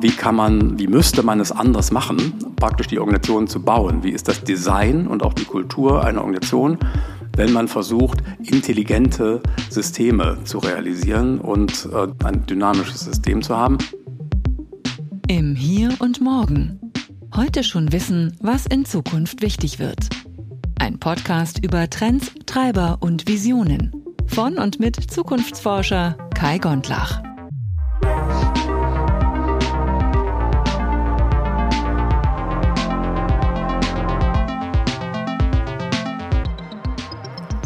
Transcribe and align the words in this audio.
wie 0.00 0.10
kann 0.10 0.36
man, 0.36 0.78
wie 0.78 0.86
müsste 0.86 1.22
man 1.22 1.40
es 1.40 1.52
anders 1.52 1.90
machen, 1.90 2.34
praktisch 2.56 2.86
die 2.86 2.98
Organisation 2.98 3.46
zu 3.46 3.62
bauen? 3.62 4.02
Wie 4.02 4.10
ist 4.10 4.28
das 4.28 4.44
Design 4.44 5.06
und 5.06 5.22
auch 5.22 5.32
die 5.32 5.44
Kultur 5.44 6.04
einer 6.04 6.20
Organisation, 6.20 6.78
wenn 7.36 7.52
man 7.52 7.68
versucht, 7.68 8.18
intelligente 8.42 9.42
Systeme 9.70 10.38
zu 10.44 10.58
realisieren 10.58 11.40
und 11.40 11.88
äh, 11.92 12.08
ein 12.24 12.46
dynamisches 12.46 13.00
System 13.00 13.42
zu 13.42 13.56
haben? 13.56 13.78
Im 15.28 15.54
Hier 15.54 15.90
und 15.98 16.20
Morgen. 16.20 16.80
Heute 17.34 17.64
schon 17.64 17.92
wissen, 17.92 18.36
was 18.40 18.66
in 18.66 18.84
Zukunft 18.84 19.42
wichtig 19.42 19.78
wird. 19.78 20.08
Ein 20.78 20.98
Podcast 20.98 21.64
über 21.64 21.88
Trends, 21.90 22.32
Treiber 22.46 22.98
und 23.00 23.28
Visionen. 23.28 23.92
Von 24.26 24.58
und 24.58 24.78
mit 24.78 24.96
Zukunftsforscher 25.10 26.16
Kai 26.34 26.58
Gondlach. 26.58 27.25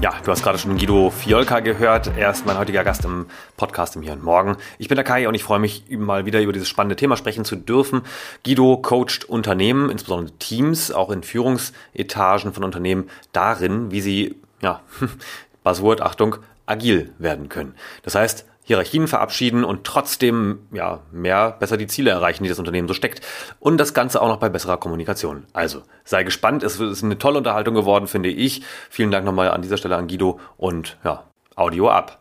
Ja, 0.00 0.14
du 0.24 0.30
hast 0.30 0.42
gerade 0.42 0.56
schon 0.56 0.78
Guido 0.78 1.10
Fiolka 1.10 1.60
gehört. 1.60 2.10
Er 2.16 2.30
ist 2.30 2.46
mein 2.46 2.56
heutiger 2.56 2.84
Gast 2.84 3.04
im 3.04 3.26
Podcast 3.58 3.96
im 3.96 4.02
Hier 4.02 4.14
und 4.14 4.24
Morgen. 4.24 4.56
Ich 4.78 4.88
bin 4.88 4.96
der 4.96 5.04
Kai 5.04 5.28
und 5.28 5.34
ich 5.34 5.44
freue 5.44 5.58
mich, 5.58 5.84
mal 5.90 6.24
wieder 6.24 6.40
über 6.40 6.54
dieses 6.54 6.70
spannende 6.70 6.96
Thema 6.96 7.18
sprechen 7.18 7.44
zu 7.44 7.54
dürfen. 7.54 8.00
Guido 8.42 8.78
coacht 8.78 9.26
Unternehmen, 9.28 9.90
insbesondere 9.90 10.34
Teams, 10.38 10.90
auch 10.90 11.10
in 11.10 11.22
Führungsetagen 11.22 12.54
von 12.54 12.64
Unternehmen, 12.64 13.10
darin, 13.32 13.90
wie 13.90 14.00
sie, 14.00 14.36
ja, 14.62 14.80
Buzzword, 15.64 16.00
Achtung, 16.00 16.36
agil 16.64 17.12
werden 17.18 17.50
können. 17.50 17.74
Das 18.02 18.14
heißt, 18.14 18.46
Hierarchien 18.70 19.08
verabschieden 19.08 19.64
und 19.64 19.82
trotzdem 19.82 20.60
ja, 20.70 21.00
mehr 21.10 21.56
besser 21.58 21.76
die 21.76 21.88
Ziele 21.88 22.12
erreichen, 22.12 22.44
die 22.44 22.48
das 22.48 22.60
Unternehmen 22.60 22.86
so 22.86 22.94
steckt. 22.94 23.20
Und 23.58 23.78
das 23.78 23.94
Ganze 23.94 24.22
auch 24.22 24.28
noch 24.28 24.36
bei 24.36 24.48
besserer 24.48 24.76
Kommunikation. 24.76 25.42
Also 25.52 25.82
sei 26.04 26.22
gespannt, 26.22 26.62
es 26.62 26.78
ist 26.78 27.02
eine 27.02 27.18
tolle 27.18 27.38
Unterhaltung 27.38 27.74
geworden, 27.74 28.06
finde 28.06 28.28
ich. 28.28 28.62
Vielen 28.88 29.10
Dank 29.10 29.24
nochmal 29.24 29.50
an 29.50 29.62
dieser 29.62 29.76
Stelle 29.76 29.96
an 29.96 30.06
Guido 30.06 30.38
und 30.56 30.98
ja, 31.02 31.24
Audio 31.56 31.90
ab. 31.90 32.20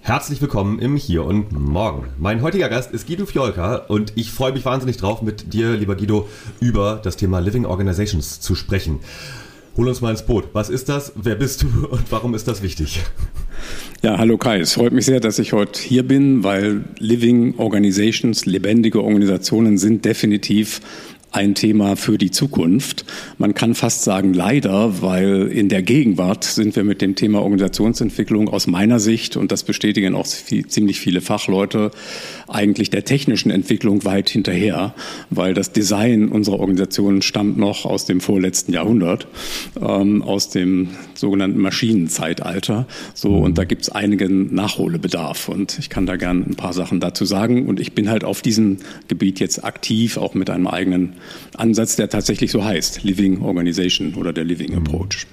Herzlich 0.00 0.40
willkommen 0.40 0.78
im 0.78 0.96
Hier 0.96 1.26
und 1.26 1.52
Morgen. 1.52 2.08
Mein 2.18 2.40
heutiger 2.40 2.70
Gast 2.70 2.92
ist 2.92 3.06
Guido 3.06 3.26
Fiolka 3.26 3.76
und 3.76 4.14
ich 4.16 4.32
freue 4.32 4.52
mich 4.52 4.64
wahnsinnig 4.64 4.96
drauf, 4.96 5.20
mit 5.20 5.52
dir, 5.52 5.76
lieber 5.76 5.96
Guido, 5.96 6.28
über 6.60 6.98
das 7.04 7.18
Thema 7.18 7.40
Living 7.40 7.66
Organizations 7.66 8.40
zu 8.40 8.54
sprechen. 8.54 9.00
Hol 9.76 9.88
uns 9.88 10.02
mal 10.02 10.10
ins 10.10 10.22
Boot. 10.22 10.48
Was 10.52 10.68
ist 10.68 10.88
das? 10.88 11.12
Wer 11.14 11.34
bist 11.34 11.62
du 11.62 11.66
und 11.90 12.10
warum 12.10 12.34
ist 12.34 12.46
das 12.46 12.62
wichtig? 12.62 13.00
Ja, 14.02 14.18
hallo 14.18 14.36
Kai. 14.36 14.58
Es 14.60 14.74
freut 14.74 14.92
mich 14.92 15.06
sehr, 15.06 15.20
dass 15.20 15.38
ich 15.38 15.52
heute 15.52 15.80
hier 15.80 16.06
bin, 16.06 16.44
weil 16.44 16.84
Living 16.98 17.54
Organizations, 17.58 18.44
lebendige 18.44 19.02
Organisationen 19.02 19.78
sind 19.78 20.04
definitiv 20.04 20.80
ein 21.32 21.54
Thema 21.54 21.96
für 21.96 22.18
die 22.18 22.30
Zukunft. 22.30 23.04
Man 23.38 23.54
kann 23.54 23.74
fast 23.74 24.04
sagen 24.04 24.34
leider, 24.34 25.02
weil 25.02 25.48
in 25.48 25.68
der 25.68 25.82
Gegenwart 25.82 26.44
sind 26.44 26.76
wir 26.76 26.84
mit 26.84 27.00
dem 27.00 27.14
Thema 27.16 27.42
Organisationsentwicklung 27.42 28.48
aus 28.48 28.66
meiner 28.66 29.00
Sicht, 29.00 29.36
und 29.36 29.50
das 29.50 29.64
bestätigen 29.64 30.14
auch 30.14 30.26
viel, 30.26 30.66
ziemlich 30.66 31.00
viele 31.00 31.20
Fachleute, 31.20 31.90
eigentlich 32.48 32.90
der 32.90 33.04
technischen 33.04 33.50
Entwicklung 33.50 34.04
weit 34.04 34.28
hinterher, 34.28 34.94
weil 35.30 35.54
das 35.54 35.72
Design 35.72 36.28
unserer 36.28 36.60
Organisation 36.60 37.22
stammt 37.22 37.56
noch 37.56 37.86
aus 37.86 38.04
dem 38.04 38.20
vorletzten 38.20 38.72
Jahrhundert, 38.72 39.26
ähm, 39.80 40.22
aus 40.22 40.50
dem 40.50 40.90
sogenannten 41.22 41.60
Maschinenzeitalter. 41.60 42.86
So, 43.14 43.36
und 43.36 43.56
da 43.56 43.64
gibt 43.64 43.82
es 43.82 43.88
einigen 43.88 44.52
Nachholbedarf. 44.54 45.48
Und 45.48 45.78
ich 45.78 45.88
kann 45.88 46.04
da 46.04 46.16
gern 46.16 46.42
ein 46.42 46.56
paar 46.56 46.72
Sachen 46.72 47.00
dazu 47.00 47.24
sagen. 47.24 47.66
Und 47.66 47.80
ich 47.80 47.94
bin 47.94 48.10
halt 48.10 48.24
auf 48.24 48.42
diesem 48.42 48.78
Gebiet 49.08 49.40
jetzt 49.40 49.64
aktiv, 49.64 50.18
auch 50.18 50.34
mit 50.34 50.50
einem 50.50 50.66
eigenen 50.66 51.14
Ansatz, 51.56 51.96
der 51.96 52.10
tatsächlich 52.10 52.50
so 52.50 52.64
heißt, 52.64 53.04
Living 53.04 53.40
Organization 53.40 54.14
oder 54.14 54.32
der 54.32 54.44
Living 54.44 54.74
Approach. 54.74 55.26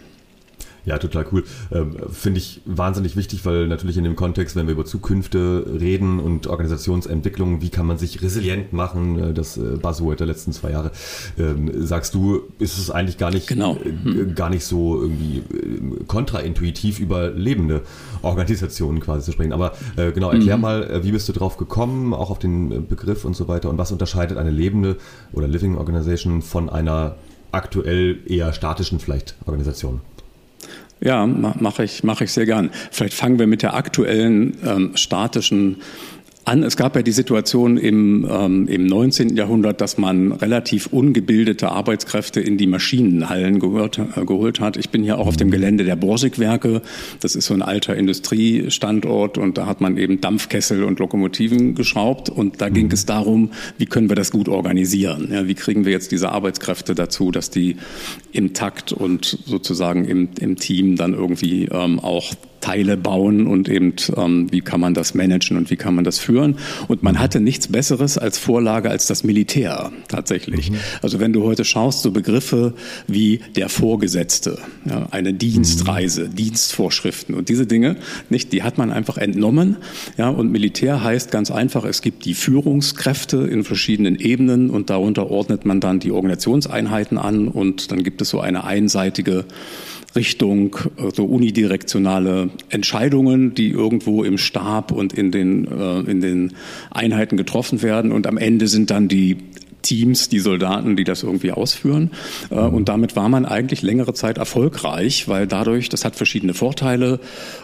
Ja, 0.90 0.98
total 0.98 1.28
cool. 1.32 1.44
Ähm, 1.72 1.98
Finde 2.12 2.40
ich 2.40 2.62
wahnsinnig 2.66 3.16
wichtig, 3.16 3.46
weil 3.46 3.68
natürlich 3.68 3.98
in 3.98 4.04
dem 4.06 4.16
Kontext, 4.16 4.56
wenn 4.56 4.66
wir 4.66 4.74
über 4.74 4.86
Zukünfte 4.86 5.64
reden 5.80 6.20
und 6.20 6.48
Organisationsentwicklung, 6.48 7.62
wie 7.62 7.70
kann 7.70 7.86
man 7.86 8.00
sich 8.00 8.24
resilient 8.24 8.74
machen, 8.74 9.20
äh, 9.20 9.34
das 9.34 9.56
äh, 9.58 9.78
Buzzword 9.80 10.20
der 10.20 10.26
letzten 10.26 10.52
zwei 10.52 10.72
Jahre, 10.72 10.90
ähm, 11.38 11.70
sagst 11.86 12.16
du, 12.16 12.42
ist 12.58 12.80
es 12.80 12.90
eigentlich 12.90 13.20
gar 13.20 13.30
nicht, 13.30 13.46
genau. 13.46 13.78
hm. 13.78 14.34
gar 14.34 14.50
nicht 14.50 14.66
so 14.66 15.00
irgendwie 15.00 15.44
äh, 15.54 16.04
kontraintuitiv 16.08 17.00
über 17.00 17.30
lebende 17.30 17.84
Organisationen 18.24 19.00
quasi 19.00 19.26
zu 19.26 19.32
sprechen. 19.34 19.54
Aber 19.54 19.74
äh, 19.96 20.12
genau, 20.12 20.32
erklär 20.32 20.58
mhm. 20.58 20.62
mal, 20.64 21.04
wie 21.04 21.12
bist 21.12 21.30
du 21.30 21.34
drauf 21.34 21.58
gekommen, 21.58 22.16
auch 22.16 22.32
auf 22.32 22.40
den 22.40 22.88
Begriff 22.88 23.26
und 23.26 23.36
so 23.36 23.48
weiter 23.48 23.70
und 23.70 23.78
was 23.78 23.92
unterscheidet 23.92 24.40
eine 24.40 24.50
lebende 24.50 24.98
oder 25.34 25.48
Living 25.48 25.78
Organization 25.78 26.42
von 26.42 26.68
einer 26.68 27.18
aktuell 27.52 28.18
eher 28.26 28.54
statischen 28.54 29.00
vielleicht 29.00 29.36
Organisation? 29.46 30.02
Ja, 31.02 31.26
mache 31.26 31.84
ich, 31.86 32.04
mache 32.04 32.26
ich 32.26 32.32
sehr 32.34 32.46
gern. 32.46 32.72
Vielleicht 32.92 33.14
fangen 33.14 33.40
wir 33.40 33.48
mit 33.48 33.62
der 33.62 33.74
aktuellen 33.74 34.58
ähm, 34.66 34.92
statischen 34.96 35.78
an. 36.46 36.64
Es 36.64 36.78
gab 36.78 36.96
ja 36.96 37.02
die 37.02 37.12
Situation 37.12 37.78
im, 37.78 38.28
ähm, 38.30 38.68
im 38.68 38.86
19. 38.86 39.36
Jahrhundert, 39.36 39.82
dass 39.82 39.98
man 39.98 40.32
relativ 40.32 40.88
ungebildete 40.88 41.70
Arbeitskräfte 41.70 42.42
in 42.42 42.58
die 42.58 42.68
Maschinenhallen 42.68 43.60
gehört, 43.60 44.00
äh, 44.00 44.26
geholt 44.26 44.60
hat. 44.60 44.78
Ich 44.78 44.90
bin 44.90 45.04
hier 45.04 45.18
auch 45.20 45.28
auf 45.28 45.38
dem 45.38 45.52
Gelände 45.52 45.84
der 45.84 45.96
Borsigwerke. 45.96 46.82
Das 47.20 47.36
ist 47.36 47.46
so 47.46 47.54
ein 47.54 47.62
alter 47.62 47.96
Industriestandort 47.96 49.38
und 49.38 49.58
da 49.58 49.66
hat 49.66 49.82
man 49.82 49.98
eben 49.98 50.22
Dampfkessel 50.22 50.84
und 50.84 51.00
Lokomotiven 51.00 51.76
geschraubt 51.76 52.30
und 52.30 52.62
da 52.62 52.70
ging 52.70 52.88
mhm. 52.88 52.94
es 52.94 53.06
darum, 53.06 53.52
wie 53.78 53.86
können 53.86 54.10
wir 54.10 54.16
das 54.16 54.32
gut 54.32 54.50
organisieren? 54.50 55.30
Ja, 55.32 55.48
wie 55.48 55.56
kriegen 55.56 55.86
wir 55.86 55.92
jetzt 55.92 56.12
diese 56.12 56.32
Arbeitskräfte 56.32 56.96
dazu, 56.96 57.32
dass 57.32 57.50
die 57.50 57.78
im 58.32 58.54
Takt 58.54 58.92
und 58.92 59.38
sozusagen 59.46 60.06
im, 60.06 60.30
im 60.40 60.56
Team 60.56 60.96
dann 60.96 61.14
irgendwie 61.14 61.66
ähm, 61.72 62.00
auch 62.00 62.34
Teile 62.69 62.97
bauen 62.97 63.47
und 63.47 63.68
eben, 63.68 63.96
ähm, 64.16 64.47
wie 64.52 64.62
kann 64.62 64.80
man 64.80 64.94
das 64.94 65.16
managen 65.16 65.57
und 65.57 65.72
wie 65.72 65.75
kann 65.75 65.96
man 65.96 66.03
das 66.03 66.19
führen. 66.19 66.57
Und 66.88 67.02
man 67.02 67.18
hatte 67.18 67.40
nichts 67.40 67.68
Besseres 67.68 68.19
als 68.19 68.38
Vorlage 68.38 68.91
als 68.91 69.07
das 69.07 69.24
Militär 69.24 69.91
tatsächlich. 70.07 70.69
Mhm. 70.69 70.75
Also 71.02 71.19
wenn 71.19 71.34
du 71.34 71.44
heute 71.46 71.66
schaust, 71.66 72.03
so 72.03 72.12
Begriffe 72.12 72.75
wie 73.08 73.40
der 73.56 73.69
Vorgesetzte, 73.69 74.59
ja, 74.85 75.08
eine 75.09 75.34
Dienstreise, 75.34 76.25
mhm. 76.25 76.35
Dienstvorschriften 76.35 77.34
und 77.34 77.50
diese 77.50 77.66
Dinge, 77.66 77.96
nicht, 78.29 78.53
die 78.53 78.62
hat 78.62 78.78
man 78.78 78.91
einfach 78.91 79.18
entnommen. 79.18 79.78
Ja, 80.18 80.29
und 80.29 80.52
Militär 80.52 81.03
heißt 81.03 81.31
ganz 81.31 81.50
einfach, 81.50 81.85
es 81.85 82.03
gibt 82.03 82.25
die 82.25 82.35
Führungskräfte 82.35 83.38
in 83.38 83.63
verschiedenen 83.63 84.16
Ebenen 84.16 84.69
und 84.69 84.91
darunter 84.91 85.31
ordnet 85.31 85.66
man 85.66 85.79
dann 85.79 86.00
die 86.00 86.12
Organisationseinheiten 86.12 87.18
an 87.18 87.47
und 87.47 87.91
dann 87.91 88.03
gibt 88.03 88.22
es 88.22 88.29
so 88.29 88.40
eine 88.41 88.63
einseitige 88.63 89.46
Richtung 90.16 90.75
so 91.14 91.25
unidirektionale 91.25 92.50
Entscheidungen, 92.70 93.53
die 93.53 93.70
irgendwo 93.70 94.24
im 94.24 94.38
Stab 94.38 94.92
und 94.92 95.14
in 95.14 95.31
den, 95.31 95.68
äh, 95.68 96.00
in 96.02 96.22
den 96.22 96.53
Einheiten 96.92 97.38
getroffen 97.38 97.81
werden. 97.81 98.12
Und 98.12 98.28
am 98.28 98.38
Ende 98.38 98.68
sind 98.68 98.92
dann 98.92 99.08
die 99.08 99.38
Teams, 99.81 100.29
die 100.29 100.40
Soldaten, 100.40 100.95
die 100.95 101.03
das 101.03 101.23
irgendwie 101.23 101.51
ausführen. 101.51 102.12
Äh, 102.50 102.56
und 102.56 102.90
damit 102.90 103.16
war 103.16 103.29
man 103.29 103.45
eigentlich 103.45 103.81
längere 103.81 104.13
Zeit 104.13 104.38
erfolgreich, 104.38 105.28
weil 105.28 105.47
dadurch, 105.47 105.90
das 105.90 106.06
hat 106.06 106.16
verschiedene 106.16 106.53
Vorteile. 106.53 107.19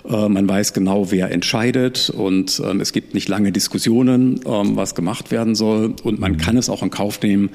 Äh, 0.07 0.29
man 0.29 0.47
weiß 0.47 0.73
genau, 0.73 1.11
wer 1.11 1.31
entscheidet 1.31 2.09
und 2.09 2.61
ähm, 2.65 2.79
es 2.79 2.93
gibt 2.93 3.13
nicht 3.13 3.27
lange 3.27 3.51
Diskussionen, 3.51 4.39
ähm, 4.45 4.75
was 4.75 4.95
gemacht 4.95 5.31
werden 5.31 5.55
soll. 5.55 5.95
Und 6.03 6.19
man 6.19 6.37
kann 6.37 6.57
es 6.57 6.69
auch 6.69 6.83
in 6.83 6.89
Kauf 6.89 7.21
nehmen, 7.21 7.49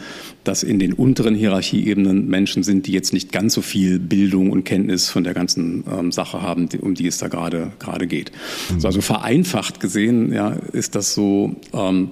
dass 0.45 0.63
in 0.63 0.79
den 0.79 0.93
unteren 0.93 1.35
Hierarchieebenen 1.35 2.29
Menschen 2.29 2.63
sind, 2.63 2.87
die 2.87 2.93
jetzt 2.93 3.13
nicht 3.13 3.33
ganz 3.33 3.55
so 3.55 3.63
viel 3.63 3.99
Bildung 3.99 4.51
und 4.51 4.65
Kenntnis 4.65 5.09
von 5.09 5.25
der 5.25 5.35
ganzen 5.35 5.85
ähm, 5.91 6.13
Sache 6.13 6.43
haben, 6.43 6.69
um 6.81 6.95
die 6.95 7.07
es 7.07 7.19
da 7.19 7.29
gerade 7.29 7.73
gerade 7.79 8.07
geht. 8.07 8.33
Mhm. 8.71 8.85
Also 8.85 9.01
vereinfacht 9.01 9.81
gesehen, 9.81 10.33
ja, 10.33 10.51
ist 10.73 10.95
das 10.95 11.15
so 11.15 11.57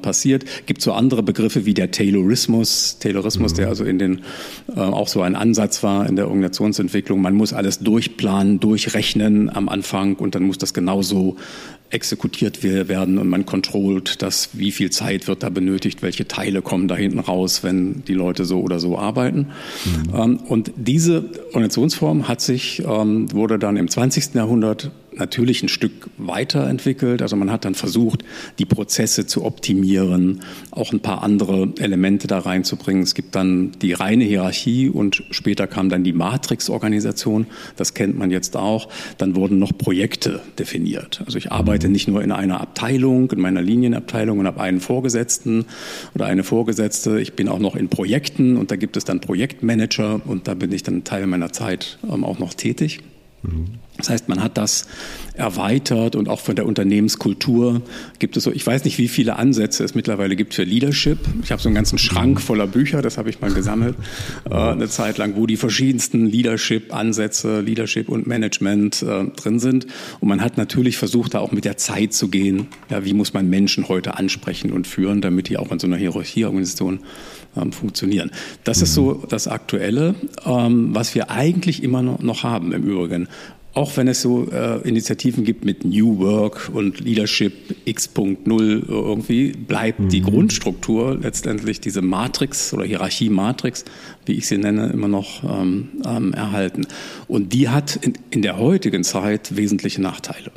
passiert. 0.02 0.44
Gibt 0.66 0.82
so 0.82 0.92
andere 0.92 1.22
Begriffe 1.22 1.66
wie 1.66 1.74
der 1.74 1.90
Taylorismus 1.90 2.38
Taylorismus, 2.38 2.99
Taylorismus, 3.00 3.52
mhm. 3.52 3.56
der 3.56 3.69
also 3.69 3.85
in 3.85 3.99
den 3.99 4.20
äh, 4.75 4.81
auch 4.81 5.08
so 5.08 5.23
ein 5.23 5.35
Ansatz 5.35 5.82
war 5.82 6.08
in 6.08 6.17
der 6.17 6.29
Organisationsentwicklung. 6.29 7.20
Man 7.20 7.35
muss 7.35 7.52
alles 7.52 7.81
durchplanen, 7.81 8.61
durchrechnen 8.61 9.50
am 9.50 9.69
Anfang 9.69 10.14
und 10.17 10.35
dann 10.35 10.44
muss 10.44 10.58
das 10.58 10.75
genauso 10.75 11.37
exekutiert 11.90 12.62
werden 12.62 13.17
und 13.17 13.29
man 13.29 13.46
kontrollt, 13.46 14.20
dass 14.20 14.50
wie 14.52 14.73
viel 14.73 14.90
Zeit 14.90 15.26
wird 15.26 15.43
da 15.43 15.49
benötigt, 15.49 16.02
welche 16.02 16.29
Teile 16.29 16.61
kommen 16.61 16.87
da 16.87 16.94
hinten 16.94 17.19
raus, 17.19 17.64
wenn 17.64 18.05
die 18.06 18.12
Leute 18.12 18.44
so 18.44 18.61
oder 18.61 18.79
so 18.79 18.99
arbeiten. 18.99 19.49
Mhm. 19.85 20.14
Ähm, 20.14 20.37
und 20.49 20.73
diese 20.76 21.25
Organisationsform 21.49 22.29
hat 22.29 22.43
sich, 22.43 22.82
ähm, 22.87 23.32
wurde 23.32 23.58
dann 23.58 23.79
im 23.79 23.88
20. 23.88 24.35
Jahrhundert 24.35 24.90
natürlich 25.18 25.62
ein 25.62 25.68
Stück 25.68 26.10
weiterentwickelt. 26.16 27.22
Also 27.22 27.36
man 27.36 27.50
hat 27.50 27.64
dann 27.64 27.74
versucht, 27.74 28.24
die 28.58 28.64
Prozesse 28.64 29.26
zu 29.26 29.44
optimieren, 29.44 30.40
auch 30.70 30.92
ein 30.92 31.00
paar 31.00 31.22
andere 31.22 31.72
Elemente 31.78 32.26
da 32.26 32.40
reinzubringen. 32.40 33.02
Es 33.02 33.14
gibt 33.14 33.34
dann 33.34 33.72
die 33.80 33.92
reine 33.92 34.24
Hierarchie 34.24 34.88
und 34.88 35.22
später 35.30 35.66
kam 35.66 35.88
dann 35.88 36.04
die 36.04 36.12
Matrix-Organisation. 36.12 37.46
Das 37.76 37.94
kennt 37.94 38.18
man 38.18 38.30
jetzt 38.30 38.56
auch. 38.56 38.88
Dann 39.18 39.36
wurden 39.36 39.58
noch 39.58 39.76
Projekte 39.76 40.40
definiert. 40.58 41.22
Also 41.26 41.38
ich 41.38 41.52
arbeite 41.52 41.88
nicht 41.88 42.08
nur 42.08 42.22
in 42.22 42.32
einer 42.32 42.60
Abteilung, 42.60 43.30
in 43.30 43.40
meiner 43.40 43.62
Linienabteilung 43.62 44.38
und 44.38 44.46
habe 44.46 44.60
einen 44.60 44.80
Vorgesetzten 44.80 45.66
oder 46.14 46.26
eine 46.26 46.44
Vorgesetzte. 46.44 47.20
Ich 47.20 47.34
bin 47.34 47.48
auch 47.48 47.58
noch 47.58 47.76
in 47.76 47.88
Projekten 47.88 48.56
und 48.56 48.70
da 48.70 48.76
gibt 48.76 48.96
es 48.96 49.04
dann 49.04 49.20
Projektmanager 49.20 50.20
und 50.24 50.48
da 50.48 50.54
bin 50.54 50.72
ich 50.72 50.82
dann 50.82 51.04
Teil 51.04 51.26
meiner 51.26 51.52
Zeit 51.52 51.98
ähm, 52.10 52.24
auch 52.24 52.38
noch 52.38 52.54
tätig. 52.54 53.00
Mhm. 53.43 53.79
Das 53.99 54.11
heißt, 54.11 54.29
man 54.29 54.40
hat 54.40 54.56
das 54.56 54.87
erweitert 55.35 56.14
und 56.14 56.29
auch 56.29 56.38
von 56.38 56.55
der 56.55 56.67
Unternehmenskultur 56.67 57.82
gibt 58.20 58.37
es 58.37 58.44
so, 58.44 58.52
ich 58.52 58.64
weiß 58.64 58.85
nicht, 58.85 58.96
wie 58.99 59.08
viele 59.08 59.37
Ansätze 59.37 59.82
es 59.82 59.96
mittlerweile 59.96 60.37
gibt 60.37 60.55
für 60.55 60.62
Leadership. 60.62 61.19
Ich 61.43 61.50
habe 61.50 61.61
so 61.61 61.69
einen 61.69 61.75
ganzen 61.75 61.99
Schrank 61.99 62.40
voller 62.40 62.69
Bücher, 62.69 63.02
das 63.02 63.19
habe 63.19 63.29
ich 63.29 63.40
mal 63.40 63.52
gesammelt, 63.52 63.96
äh, 64.50 64.55
eine 64.55 64.88
Zeit 64.88 65.19
lang, 65.19 65.35
wo 65.35 65.46
die 65.46 65.56
verschiedensten 65.56 66.26
Leadership-Ansätze, 66.26 67.61
Leadership 67.61 68.08
und 68.08 68.29
Management 68.29 69.02
äh, 69.02 69.25
drin 69.37 69.58
sind. 69.58 69.88
Und 70.20 70.29
man 70.29 70.43
hat 70.43 70.58
natürlich 70.58 70.96
versucht, 70.96 71.35
da 71.35 71.40
auch 71.40 71.50
mit 71.50 71.64
der 71.64 71.76
Zeit 71.76 72.12
zu 72.12 72.29
gehen. 72.29 72.69
Ja, 72.90 73.05
wie 73.05 73.14
muss 73.14 73.35
man 73.35 73.50
Menschen 73.50 73.88
heute 73.88 74.17
ansprechen 74.17 74.70
und 74.70 74.87
führen, 74.87 75.20
damit 75.20 75.49
die 75.49 75.56
auch 75.56 75.73
in 75.73 75.81
so 75.81 75.88
einer 75.88 75.96
Hierarchieorganisation 75.96 77.00
ähm, 77.60 77.72
funktionieren. 77.72 78.31
Das 78.64 78.78
mhm. 78.78 78.82
ist 78.84 78.94
so 78.94 79.14
das 79.28 79.49
Aktuelle, 79.49 80.14
ähm, 80.44 80.94
was 80.94 81.14
wir 81.14 81.31
eigentlich 81.31 81.82
immer 81.82 82.02
noch 82.02 82.43
haben 82.43 82.72
im 82.72 82.84
Übrigen 82.84 83.28
auch 83.78 83.96
wenn 83.96 84.08
es 84.08 84.22
so 84.22 84.50
äh, 84.50 84.81
Initiativen 84.88 85.44
gibt 85.44 85.64
mit 85.64 85.84
New 85.84 86.19
Work 86.19 86.70
und 86.72 86.99
Leadership 86.99 87.76
X.0 87.84 88.88
irgendwie, 88.88 89.52
bleibt 89.52 90.00
mhm. 90.00 90.08
die 90.08 90.20
Grundstruktur 90.20 91.16
letztendlich 91.16 91.81
diese 91.81 92.02
Matrix 92.02 92.75
oder 92.75 92.84
Hierarchie-Matrix, 92.84 93.84
wie 94.26 94.32
ich 94.32 94.49
sie 94.49 94.58
nenne, 94.58 94.88
immer 94.88 95.06
noch 95.06 95.44
ähm, 95.44 95.90
ähm, 96.04 96.32
erhalten. 96.32 96.87
Und 97.28 97.52
die 97.52 97.69
hat 97.69 97.94
in, 97.96 98.14
in 98.31 98.43
der 98.43 98.58
heutigen 98.58 99.04
Zeit 99.04 99.56
wesentliche 99.56 100.02
Nachteile. 100.02 100.50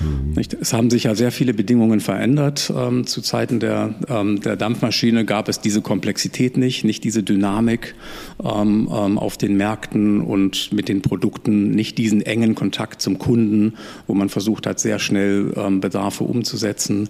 Mhm. 0.00 0.40
Es 0.60 0.72
haben 0.72 0.90
sich 0.90 1.04
ja 1.04 1.14
sehr 1.14 1.32
viele 1.32 1.54
Bedingungen 1.54 2.00
verändert. 2.00 2.72
Ähm, 2.76 3.06
zu 3.06 3.20
Zeiten 3.20 3.60
der, 3.60 3.94
ähm, 4.08 4.40
der 4.40 4.56
Dampfmaschine 4.56 5.24
gab 5.24 5.48
es 5.48 5.60
diese 5.60 5.82
Komplexität 5.82 6.56
nicht, 6.56 6.84
nicht 6.84 7.04
diese 7.04 7.22
Dynamik 7.22 7.94
ähm, 8.42 8.88
ähm 8.92 9.18
auf 9.18 9.36
den 9.36 9.56
Märkten 9.56 10.20
und 10.20 10.72
mit 10.72 10.88
den 10.88 11.02
Produkten, 11.02 11.70
nicht 11.70 11.98
diesen 11.98 12.22
engen 12.22 12.54
Kontakt 12.54 13.00
zum 13.00 13.18
Kunden, 13.18 13.74
wo 14.06 14.14
man 14.14 14.28
versucht 14.28 14.66
hat, 14.66 14.80
sehr 14.80 14.98
schnell 14.98 15.52
ähm, 15.56 15.80
Bedarfe 15.80 16.24
umzusetzen 16.24 17.08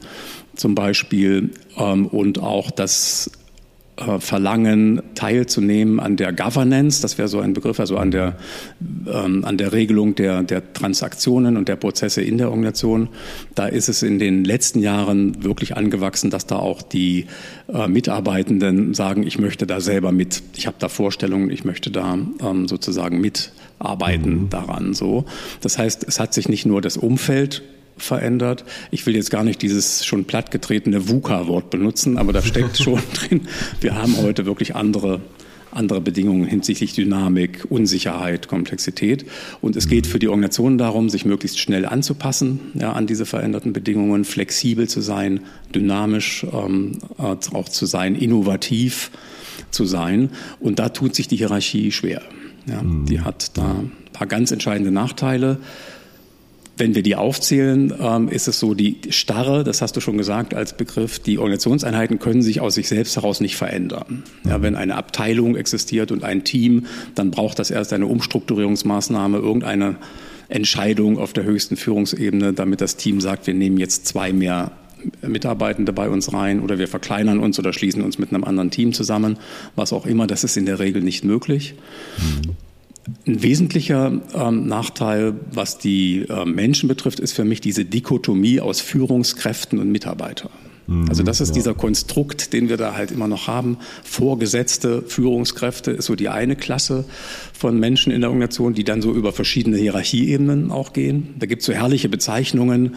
zum 0.55 0.75
Beispiel 0.75 1.51
ähm, 1.77 2.07
und 2.07 2.39
auch 2.39 2.71
das 2.71 3.31
äh, 3.97 4.19
verlangen, 4.19 5.03
teilzunehmen 5.15 6.01
an 6.01 6.17
der 6.17 6.33
Governance, 6.33 7.01
das 7.01 7.17
wäre 7.17 7.29
so 7.29 7.39
ein 7.39 7.53
Begriff, 7.53 7.79
also 7.79 7.97
an 7.97 8.11
der, 8.11 8.37
ähm, 9.07 9.45
an 9.45 9.57
der 9.57 9.73
Regelung 9.73 10.17
der, 10.17 10.43
der 10.43 10.73
Transaktionen 10.73 11.57
und 11.57 11.69
der 11.69 11.77
Prozesse 11.77 12.21
in 12.21 12.37
der 12.37 12.49
Organisation. 12.49 13.09
Da 13.55 13.67
ist 13.67 13.89
es 13.89 14.03
in 14.03 14.19
den 14.19 14.45
letzten 14.45 14.81
Jahren 14.81 15.45
wirklich 15.45 15.77
angewachsen, 15.77 16.31
dass 16.31 16.47
da 16.47 16.57
auch 16.57 16.83
die 16.83 17.27
äh, 17.73 17.87
Mitarbeitenden 17.87 18.95
sagen, 18.95 19.25
ich 19.25 19.39
möchte 19.39 19.65
da 19.65 19.81
selber 19.81 20.11
mit, 20.11 20.43
ich 20.57 20.67
habe 20.67 20.77
da 20.81 20.89
Vorstellungen, 20.89 21.51
ich 21.51 21.65
möchte 21.65 21.93
da 21.93 22.19
ähm, 22.43 22.67
sozusagen 22.67 23.21
mitarbeiten 23.21 24.43
mhm. 24.43 24.51
daran. 24.51 24.95
So, 24.95 25.25
das 25.61 25.79
heißt, 25.79 26.05
es 26.09 26.19
hat 26.19 26.35
sich 26.35 26.49
nicht 26.49 26.67
nur 26.67 26.81
das 26.81 26.97
Umfeld 26.97 27.63
verändert. 27.97 28.65
Ich 28.91 29.07
will 29.07 29.15
jetzt 29.15 29.31
gar 29.31 29.45
nicht 29.45 29.63
dieses 29.63 30.05
schon 30.05 30.25
plattgetretene 30.25 31.09
VUCA-Wort 31.09 31.71
benutzen, 31.71 32.19
aber 32.19 32.33
da 32.33 32.43
steckt 32.43 32.77
schon 32.79 33.01
drin, 33.15 33.43
wir 33.81 33.97
haben 33.97 34.17
heute 34.17 34.47
wirklich 34.47 34.75
andere 34.75 35.21
andere 35.75 36.01
Bedingungen 36.01 36.45
hinsichtlich 36.47 36.93
Dynamik, 36.93 37.67
Unsicherheit, 37.69 38.49
Komplexität. 38.49 39.27
Und 39.61 39.77
es 39.77 39.89
geht 39.89 40.07
für 40.07 40.19
die 40.19 40.29
Organisationen 40.29 40.79
darum, 40.79 41.09
sich 41.09 41.25
möglichst 41.25 41.59
schnell 41.59 41.85
anzupassen 41.85 42.61
ja, 42.75 42.93
an 42.93 43.07
diese 43.07 43.27
veränderten 43.27 43.73
Bedingungen, 43.73 44.25
flexibel 44.25 44.89
zu 44.89 45.01
sein, 45.01 45.41
dynamisch 45.75 46.47
ähm, 46.53 46.99
auch 47.19 47.69
zu 47.69 47.87
sein, 47.87 48.15
innovativ 48.15 49.11
zu 49.71 49.85
sein. 49.85 50.31
Und 50.61 50.79
da 50.79 50.89
tut 50.89 51.15
sich 51.15 51.29
die 51.29 51.37
Hierarchie 51.37 51.91
schwer. 51.93 52.23
Ja, 52.67 52.83
mhm. 52.83 53.07
Die 53.07 53.21
hat 53.21 53.57
da 53.59 53.73
ein 53.73 53.93
paar 54.13 54.27
ganz 54.27 54.53
entscheidende 54.53 54.91
Nachteile. 54.91 55.59
Wenn 56.77 56.95
wir 56.95 57.03
die 57.03 57.15
aufzählen, 57.15 57.95
ähm, 58.01 58.29
ist 58.29 58.49
es 58.49 58.59
so, 58.59 58.75
die 58.75 58.99
Starre, 59.11 59.63
das 59.63 59.81
hast 59.81 59.97
du 59.97 60.01
schon 60.01 60.19
gesagt 60.19 60.55
als 60.55 60.77
Begriff, 60.77 61.21
die 61.21 61.39
Organisationseinheiten 61.39 62.19
können 62.19 62.43
sich 62.43 62.61
aus 62.61 62.75
sich 62.75 62.89
selbst 62.89 63.15
heraus 63.17 63.41
nicht 63.41 63.57
verändern. 63.57 64.25
Ja, 64.45 64.61
wenn 64.61 64.75
eine 64.75 64.97
Abteilung 64.97 65.55
existiert 65.57 66.11
und 66.11 66.25
ein 66.25 66.43
Team, 66.43 66.87
dann 67.15 67.31
braucht 67.31 67.59
das 67.61 67.71
erst 67.71 67.93
eine 67.93 68.07
Umstrukturierungsmaßnahme, 68.07 69.39
irgendeine 69.39 69.97
Entscheidung 70.49 71.19
auf 71.19 71.33
der 71.33 71.45
höchsten 71.45 71.77
Führungsebene, 71.77 72.53
damit 72.53 72.81
das 72.81 72.97
Team 72.97 73.21
sagt, 73.21 73.47
wir 73.47 73.55
nehmen 73.55 73.79
jetzt 73.79 74.07
zwei 74.07 74.33
mehr 74.33 74.73
Mitarbeitende 75.23 75.93
bei 75.93 76.09
uns 76.09 76.33
rein 76.33 76.61
oder 76.61 76.79
wir 76.79 76.89
verkleinern 76.89 77.39
uns 77.39 77.59
oder 77.59 77.73
schließen 77.73 78.03
uns 78.03 78.19
mit 78.19 78.33
einem 78.33 78.45
anderen 78.45 78.71
Team 78.71 78.93
zusammen, 78.93 79.39
was 79.77 79.93
auch 79.93 80.07
immer, 80.07 80.27
das 80.27 80.45
ist 80.45 80.57
in 80.57 80.67
der 80.67 80.79
Regel 80.79 81.03
nicht 81.03 81.25
möglich. 81.25 81.75
Ein 83.27 83.43
wesentlicher 83.43 84.21
ähm, 84.35 84.67
Nachteil, 84.67 85.35
was 85.51 85.79
die 85.79 86.27
äh, 86.29 86.45
Menschen 86.45 86.89
betrifft, 86.89 87.21
ist 87.21 87.33
für 87.33 87.45
mich 87.45 87.61
diese 87.61 87.85
Dichotomie 87.85 88.61
aus 88.61 88.81
Führungskräften 88.81 89.79
und 89.79 89.91
Mitarbeitern. 89.91 90.51
Mhm, 90.87 91.09
also 91.09 91.23
das 91.23 91.41
ist 91.41 91.51
ja. 91.51 91.55
dieser 91.55 91.75
Konstrukt, 91.75 92.53
den 92.53 92.69
wir 92.69 92.77
da 92.77 92.95
halt 92.95 93.11
immer 93.11 93.29
noch 93.29 93.47
haben. 93.47 93.79
Vorgesetzte 94.03 95.03
Führungskräfte 95.03 95.93
ist 95.93 96.07
so 96.07 96.15
die 96.15 96.29
eine 96.29 96.57
Klasse 96.57 97.05
von 97.53 97.79
Menschen 97.79 98.13
in 98.13 98.21
der 98.21 98.31
Organisation, 98.31 98.75
die 98.75 98.85
dann 98.85 99.01
so 99.01 99.13
über 99.13 99.33
verschiedene 99.33 99.77
Hierarchieebenen 99.77 100.71
auch 100.71 100.93
gehen. 100.93 101.35
Da 101.39 101.47
gibt 101.47 101.63
es 101.63 101.67
so 101.67 101.73
herrliche 101.73 102.09
Bezeichnungen, 102.09 102.97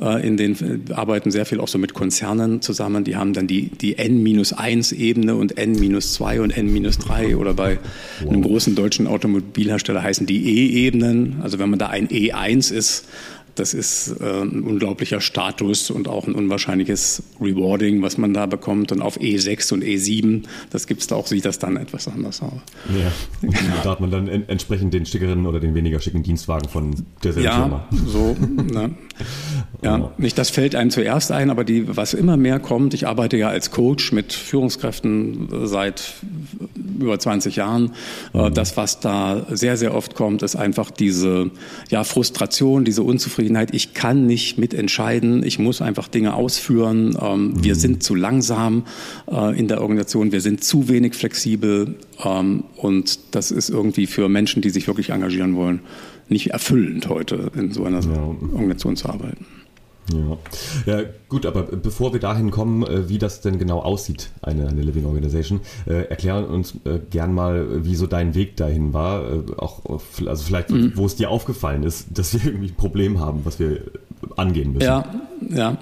äh, 0.00 0.26
in 0.26 0.36
denen 0.36 0.84
arbeiten 0.92 1.30
sehr 1.30 1.46
viel 1.46 1.60
auch 1.60 1.68
so 1.68 1.78
mit 1.78 1.94
Konzernen 1.94 2.62
zusammen. 2.62 3.04
Die 3.04 3.16
haben 3.16 3.32
dann 3.32 3.46
die, 3.46 3.68
die 3.68 3.98
N-1-Ebene 3.98 5.34
und 5.34 5.56
N-2 5.58 6.40
und 6.40 6.56
N-3 6.56 7.36
oder 7.36 7.54
bei 7.54 7.78
wow. 8.20 8.32
einem 8.32 8.42
großen 8.42 8.74
deutschen 8.74 9.06
Automobilhersteller 9.06 10.02
heißen 10.02 10.26
die 10.26 10.44
E-Ebenen. 10.44 11.40
Also 11.42 11.58
wenn 11.58 11.70
man 11.70 11.78
da 11.78 11.88
ein 11.88 12.08
E1 12.08 12.72
ist, 12.72 13.06
das 13.58 13.74
ist 13.74 14.20
äh, 14.20 14.42
ein 14.42 14.62
unglaublicher 14.62 15.20
Status 15.20 15.90
und 15.90 16.08
auch 16.08 16.26
ein 16.26 16.34
unwahrscheinliches 16.34 17.22
Rewarding, 17.40 18.02
was 18.02 18.18
man 18.18 18.32
da 18.34 18.46
bekommt. 18.46 18.92
Und 18.92 19.02
auf 19.02 19.18
E6 19.18 19.72
und 19.74 19.84
E7, 19.84 20.44
das 20.70 20.86
gibt 20.86 21.00
es 21.00 21.06
da 21.06 21.16
auch, 21.16 21.26
sieht 21.26 21.44
das 21.44 21.58
dann 21.58 21.76
etwas 21.76 22.08
anders 22.08 22.42
aus. 22.42 22.60
Ja, 22.88 23.12
und 23.42 23.56
da 23.84 23.90
hat 23.90 24.00
man 24.00 24.10
dann 24.10 24.28
en 24.28 24.48
entsprechend 24.48 24.94
den 24.94 25.06
schickeren 25.06 25.46
oder 25.46 25.60
den 25.60 25.74
weniger 25.74 26.00
schicken 26.00 26.22
Dienstwagen 26.22 26.68
von 26.68 26.94
derselben 27.22 27.44
ja, 27.44 27.60
Firma. 27.60 27.88
So, 28.06 28.36
ne? 28.72 28.90
Ja, 29.82 29.96
oh. 29.98 30.10
nicht 30.18 30.36
das 30.38 30.50
fällt 30.50 30.74
einem 30.74 30.90
zuerst 30.90 31.30
ein, 31.30 31.50
aber 31.50 31.62
die, 31.62 31.96
was 31.96 32.12
immer 32.12 32.36
mehr 32.36 32.58
kommt, 32.58 32.94
ich 32.94 33.06
arbeite 33.06 33.36
ja 33.36 33.48
als 33.48 33.70
Coach 33.70 34.10
mit 34.10 34.32
Führungskräften 34.32 35.48
seit 35.66 36.14
über 36.98 37.18
20 37.18 37.56
Jahren. 37.56 37.92
Mhm. 38.32 38.54
Das, 38.54 38.76
was 38.76 38.98
da 38.98 39.46
sehr, 39.50 39.76
sehr 39.76 39.94
oft 39.94 40.16
kommt, 40.16 40.42
ist 40.42 40.56
einfach 40.56 40.90
diese 40.90 41.50
ja, 41.90 42.02
Frustration, 42.02 42.84
diese 42.84 43.04
Unzufriedenheit. 43.04 43.47
Ich 43.72 43.94
kann 43.94 44.26
nicht 44.26 44.58
mitentscheiden, 44.58 45.42
ich 45.42 45.58
muss 45.58 45.82
einfach 45.82 46.08
Dinge 46.08 46.34
ausführen. 46.34 47.10
Mhm. 47.10 47.62
Wir 47.62 47.74
sind 47.74 48.02
zu 48.02 48.14
langsam 48.14 48.84
äh, 49.30 49.58
in 49.58 49.68
der 49.68 49.80
Organisation, 49.80 50.32
wir 50.32 50.40
sind 50.40 50.64
zu 50.64 50.88
wenig 50.88 51.14
flexibel 51.14 51.96
ähm, 52.24 52.64
und 52.76 53.34
das 53.34 53.50
ist 53.50 53.68
irgendwie 53.68 54.06
für 54.06 54.28
Menschen, 54.28 54.62
die 54.62 54.70
sich 54.70 54.86
wirklich 54.86 55.10
engagieren 55.10 55.56
wollen, 55.56 55.80
nicht 56.28 56.50
erfüllend 56.50 57.08
heute 57.08 57.50
in 57.56 57.72
so 57.72 57.84
einer 57.84 58.00
ja. 58.00 58.36
Organisation 58.52 58.96
zu 58.96 59.08
arbeiten. 59.08 59.46
Ja. 60.12 60.38
ja, 60.86 61.04
gut, 61.28 61.44
aber 61.44 61.62
bevor 61.62 62.12
wir 62.12 62.20
dahin 62.20 62.50
kommen, 62.50 62.82
äh, 62.82 63.08
wie 63.08 63.18
das 63.18 63.40
denn 63.40 63.58
genau 63.58 63.80
aussieht, 63.80 64.30
eine, 64.42 64.68
eine 64.68 64.82
Living 64.82 65.04
Organization, 65.04 65.60
äh, 65.86 66.04
erklär 66.04 66.48
uns 66.48 66.74
äh, 66.84 66.98
gern 67.10 67.34
mal, 67.34 67.84
wie 67.84 67.94
so 67.94 68.06
dein 68.06 68.34
Weg 68.34 68.56
dahin 68.56 68.92
war, 68.92 69.22
äh, 69.30 69.42
auch, 69.58 69.82
also 70.26 70.44
vielleicht, 70.44 70.70
mhm. 70.70 70.92
wo 70.94 71.06
es 71.06 71.16
dir 71.16 71.30
aufgefallen 71.30 71.82
ist, 71.82 72.06
dass 72.18 72.32
wir 72.34 72.52
irgendwie 72.52 72.68
ein 72.68 72.76
Problem 72.76 73.20
haben, 73.20 73.40
was 73.44 73.58
wir 73.58 73.82
angehen 74.36 74.72
müssen. 74.72 74.86
Ja, 74.86 75.04
ja. 75.48 75.78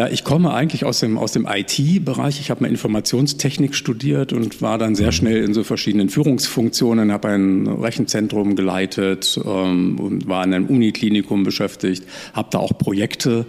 Ja, 0.00 0.08
ich 0.08 0.24
komme 0.24 0.54
eigentlich 0.54 0.86
aus 0.86 1.00
dem, 1.00 1.18
aus 1.18 1.32
dem 1.32 1.46
IT-Bereich. 1.46 2.40
Ich 2.40 2.50
habe 2.50 2.62
mal 2.62 2.70
Informationstechnik 2.70 3.74
studiert 3.74 4.32
und 4.32 4.62
war 4.62 4.78
dann 4.78 4.94
sehr 4.94 5.08
mhm. 5.08 5.12
schnell 5.12 5.44
in 5.44 5.52
so 5.52 5.62
verschiedenen 5.62 6.08
Führungsfunktionen, 6.08 7.12
habe 7.12 7.28
ein 7.28 7.66
Rechenzentrum 7.66 8.56
geleitet 8.56 9.38
ähm, 9.44 10.00
und 10.00 10.26
war 10.26 10.42
in 10.42 10.54
einem 10.54 10.66
Uniklinikum 10.68 11.44
beschäftigt, 11.44 12.04
habe 12.32 12.48
da 12.50 12.60
auch 12.60 12.78
Projekte 12.78 13.44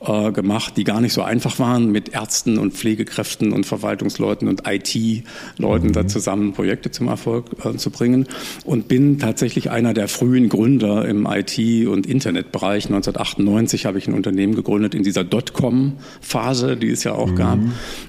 äh, 0.00 0.32
gemacht, 0.32 0.76
die 0.76 0.84
gar 0.84 1.00
nicht 1.00 1.12
so 1.12 1.22
einfach 1.22 1.58
waren, 1.58 1.90
mit 1.90 2.10
Ärzten 2.10 2.58
und 2.58 2.74
Pflegekräften 2.74 3.52
und 3.52 3.66
Verwaltungsleuten 3.66 4.48
und 4.48 4.62
IT-Leuten 4.66 5.88
mhm. 5.88 5.92
da 5.92 6.06
zusammen 6.06 6.52
Projekte 6.52 6.90
zum 6.90 7.08
Erfolg 7.08 7.46
äh, 7.64 7.76
zu 7.76 7.90
bringen 7.90 8.26
und 8.64 8.88
bin 8.88 9.18
tatsächlich 9.18 9.70
einer 9.70 9.94
der 9.94 10.08
frühen 10.08 10.48
Gründer 10.48 11.04
im 11.04 11.26
IT- 11.26 11.88
und 11.88 12.06
Internetbereich. 12.06 12.86
1998 12.86 13.86
habe 13.86 13.98
ich 13.98 14.06
ein 14.06 14.14
Unternehmen 14.14 14.54
gegründet 14.54 14.94
in 14.94 15.02
dieser 15.02 15.24
Dotcom-Phase, 15.24 16.76
die 16.76 16.90
es 16.90 17.02
ja 17.04 17.14
auch 17.14 17.30
mhm. 17.30 17.36
gab 17.36 17.58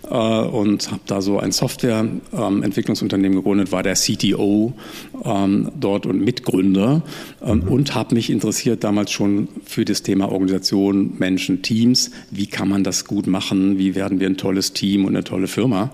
äh, 0.09 0.47
und 0.47 0.91
habe 0.91 1.01
da 1.07 1.21
so 1.21 1.39
ein 1.39 1.51
Softwareentwicklungsunternehmen 1.51 3.37
gegründet, 3.37 3.71
war 3.71 3.81
der 3.83 3.95
CTO 3.95 4.73
ähm, 5.25 5.71
dort 5.79 6.05
und 6.05 6.23
Mitgründer 6.23 7.01
ähm, 7.43 7.61
mhm. 7.61 7.67
und 7.67 7.95
habe 7.95 8.15
mich 8.15 8.29
interessiert 8.29 8.83
damals 8.83 9.11
schon 9.11 9.47
für 9.65 9.85
das 9.85 10.03
Thema 10.03 10.31
Organisation, 10.31 11.13
Menschen, 11.17 11.63
Teams. 11.79 12.11
Wie 12.29 12.47
kann 12.47 12.67
man 12.67 12.83
das 12.83 13.05
gut 13.05 13.25
machen? 13.25 13.77
Wie 13.77 13.95
werden 13.95 14.19
wir 14.19 14.27
ein 14.27 14.35
tolles 14.35 14.73
Team 14.73 15.05
und 15.05 15.15
eine 15.15 15.23
tolle 15.23 15.47
Firma? 15.47 15.91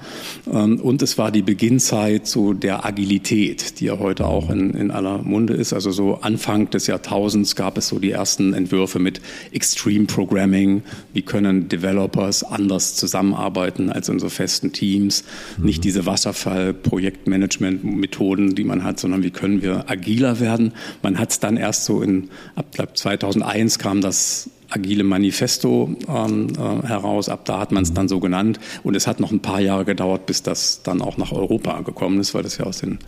Ähm, 0.52 0.80
und 0.80 1.04
es 1.04 1.20
war 1.20 1.32
die 1.32 1.44
Beginnzeit 1.44 2.28
so 2.28 2.54
der 2.54 2.86
Agilität, 2.86 3.80
die 3.80 3.86
ja 3.86 4.00
heute 4.00 4.26
auch 4.26 4.50
in, 4.50 4.72
in 4.72 4.90
aller 4.90 5.20
Munde 5.20 5.54
ist. 5.54 5.74
Also 5.74 5.92
so 5.92 6.16
Anfang 6.22 6.72
des 6.72 6.88
Jahrtausends 6.88 7.56
gab 7.56 7.78
es 7.78 7.90
so 7.90 8.00
die 8.00 8.10
ersten 8.12 8.56
Entwürfe 8.56 8.98
mit 8.98 9.22
Extreme 9.52 10.06
Programming. 10.06 10.82
Wie 11.14 11.22
können 11.22 11.70
Developers 11.70 12.44
anders 12.44 12.96
zusammenarbeiten 12.96 13.92
als 13.92 14.10
in 14.10 14.18
so 14.18 14.30
festen 14.30 14.74
Teams? 14.74 15.24
Mhm. 15.58 15.66
Nicht 15.66 15.84
diese 15.84 16.08
Wasserfall-Projektmanagement-Methoden, 16.08 18.56
die 18.56 18.64
man 18.64 18.84
hat, 18.84 19.00
sondern 19.00 19.22
wie 19.22 19.30
können 19.30 19.62
wir 19.62 19.88
agiler 19.88 20.40
werden? 20.40 20.72
Man 21.04 21.20
hat 21.20 21.30
es 21.30 21.40
dann 21.40 21.58
erst 21.58 21.86
so 21.86 22.02
in, 22.02 22.30
ab 22.56 22.98
2001 22.98 23.78
kam 23.78 24.02
das 24.02 24.50
agile 24.70 25.04
Manifesto 25.04 25.96
ähm, 26.08 26.48
äh, 26.58 26.88
heraus. 26.88 27.30
Ab 27.30 27.46
da 27.46 27.60
hat 27.60 27.72
man 27.72 27.84
es 27.84 27.94
dann 27.94 28.08
so 28.08 28.20
genannt. 28.20 28.60
Und 28.84 28.96
es 28.96 29.08
hat 29.08 29.20
noch 29.20 29.32
ein 29.32 29.42
paar 29.42 29.62
Jahre 29.62 29.86
gedauert, 29.86 30.26
bis 30.26 30.44
das 30.44 30.82
dann 30.84 31.02
auch 31.02 31.18
nach 31.18 31.32
Europa 31.32 31.82
gekommen 31.82 32.20
ist, 32.20 32.34
weil 32.34 32.44
das 32.44 32.58
ja 32.58 32.66
aus 32.66 32.80
den, 32.80 33.00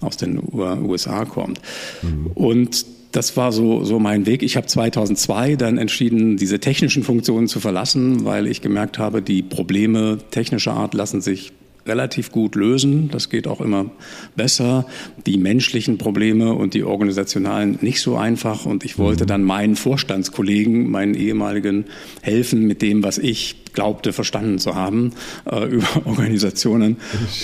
aus 0.00 0.16
den 0.16 0.40
USA 0.52 1.24
kommt. 1.24 1.60
Mhm. 2.02 2.28
Und 2.34 2.86
das 3.12 3.36
war 3.36 3.52
so, 3.52 3.84
so 3.84 4.00
mein 4.00 4.26
Weg. 4.26 4.42
Ich 4.42 4.56
habe 4.56 4.66
2002 4.66 5.54
dann 5.56 5.78
entschieden, 5.78 6.36
diese 6.36 6.58
technischen 6.58 7.04
Funktionen 7.04 7.46
zu 7.46 7.60
verlassen, 7.60 8.24
weil 8.24 8.48
ich 8.48 8.60
gemerkt 8.60 8.98
habe, 8.98 9.22
die 9.22 9.42
Probleme 9.42 10.18
technischer 10.30 10.72
Art 10.72 10.94
lassen 10.94 11.20
sich 11.20 11.52
relativ 11.86 12.32
gut 12.32 12.54
lösen. 12.54 13.08
Das 13.10 13.28
geht 13.28 13.46
auch 13.46 13.60
immer 13.60 13.90
besser. 14.36 14.86
Die 15.26 15.38
menschlichen 15.38 15.98
Probleme 15.98 16.54
und 16.54 16.74
die 16.74 16.84
organisationalen 16.84 17.78
nicht 17.80 18.00
so 18.00 18.16
einfach. 18.16 18.66
Und 18.66 18.84
ich 18.84 18.98
wollte 18.98 19.24
mhm. 19.24 19.28
dann 19.28 19.42
meinen 19.42 19.76
Vorstandskollegen, 19.76 20.90
meinen 20.90 21.14
ehemaligen, 21.14 21.84
helfen 22.22 22.66
mit 22.66 22.82
dem, 22.82 23.02
was 23.02 23.18
ich 23.18 23.64
glaubte 23.74 24.12
verstanden 24.12 24.58
zu 24.58 24.74
haben 24.74 25.12
äh, 25.50 25.64
über 25.68 25.88
Organisationen. 26.04 26.96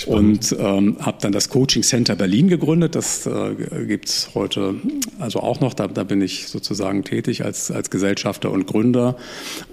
Und 0.07 0.55
ähm, 0.57 0.97
habe 0.99 1.17
dann 1.21 1.31
das 1.31 1.49
Coaching 1.49 1.83
Center 1.83 2.15
Berlin 2.15 2.47
gegründet. 2.47 2.95
Das 2.95 3.27
äh, 3.27 3.85
gibt 3.85 4.29
heute 4.33 4.75
also 5.19 5.41
auch 5.41 5.59
noch. 5.59 5.73
Da, 5.73 5.87
da 5.87 6.03
bin 6.03 6.21
ich 6.21 6.47
sozusagen 6.47 7.03
tätig 7.03 7.45
als, 7.45 7.69
als 7.69 7.89
Gesellschafter 7.89 8.49
und 8.49 8.65
Gründer. 8.65 9.17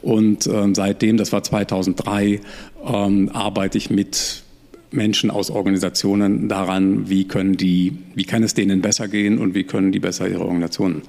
Und 0.03 0.47
ähm, 0.47 0.75
seitdem, 0.75 1.17
das 1.17 1.33
war 1.33 1.43
2003, 1.43 2.41
ähm, 2.85 3.31
arbeite 3.33 3.79
ich 3.79 3.91
mit 3.91 4.43
Menschen 4.91 5.31
aus 5.31 5.51
Organisationen 5.51 6.49
daran, 6.49 7.09
wie 7.09 7.27
können 7.27 7.57
die, 7.57 7.97
wie 8.15 8.25
kann 8.25 8.43
es 8.43 8.55
denen 8.55 8.81
besser 8.81 9.09
gehen 9.09 9.39
und 9.39 9.55
wie 9.55 9.65
können 9.65 9.93
die 9.93 10.01
besser 10.01 10.29
ihre 10.29 10.45
Organisationen 10.45 11.03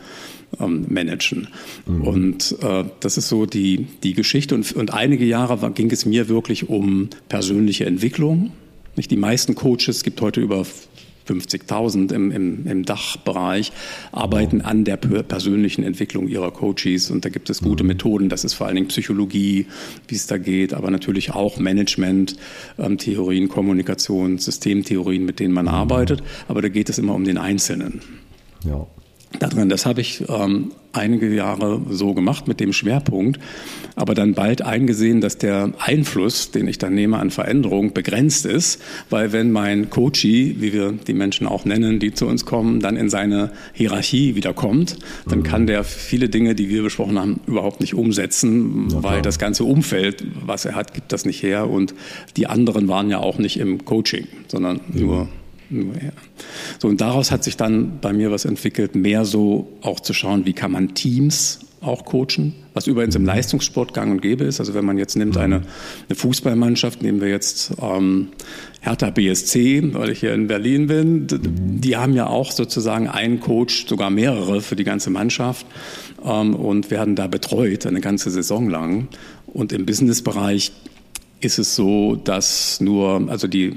ähm, 0.59 0.85
managen. 0.89 1.47
Mhm. 1.87 2.01
Und 2.01 2.55
äh, 2.61 2.83
das 2.99 3.17
ist 3.17 3.29
so 3.29 3.45
die, 3.45 3.87
die 4.03 4.13
Geschichte. 4.13 4.55
Und, 4.55 4.71
und 4.73 4.93
einige 4.93 5.25
Jahre 5.25 5.71
ging 5.71 5.91
es 5.91 6.05
mir 6.05 6.27
wirklich 6.27 6.69
um 6.69 7.09
persönliche 7.29 7.85
Entwicklung. 7.85 8.51
Nicht 8.95 9.11
die 9.11 9.17
meisten 9.17 9.55
Coaches, 9.55 10.03
gibt 10.03 10.19
heute 10.21 10.41
über 10.41 10.65
50.000 11.29 12.13
im, 12.13 12.31
im, 12.31 12.67
im 12.67 12.85
Dachbereich, 12.85 13.71
arbeiten 14.11 14.61
an 14.61 14.83
der 14.83 14.97
persönlichen 14.97 15.83
Entwicklung 15.83 16.27
ihrer 16.27 16.51
Coaches. 16.51 17.11
Und 17.11 17.25
da 17.25 17.29
gibt 17.29 17.49
es 17.49 17.61
gute 17.61 17.83
mhm. 17.83 17.89
Methoden. 17.89 18.29
Das 18.29 18.43
ist 18.43 18.53
vor 18.53 18.67
allen 18.67 18.75
Dingen 18.75 18.87
Psychologie, 18.87 19.67
wie 20.07 20.15
es 20.15 20.27
da 20.27 20.37
geht, 20.37 20.73
aber 20.73 20.91
natürlich 20.91 21.31
auch 21.31 21.59
Management, 21.59 22.35
ähm, 22.77 22.97
Theorien, 22.97 23.49
Kommunikation, 23.49 24.37
Systemtheorien, 24.37 25.25
mit 25.25 25.39
denen 25.39 25.53
man 25.53 25.65
mhm. 25.65 25.71
arbeitet. 25.71 26.23
Aber 26.47 26.61
da 26.61 26.69
geht 26.69 26.89
es 26.89 26.97
immer 26.97 27.15
um 27.15 27.23
den 27.23 27.37
Einzelnen. 27.37 28.01
Ja. 28.65 28.87
Darin, 29.37 29.69
das 29.69 29.85
habe 29.85 30.01
ich 30.01 30.23
ähm, 30.27 30.71
einige 30.91 31.33
Jahre 31.33 31.81
so 31.89 32.13
gemacht 32.13 32.47
mit 32.47 32.59
dem 32.59 32.73
Schwerpunkt, 32.73 33.39
aber 33.95 34.15
dann 34.15 34.33
bald 34.33 34.63
eingesehen, 34.63 35.21
dass 35.21 35.37
der 35.37 35.71
Einfluss, 35.77 36.49
den 36.49 36.67
ich 36.67 36.79
dann 36.79 36.95
nehme 36.95 37.19
an 37.19 37.29
Veränderung, 37.29 37.93
begrenzt 37.93 38.45
ist, 38.45 38.81
weil 39.09 39.31
wenn 39.31 39.51
mein 39.51 39.91
Coachie, 39.91 40.55
wie 40.59 40.73
wir 40.73 40.93
die 40.93 41.13
Menschen 41.13 41.45
auch 41.45 41.63
nennen, 41.63 41.99
die 41.99 42.11
zu 42.11 42.25
uns 42.25 42.45
kommen, 42.45 42.79
dann 42.79 42.97
in 42.97 43.09
seine 43.09 43.51
Hierarchie 43.73 44.35
wieder 44.35 44.53
kommt, 44.53 44.97
dann 45.27 45.43
kann 45.43 45.67
der 45.67 45.83
viele 45.83 46.27
Dinge, 46.29 46.55
die 46.55 46.69
wir 46.69 46.81
besprochen 46.81 47.19
haben, 47.19 47.39
überhaupt 47.45 47.81
nicht 47.81 47.93
umsetzen, 47.93 48.89
ja, 48.89 49.03
weil 49.03 49.21
das 49.21 49.37
ganze 49.37 49.63
Umfeld, 49.63 50.25
was 50.43 50.65
er 50.65 50.73
hat, 50.73 50.95
gibt 50.95 51.11
das 51.11 51.23
nicht 51.25 51.43
her 51.43 51.69
und 51.69 51.93
die 52.35 52.47
anderen 52.47 52.87
waren 52.87 53.11
ja 53.11 53.19
auch 53.19 53.37
nicht 53.37 53.59
im 53.59 53.85
Coaching, 53.85 54.27
sondern 54.47 54.81
ja. 54.93 55.01
nur 55.01 55.27
so, 56.79 56.87
und 56.87 57.01
daraus 57.01 57.31
hat 57.31 57.43
sich 57.43 57.57
dann 57.57 57.99
bei 57.99 58.13
mir 58.13 58.31
was 58.31 58.45
entwickelt, 58.45 58.95
mehr 58.95 59.25
so 59.25 59.67
auch 59.81 59.99
zu 59.99 60.13
schauen, 60.13 60.45
wie 60.45 60.53
kann 60.53 60.71
man 60.71 60.95
Teams 60.95 61.59
auch 61.81 62.03
coachen, 62.03 62.53
was 62.73 62.87
übrigens 62.87 63.15
im 63.15 63.25
Leistungssport 63.25 63.93
gang 63.93 64.11
und 64.11 64.21
gäbe 64.21 64.43
ist. 64.43 64.59
Also 64.59 64.73
wenn 64.73 64.85
man 64.85 64.97
jetzt 64.97 65.15
nimmt 65.15 65.37
eine, 65.37 65.61
eine 66.09 66.15
Fußballmannschaft, 66.15 67.01
nehmen 67.01 67.21
wir 67.21 67.29
jetzt 67.29 67.71
ähm, 67.81 68.29
Hertha 68.81 69.09
BSC, 69.11 69.93
weil 69.93 70.09
ich 70.09 70.19
hier 70.19 70.33
in 70.33 70.47
Berlin 70.47 70.87
bin, 70.87 71.27
die 71.29 71.95
haben 71.95 72.13
ja 72.13 72.27
auch 72.27 72.51
sozusagen 72.51 73.07
einen 73.07 73.39
Coach, 73.39 73.87
sogar 73.87 74.09
mehrere 74.09 74.61
für 74.61 74.75
die 74.75 74.83
ganze 74.83 75.09
Mannschaft. 75.09 75.65
Ähm, 76.23 76.53
und 76.53 76.91
werden 76.91 77.15
da 77.15 77.27
betreut 77.27 77.85
eine 77.85 78.01
ganze 78.01 78.29
Saison 78.29 78.69
lang. 78.69 79.07
Und 79.47 79.71
im 79.71 79.85
Businessbereich 79.85 80.71
ist 81.41 81.57
es 81.57 81.75
so, 81.75 82.15
dass 82.15 82.81
nur, 82.81 83.29
also 83.29 83.47
die, 83.47 83.67
äh, 83.67 83.73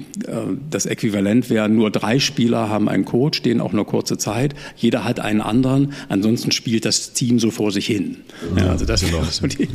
das 0.71 0.87
Äquivalent 0.87 1.49
wäre, 1.49 1.69
nur 1.69 1.90
drei 1.90 2.19
Spieler 2.19 2.69
haben 2.69 2.88
einen 2.88 3.04
Coach, 3.04 3.42
den 3.42 3.61
auch 3.61 3.73
nur 3.73 3.87
kurze 3.87 4.19
Zeit. 4.19 4.54
Jeder 4.76 5.04
hat 5.04 5.21
einen 5.21 5.40
anderen. 5.40 5.92
Ansonsten 6.09 6.50
spielt 6.50 6.85
das 6.85 7.12
Team 7.12 7.38
so 7.38 7.50
vor 7.50 7.71
sich 7.71 7.87
hin. 7.87 8.19
Ja, 8.57 8.71
also 8.71 8.85
das 8.85 9.02
genau. 9.02 9.23
so 9.31 9.47
die, 9.47 9.69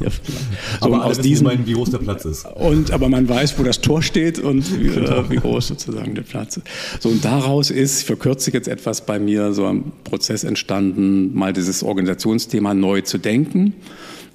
der, 0.00 0.10
so 0.10 0.86
aber 0.86 1.04
aus 1.04 1.18
diesem, 1.18 1.48
meinen, 1.48 1.66
wie 1.66 1.72
groß 1.72 1.90
der 1.90 1.98
Platz 1.98 2.24
ist. 2.24 2.46
Und, 2.46 2.92
aber 2.92 3.08
man 3.08 3.28
weiß, 3.28 3.58
wo 3.58 3.64
das 3.64 3.80
Tor 3.80 4.02
steht 4.02 4.38
und 4.38 4.80
wie, 4.80 4.88
genau. 4.88 5.28
wie 5.28 5.36
groß 5.36 5.68
sozusagen 5.68 6.14
der 6.14 6.22
Platz 6.22 6.58
ist. 6.58 6.66
So, 7.00 7.08
und 7.08 7.24
daraus 7.24 7.70
ist, 7.70 8.04
verkürze 8.04 8.50
ich 8.50 8.54
jetzt 8.54 8.68
etwas 8.68 9.04
bei 9.04 9.18
mir, 9.18 9.52
so 9.52 9.66
ein 9.66 9.92
Prozess 10.04 10.44
entstanden, 10.44 11.34
mal 11.34 11.52
dieses 11.52 11.82
Organisationsthema 11.82 12.74
neu 12.74 13.00
zu 13.00 13.18
denken 13.18 13.74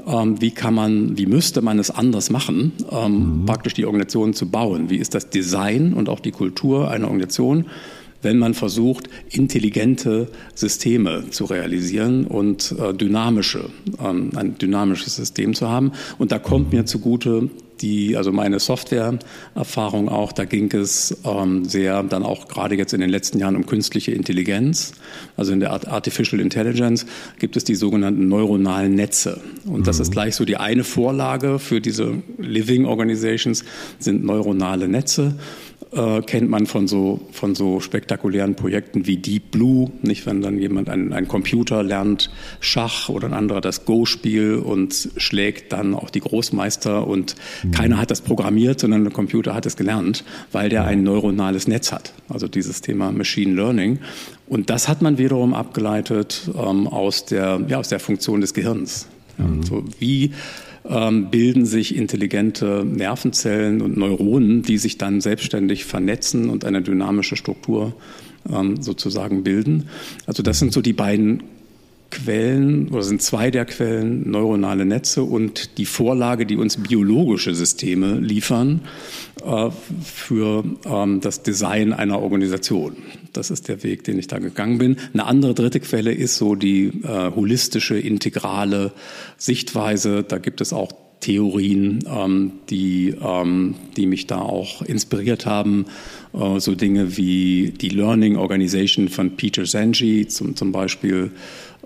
ähm, 0.07 0.41
wie 0.41 0.51
kann 0.51 0.73
man, 0.73 1.17
wie 1.17 1.25
müsste 1.25 1.61
man 1.61 1.79
es 1.79 1.91
anders 1.91 2.29
machen, 2.29 2.73
ähm, 2.91 3.41
mhm. 3.41 3.45
praktisch 3.45 3.73
die 3.73 3.85
Organisation 3.85 4.33
zu 4.33 4.49
bauen. 4.49 4.89
Wie 4.89 4.97
ist 4.97 5.13
das 5.13 5.29
Design 5.29 5.93
und 5.93 6.09
auch 6.09 6.19
die 6.19 6.31
Kultur 6.31 6.89
einer 6.89 7.05
Organisation? 7.05 7.65
wenn 8.21 8.39
man 8.39 8.53
versucht, 8.55 9.09
intelligente 9.29 10.27
Systeme 10.55 11.29
zu 11.29 11.45
realisieren 11.45 12.25
und 12.25 12.73
äh, 12.79 12.93
dynamische, 12.93 13.69
ähm, 14.03 14.31
ein 14.35 14.57
dynamisches 14.57 15.15
System 15.15 15.53
zu 15.53 15.69
haben. 15.69 15.91
Und 16.17 16.31
da 16.31 16.39
kommt 16.39 16.73
mir 16.73 16.85
zugute 16.85 17.49
die, 17.81 18.17
also 18.17 18.31
meine 18.31 18.59
Softwareerfahrung 18.59 20.09
auch, 20.09 20.31
da 20.31 20.45
ging 20.45 20.71
es 20.73 21.17
ähm, 21.25 21.65
sehr 21.65 22.03
dann 22.03 22.23
auch 22.23 22.47
gerade 22.47 22.75
jetzt 22.75 22.93
in 22.93 23.01
den 23.01 23.09
letzten 23.09 23.39
Jahren 23.39 23.55
um 23.55 23.65
künstliche 23.65 24.11
Intelligenz. 24.11 24.93
Also 25.35 25.53
in 25.53 25.59
der 25.59 25.71
Artificial 25.71 26.41
Intelligence 26.41 27.05
gibt 27.39 27.57
es 27.57 27.63
die 27.63 27.75
sogenannten 27.75 28.27
neuronalen 28.27 28.95
Netze. 28.95 29.41
Und 29.65 29.87
das 29.87 29.99
ist 29.99 30.09
mhm. 30.09 30.13
gleich 30.13 30.35
so 30.35 30.45
die 30.45 30.57
eine 30.57 30.83
Vorlage 30.83 31.59
für 31.59 31.81
diese 31.81 32.21
Living 32.37 32.85
Organizations 32.85 33.63
sind 33.99 34.23
neuronale 34.23 34.87
Netze 34.87 35.35
äh, 35.91 36.21
kennt 36.21 36.49
man 36.49 36.65
von 36.65 36.87
so, 36.87 37.19
von 37.31 37.55
so 37.55 37.79
spektakulären 37.79 38.55
Projekten 38.55 39.07
wie 39.07 39.17
Deep 39.17 39.51
Blue, 39.51 39.91
nicht 40.01 40.25
wenn 40.25 40.41
dann 40.41 40.59
jemand 40.59 40.89
ein, 40.89 41.13
ein 41.13 41.27
Computer 41.27 41.81
lernt 41.83 42.29
Schach 42.59 43.09
oder 43.09 43.27
ein 43.27 43.33
anderer 43.33 43.61
das 43.61 43.85
Go-Spiel 43.85 44.55
und 44.55 45.09
schlägt 45.17 45.71
dann 45.71 45.95
auch 45.95 46.09
die 46.09 46.19
Großmeister 46.19 47.07
und 47.07 47.35
mhm. 47.63 47.71
keiner 47.71 47.97
hat 47.99 48.11
das 48.11 48.21
programmiert, 48.21 48.79
sondern 48.79 49.03
der 49.03 49.13
Computer 49.13 49.53
hat 49.53 49.65
es 49.65 49.77
gelernt, 49.77 50.23
weil 50.51 50.69
der 50.69 50.85
ein 50.85 51.03
neuronales 51.03 51.67
Netz 51.67 51.91
hat. 51.91 52.13
Also 52.27 52.47
dieses 52.47 52.81
Thema 52.81 53.11
Machine 53.11 53.53
Learning. 53.53 53.99
Und 54.47 54.69
das 54.69 54.87
hat 54.87 55.01
man 55.01 55.17
wiederum 55.17 55.53
abgeleitet 55.53 56.49
ähm, 56.53 56.87
aus, 56.87 57.25
der, 57.25 57.61
ja, 57.67 57.77
aus 57.77 57.89
der 57.89 57.99
Funktion 57.99 58.41
des 58.41 58.53
Gehirns. 58.53 59.07
Ja, 59.37 59.45
mhm. 59.45 59.63
so 59.63 59.83
wie 59.99 60.31
bilden 60.89 61.65
sich 61.65 61.95
intelligente 61.95 62.85
Nervenzellen 62.85 63.81
und 63.81 63.97
Neuronen, 63.97 64.61
die 64.63 64.77
sich 64.77 64.97
dann 64.97 65.19
selbstständig 65.19 65.83
vernetzen 65.83 66.49
und 66.49 66.63
eine 66.63 66.81
dynamische 66.81 67.35
Struktur 67.35 67.93
ähm, 68.49 68.81
sozusagen 68.81 69.43
bilden. 69.43 69.89
Also 70.25 70.43
das 70.43 70.59
sind 70.59 70.71
so 70.73 70.81
die 70.81 70.93
beiden 70.93 71.43
Quellen 72.09 72.89
oder 72.89 73.03
sind 73.03 73.21
zwei 73.21 73.51
der 73.51 73.65
Quellen 73.65 74.29
neuronale 74.29 74.85
Netze 74.85 75.23
und 75.23 75.77
die 75.77 75.85
Vorlage, 75.85 76.45
die 76.45 76.55
uns 76.55 76.77
biologische 76.77 77.53
Systeme 77.53 78.19
liefern 78.19 78.81
äh, 79.45 79.69
für 80.03 80.63
ähm, 80.85 81.19
das 81.21 81.43
Design 81.43 81.93
einer 81.93 82.21
Organisation. 82.21 82.95
Das 83.37 83.51
ist 83.51 83.67
der 83.67 83.83
Weg, 83.83 84.03
den 84.03 84.17
ich 84.17 84.25
da 84.25 84.39
gegangen 84.39 84.79
bin. 84.79 84.97
Eine 85.13 85.27
andere 85.27 85.53
dritte 85.53 85.79
Quelle 85.79 86.11
ist 86.11 86.37
so 86.37 86.55
die 86.55 86.87
äh, 87.03 87.31
holistische, 87.35 87.97
integrale 87.97 88.91
Sichtweise. 89.37 90.23
Da 90.23 90.39
gibt 90.39 90.59
es 90.59 90.73
auch 90.73 90.91
Theorien, 91.19 91.99
ähm, 92.07 92.53
die, 92.69 93.15
ähm, 93.21 93.75
die 93.95 94.07
mich 94.07 94.25
da 94.25 94.39
auch 94.39 94.81
inspiriert 94.81 95.45
haben. 95.45 95.85
Äh, 96.33 96.59
so 96.59 96.73
Dinge 96.73 97.15
wie 97.15 97.73
die 97.79 97.89
Learning 97.89 98.37
Organization 98.37 99.07
von 99.07 99.35
Peter 99.35 99.65
Zengi 99.65 100.27
zum, 100.27 100.55
zum 100.55 100.71
Beispiel 100.71 101.31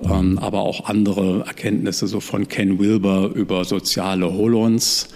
ähm, 0.03 0.39
aber 0.39 0.61
auch 0.61 0.85
andere 0.85 1.45
Erkenntnisse 1.45 2.07
so 2.07 2.19
von 2.19 2.47
Ken 2.47 2.79
Wilber 2.79 3.31
über 3.33 3.65
soziale 3.65 4.33
Holons, 4.33 5.09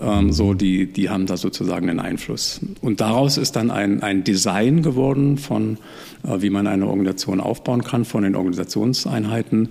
ähm, 0.00 0.32
so 0.32 0.54
die, 0.54 0.86
die 0.86 1.10
haben 1.10 1.26
da 1.26 1.36
sozusagen 1.36 1.90
einen 1.90 2.00
Einfluss. 2.00 2.60
Und 2.80 3.00
daraus 3.00 3.36
ist 3.36 3.56
dann 3.56 3.70
ein, 3.70 4.02
ein 4.02 4.24
Design 4.24 4.82
geworden 4.82 5.38
von, 5.38 5.78
äh, 6.22 6.40
wie 6.40 6.50
man 6.50 6.66
eine 6.66 6.86
Organisation 6.86 7.40
aufbauen 7.40 7.82
kann, 7.82 8.04
von 8.04 8.22
den 8.22 8.34
Organisationseinheiten 8.34 9.70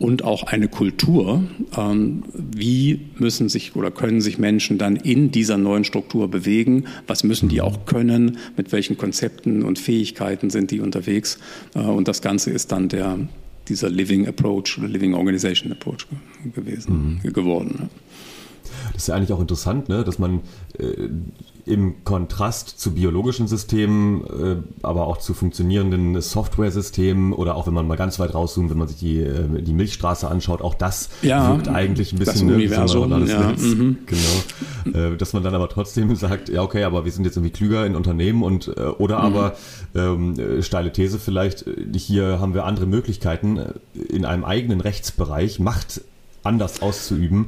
und 0.00 0.24
auch 0.24 0.44
eine 0.44 0.66
Kultur. 0.66 1.44
Ähm, 1.76 2.24
wie 2.32 3.00
müssen 3.18 3.48
sich 3.48 3.76
oder 3.76 3.90
können 3.90 4.22
sich 4.22 4.38
Menschen 4.38 4.78
dann 4.78 4.96
in 4.96 5.30
dieser 5.30 5.58
neuen 5.58 5.84
Struktur 5.84 6.28
bewegen? 6.28 6.86
Was 7.06 7.22
müssen 7.22 7.48
die 7.48 7.60
auch 7.60 7.84
können? 7.84 8.38
Mit 8.56 8.72
welchen 8.72 8.96
Konzepten 8.96 9.62
und 9.62 9.78
Fähigkeiten 9.78 10.48
sind 10.50 10.70
die 10.70 10.80
unterwegs? 10.80 11.38
Äh, 11.74 11.80
und 11.80 12.08
das 12.08 12.22
Ganze 12.22 12.50
ist 12.50 12.72
dann 12.72 12.88
der, 12.88 13.18
dieser 13.70 13.88
Living 13.88 14.26
Approach 14.26 14.76
oder 14.78 14.88
Living 14.88 15.14
Organization 15.14 15.72
Approach 15.72 16.06
gewesen, 16.54 17.20
mhm. 17.22 17.32
geworden. 17.32 17.88
Das 18.92 19.02
ist 19.02 19.08
ja 19.08 19.14
eigentlich 19.14 19.32
auch 19.32 19.40
interessant, 19.40 19.88
ne? 19.88 20.04
dass 20.04 20.18
man 20.18 20.40
äh, 20.78 21.08
im 21.66 22.04
Kontrast 22.04 22.80
zu 22.80 22.92
biologischen 22.94 23.48
Systemen, 23.48 24.24
äh, 24.24 24.56
aber 24.82 25.06
auch 25.06 25.18
zu 25.18 25.34
funktionierenden 25.34 26.20
Software-Systemen 26.20 27.32
oder 27.32 27.56
auch 27.56 27.66
wenn 27.66 27.74
man 27.74 27.86
mal 27.86 27.96
ganz 27.96 28.18
weit 28.18 28.34
rauszoomt, 28.34 28.70
wenn 28.70 28.78
man 28.78 28.88
sich 28.88 28.98
die, 28.98 29.20
äh, 29.20 29.62
die 29.62 29.72
Milchstraße 29.72 30.28
anschaut, 30.28 30.62
auch 30.62 30.74
das 30.74 31.10
ja, 31.22 31.48
wirkt 31.50 31.68
eigentlich 31.68 32.12
ein 32.12 32.18
bisschen 32.18 32.48
das 32.48 32.56
Universum, 32.56 33.08
ne, 33.08 33.26
ja, 33.26 33.52
mhm. 33.56 33.98
genau, 34.06 34.98
äh, 34.98 35.16
dass 35.16 35.32
man 35.32 35.42
dann 35.42 35.54
aber 35.54 35.68
trotzdem 35.68 36.14
sagt, 36.16 36.48
ja 36.48 36.62
okay, 36.62 36.84
aber 36.84 37.04
wir 37.04 37.12
sind 37.12 37.24
jetzt 37.24 37.36
irgendwie 37.36 37.52
klüger 37.52 37.86
in 37.86 37.96
Unternehmen 37.96 38.42
und 38.42 38.68
oder 38.98 39.18
mhm. 39.18 39.24
aber 39.24 39.56
ähm, 39.94 40.38
äh, 40.38 40.62
steile 40.62 40.92
These 40.92 41.18
vielleicht, 41.18 41.64
hier 41.94 42.40
haben 42.40 42.54
wir 42.54 42.64
andere 42.64 42.86
Möglichkeiten 42.86 43.60
in 43.94 44.24
einem 44.24 44.44
eigenen 44.44 44.80
Rechtsbereich 44.80 45.58
Macht 45.58 46.02
anders 46.42 46.82
auszuüben. 46.82 47.46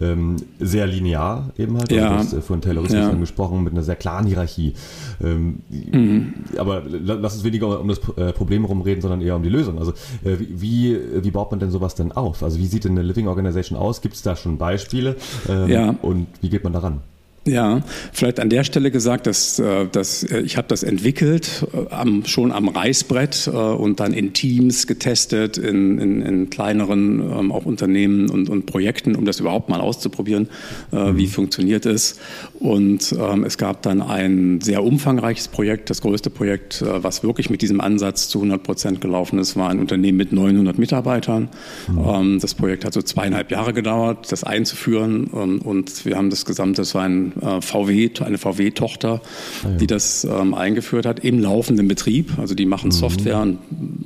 Ähm, 0.00 0.36
sehr 0.60 0.86
linear 0.86 1.50
eben 1.58 1.78
halt. 1.78 1.90
Ja. 1.90 2.10
Du 2.10 2.14
hast 2.16 2.32
äh, 2.32 2.40
von 2.40 2.60
Taylorismus 2.60 3.00
ja. 3.00 3.10
angesprochen, 3.10 3.64
mit 3.64 3.72
einer 3.72 3.82
sehr 3.82 3.96
klaren 3.96 4.26
Hierarchie. 4.26 4.74
Ähm, 5.22 5.60
mhm. 5.68 6.34
Aber 6.58 6.82
lass 6.86 7.34
uns 7.34 7.44
weniger 7.44 7.80
um 7.80 7.88
das 7.88 8.00
äh, 8.16 8.32
Problem 8.32 8.64
rumreden, 8.64 9.00
sondern 9.00 9.20
eher 9.20 9.36
um 9.36 9.42
die 9.42 9.48
Lösung. 9.48 9.78
Also 9.78 9.92
äh, 10.24 10.36
wie, 10.38 10.98
wie 11.22 11.30
baut 11.30 11.50
man 11.50 11.60
denn 11.60 11.70
sowas 11.70 11.94
denn 11.94 12.12
auf? 12.12 12.42
Also 12.42 12.58
wie 12.58 12.66
sieht 12.66 12.84
denn 12.84 12.92
eine 12.92 13.02
Living 13.02 13.28
Organization 13.28 13.78
aus? 13.78 14.00
Gibt 14.00 14.14
es 14.14 14.22
da 14.22 14.36
schon 14.36 14.58
Beispiele? 14.58 15.16
Ähm, 15.48 15.68
ja. 15.68 15.94
Und 16.02 16.26
wie 16.40 16.50
geht 16.50 16.64
man 16.64 16.72
daran? 16.72 17.00
Ja, 17.46 17.82
vielleicht 18.12 18.40
an 18.40 18.48
der 18.48 18.64
Stelle 18.64 18.90
gesagt, 18.90 19.26
dass, 19.26 19.58
äh, 19.58 19.86
dass 19.86 20.22
äh, 20.22 20.40
ich 20.40 20.56
habe 20.56 20.66
das 20.68 20.82
entwickelt, 20.82 21.66
äh, 21.74 21.92
am, 21.92 22.24
schon 22.24 22.52
am 22.52 22.68
Reißbrett 22.68 23.48
und 23.48 24.00
dann 24.00 24.14
in 24.14 24.32
Teams 24.32 24.86
getestet, 24.86 25.58
in, 25.58 25.98
in, 25.98 26.22
in 26.22 26.50
kleineren 26.50 27.20
ähm, 27.20 27.52
auch 27.52 27.66
Unternehmen 27.66 28.30
und, 28.30 28.48
und 28.48 28.66
Projekten, 28.66 29.14
um 29.14 29.26
das 29.26 29.40
überhaupt 29.40 29.68
mal 29.68 29.80
auszuprobieren, 29.80 30.48
mhm. 30.90 31.16
wie 31.16 31.26
funktioniert 31.26 31.86
es. 31.86 32.18
Und 32.60 33.14
ähm, 33.18 33.44
es 33.44 33.58
gab 33.58 33.82
dann 33.82 34.00
ein 34.00 34.60
sehr 34.60 34.82
umfangreiches 34.82 35.48
Projekt, 35.48 35.90
das 35.90 36.00
größte 36.00 36.30
Projekt, 36.30 36.82
was 36.86 37.22
wirklich 37.22 37.50
mit 37.50 37.62
diesem 37.62 37.80
Ansatz 37.80 38.28
zu 38.28 38.38
100 38.38 38.62
Prozent 38.62 39.00
gelaufen 39.00 39.38
ist, 39.38 39.56
war 39.56 39.68
ein 39.68 39.80
Unternehmen 39.80 40.16
mit 40.16 40.32
900 40.32 40.78
Mitarbeitern. 40.78 41.48
Mhm. 41.88 41.98
Ähm, 42.06 42.38
das 42.40 42.54
Projekt 42.54 42.84
hat 42.84 42.94
so 42.94 43.02
zweieinhalb 43.02 43.50
Jahre 43.50 43.72
gedauert, 43.72 44.32
das 44.32 44.44
einzuführen 44.44 45.24
und 45.26 46.04
wir 46.06 46.16
haben 46.16 46.30
das 46.30 46.44
gesamte, 46.44 46.82
das 46.82 46.94
war 46.94 47.04
ein 47.04 47.33
äh, 47.40 47.60
VW, 47.60 48.10
eine 48.20 48.38
VW-Tochter, 48.38 49.20
ah, 49.64 49.68
ja. 49.68 49.76
die 49.76 49.86
das 49.86 50.24
ähm, 50.24 50.54
eingeführt 50.54 51.06
hat 51.06 51.20
im 51.20 51.40
laufenden 51.40 51.88
Betrieb. 51.88 52.38
Also 52.38 52.54
die 52.54 52.66
machen 52.66 52.88
mhm. 52.88 52.92
Software 52.92 53.40
und 53.40 53.58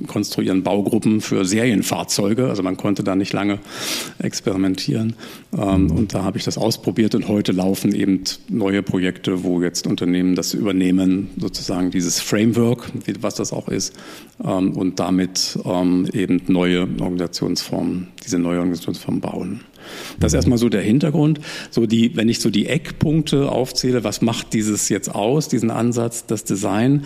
konstruieren 0.07 0.63
Baugruppen 0.63 1.21
für 1.21 1.45
Serienfahrzeuge. 1.45 2.47
Also 2.47 2.63
man 2.63 2.77
konnte 2.77 3.03
da 3.03 3.15
nicht 3.15 3.33
lange 3.33 3.59
experimentieren. 4.19 5.15
Ähm, 5.57 5.83
mhm. 5.83 5.91
Und 5.91 6.13
da 6.13 6.23
habe 6.23 6.37
ich 6.37 6.43
das 6.43 6.57
ausprobiert 6.57 7.15
und 7.15 7.27
heute 7.27 7.51
laufen 7.51 7.93
eben 7.93 8.23
neue 8.49 8.83
Projekte, 8.83 9.43
wo 9.43 9.61
jetzt 9.61 9.87
Unternehmen 9.87 10.35
das 10.35 10.53
übernehmen, 10.53 11.29
sozusagen 11.37 11.91
dieses 11.91 12.19
Framework, 12.19 12.91
was 13.21 13.35
das 13.35 13.53
auch 13.53 13.67
ist, 13.67 13.93
ähm, 14.43 14.71
und 14.73 14.99
damit 14.99 15.57
ähm, 15.65 16.07
eben 16.13 16.41
neue 16.47 16.81
Organisationsformen, 16.99 18.07
diese 18.25 18.39
neue 18.39 18.59
Organisationsform 18.59 19.19
bauen. 19.19 19.61
Das 20.19 20.33
ist 20.33 20.35
erstmal 20.35 20.57
so 20.57 20.69
der 20.69 20.81
Hintergrund. 20.81 21.39
So 21.71 21.85
die, 21.85 22.15
wenn 22.15 22.29
ich 22.29 22.39
so 22.39 22.49
die 22.49 22.67
Eckpunkte 22.67 23.51
aufzähle, 23.51 24.03
was 24.03 24.21
macht 24.21 24.53
dieses 24.53 24.89
jetzt 24.89 25.13
aus, 25.13 25.47
diesen 25.47 25.71
Ansatz, 25.71 26.25
das 26.25 26.43
Design, 26.43 27.05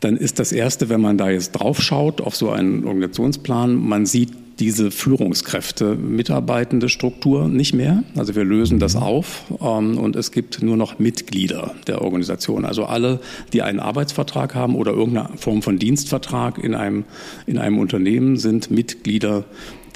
dann 0.00 0.16
ist 0.16 0.38
das 0.38 0.52
erste, 0.52 0.88
wenn 0.88 1.00
man 1.00 1.16
da 1.16 1.30
jetzt 1.30 1.52
drauf 1.52 1.80
schaut 1.80 2.20
auf 2.20 2.34
so 2.34 2.50
einen 2.50 2.84
Organisationsplan, 2.84 3.76
man 3.76 4.04
sieht 4.04 4.30
diese 4.58 4.90
Führungskräfte, 4.90 5.94
mitarbeitende 5.94 6.88
Struktur 6.88 7.48
nicht 7.48 7.74
mehr. 7.74 8.04
Also 8.16 8.34
wir 8.34 8.44
lösen 8.44 8.78
das 8.78 8.96
auf 8.96 9.44
ähm, 9.60 9.98
und 9.98 10.16
es 10.16 10.30
gibt 10.30 10.62
nur 10.62 10.76
noch 10.76 10.98
Mitglieder 10.98 11.74
der 11.86 12.02
Organisation. 12.02 12.64
Also 12.64 12.84
alle, 12.84 13.20
die 13.52 13.62
einen 13.62 13.80
Arbeitsvertrag 13.80 14.54
haben 14.54 14.76
oder 14.76 14.92
irgendeine 14.92 15.36
Form 15.36 15.62
von 15.62 15.78
Dienstvertrag 15.78 16.58
in 16.62 16.74
einem, 16.74 17.04
in 17.46 17.58
einem 17.58 17.78
Unternehmen, 17.78 18.36
sind 18.36 18.70
Mitglieder 18.70 19.44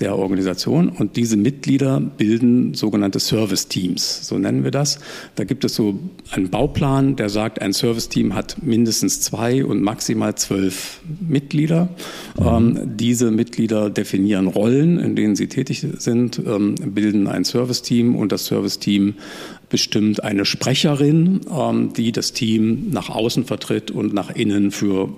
der 0.00 0.16
Organisation 0.16 0.88
und 0.88 1.16
diese 1.16 1.36
Mitglieder 1.36 2.00
bilden 2.00 2.74
sogenannte 2.74 3.20
Service-Teams, 3.20 4.26
so 4.26 4.38
nennen 4.38 4.64
wir 4.64 4.70
das. 4.70 4.98
Da 5.34 5.44
gibt 5.44 5.64
es 5.64 5.74
so 5.74 5.98
einen 6.30 6.50
Bauplan, 6.50 7.16
der 7.16 7.28
sagt, 7.28 7.62
ein 7.62 7.72
Service-Team 7.72 8.34
hat 8.34 8.56
mindestens 8.62 9.20
zwei 9.20 9.64
und 9.64 9.82
maximal 9.82 10.34
zwölf 10.34 11.00
Mitglieder. 11.26 11.88
Ähm, 12.38 12.96
diese 12.96 13.30
Mitglieder 13.30 13.90
definieren 13.90 14.46
Rollen, 14.46 14.98
in 14.98 15.16
denen 15.16 15.36
sie 15.36 15.48
tätig 15.48 15.86
sind, 15.98 16.40
ähm, 16.46 16.74
bilden 16.74 17.26
ein 17.26 17.44
Service-Team 17.44 18.16
und 18.16 18.32
das 18.32 18.46
Service-Team 18.46 19.14
bestimmt 19.68 20.22
eine 20.22 20.44
Sprecherin, 20.44 21.40
ähm, 21.50 21.92
die 21.92 22.12
das 22.12 22.32
Team 22.32 22.90
nach 22.90 23.08
außen 23.10 23.44
vertritt 23.44 23.90
und 23.90 24.12
nach 24.12 24.30
innen 24.30 24.70
für 24.70 25.08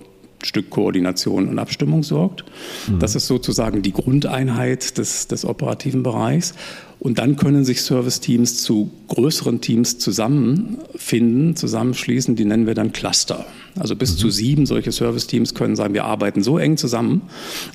Stück 0.43 0.71
Koordination 0.71 1.49
und 1.49 1.59
Abstimmung 1.59 2.03
sorgt. 2.03 2.45
Mhm. 2.89 2.99
Das 2.99 3.15
ist 3.15 3.27
sozusagen 3.27 3.83
die 3.83 3.93
Grundeinheit 3.93 4.99
des, 4.99 5.27
des 5.29 5.45
operativen 5.45 6.03
Bereichs. 6.03 6.55
Und 7.01 7.19
dann 7.19 7.37
können 7.37 7.65
sich 7.65 7.83
Service-Teams 7.83 8.63
zu 8.63 8.91
größeren 9.09 9.61
Teams 9.61 9.99
zusammenfinden, 9.99 11.55
zusammenschließen. 11.55 12.35
Die 12.35 12.45
nennen 12.45 12.67
wir 12.67 12.75
dann 12.75 12.93
Cluster. 12.93 13.47
Also 13.79 13.97
bis 13.97 14.15
mhm. 14.15 14.19
zu 14.19 14.31
sieben 14.31 14.67
solche 14.67 14.93
Service-Teams 14.93 15.55
können 15.55 15.77
sagen, 15.77 15.95
wir 15.95 16.05
arbeiten 16.05 16.43
so 16.43 16.59
eng 16.59 16.77
zusammen 16.77 17.23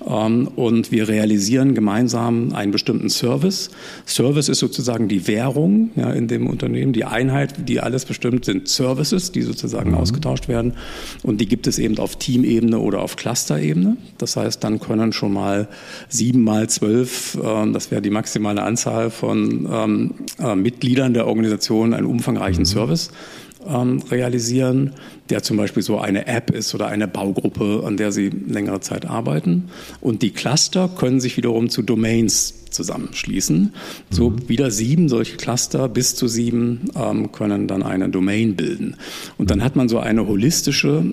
ähm, 0.07 0.49
und 0.55 0.91
wir 0.91 1.07
realisieren 1.07 1.73
gemeinsam 1.73 2.53
einen 2.53 2.71
bestimmten 2.71 3.09
Service. 3.09 3.69
Service 4.05 4.49
ist 4.49 4.59
sozusagen 4.59 5.07
die 5.07 5.27
Währung 5.27 5.91
ja, 5.95 6.11
in 6.11 6.27
dem 6.27 6.47
Unternehmen. 6.47 6.93
Die 6.93 7.05
Einheit, 7.05 7.69
die 7.69 7.79
alles 7.79 8.05
bestimmt, 8.05 8.45
sind 8.45 8.67
Services, 8.67 9.31
die 9.31 9.41
sozusagen 9.41 9.91
mhm. 9.91 9.97
ausgetauscht 9.97 10.47
werden. 10.47 10.73
Und 11.23 11.39
die 11.41 11.47
gibt 11.47 11.67
es 11.67 11.79
eben 11.79 11.97
auf 11.97 12.17
Teamebene 12.17 12.79
oder 12.79 13.01
auf 13.01 13.15
Cluster-Ebene. 13.15 13.97
Das 14.17 14.35
heißt, 14.35 14.63
dann 14.63 14.79
können 14.79 15.13
schon 15.13 15.33
mal 15.33 15.67
sieben 16.09 16.43
mal 16.43 16.69
zwölf, 16.69 17.35
äh, 17.35 17.71
das 17.71 17.91
wäre 17.91 18.01
die 18.01 18.09
maximale 18.09 18.63
Anzahl 18.63 19.09
von 19.09 19.67
ähm, 19.71 20.11
äh, 20.39 20.55
Mitgliedern 20.55 21.13
der 21.13 21.27
Organisation 21.27 21.93
einen 21.93 22.07
umfangreichen 22.07 22.63
mhm. 22.63 22.67
Service 22.67 23.11
ähm, 23.67 24.01
realisieren, 24.09 24.93
der 25.29 25.43
zum 25.43 25.57
Beispiel 25.57 25.83
so 25.83 25.99
eine 25.99 26.27
App 26.27 26.51
ist 26.51 26.73
oder 26.75 26.87
eine 26.87 27.07
Baugruppe, 27.07 27.83
an 27.85 27.97
der 27.97 28.11
sie 28.11 28.29
längere 28.29 28.81
Zeit 28.81 29.05
arbeiten. 29.05 29.69
Und 30.01 30.21
die 30.21 30.31
Cluster 30.31 30.89
können 30.89 31.19
sich 31.19 31.37
wiederum 31.37 31.69
zu 31.69 31.81
Domains 31.81 32.65
zusammenschließen. 32.69 33.73
So 34.09 34.31
mhm. 34.31 34.49
wieder 34.49 34.71
sieben 34.71 35.09
solche 35.09 35.37
Cluster, 35.37 35.87
bis 35.87 36.15
zu 36.15 36.27
sieben 36.27 36.91
ähm, 36.95 37.31
können 37.31 37.67
dann 37.67 37.83
eine 37.83 38.09
Domain 38.09 38.55
bilden. 38.55 38.97
Und 39.37 39.51
dann 39.51 39.63
hat 39.63 39.75
man 39.75 39.89
so 39.89 39.99
eine 39.99 40.27
holistische 40.27 41.03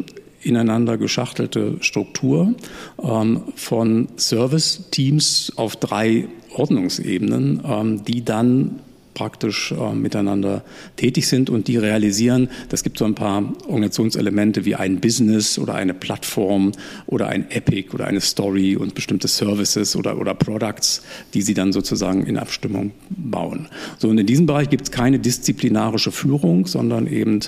ineinander 0.42 0.96
geschachtelte 0.96 1.76
Struktur 1.80 2.54
ähm, 3.02 3.42
von 3.56 4.08
Service-Teams 4.16 5.52
auf 5.56 5.76
drei 5.76 6.28
Ordnungsebenen, 6.54 7.62
ähm, 7.64 8.04
die 8.04 8.24
dann 8.24 8.80
praktisch 9.20 9.72
äh, 9.72 9.94
miteinander 9.94 10.64
tätig 10.96 11.28
sind 11.28 11.50
und 11.50 11.68
die 11.68 11.76
realisieren, 11.76 12.48
das 12.70 12.82
gibt 12.82 12.96
so 12.96 13.04
ein 13.04 13.14
paar 13.14 13.52
Organisationselemente 13.66 14.64
wie 14.64 14.76
ein 14.76 14.98
Business 14.98 15.58
oder 15.58 15.74
eine 15.74 15.92
Plattform 15.92 16.72
oder 17.04 17.28
ein 17.28 17.50
Epic 17.50 17.90
oder 17.92 18.06
eine 18.06 18.22
Story 18.22 18.76
und 18.76 18.94
bestimmte 18.94 19.28
Services 19.28 19.94
oder, 19.94 20.18
oder 20.18 20.32
Products, 20.32 21.02
die 21.34 21.42
sie 21.42 21.52
dann 21.52 21.74
sozusagen 21.74 22.24
in 22.24 22.38
Abstimmung 22.38 22.92
bauen. 23.10 23.68
So, 23.98 24.08
und 24.08 24.16
in 24.16 24.24
diesem 24.24 24.46
Bereich 24.46 24.70
gibt 24.70 24.84
es 24.84 24.90
keine 24.90 25.18
disziplinarische 25.18 26.12
Führung, 26.12 26.66
sondern 26.66 27.06
eben 27.06 27.40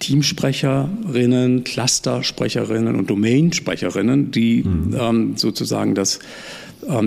Teamsprecherinnen, 0.00 1.62
Clustersprecherinnen 1.62 2.96
und 2.96 3.08
Domainsprecherinnen, 3.08 4.32
die 4.32 4.64
mhm. 4.64 4.96
ähm, 4.98 5.36
sozusagen 5.36 5.94
das 5.94 6.18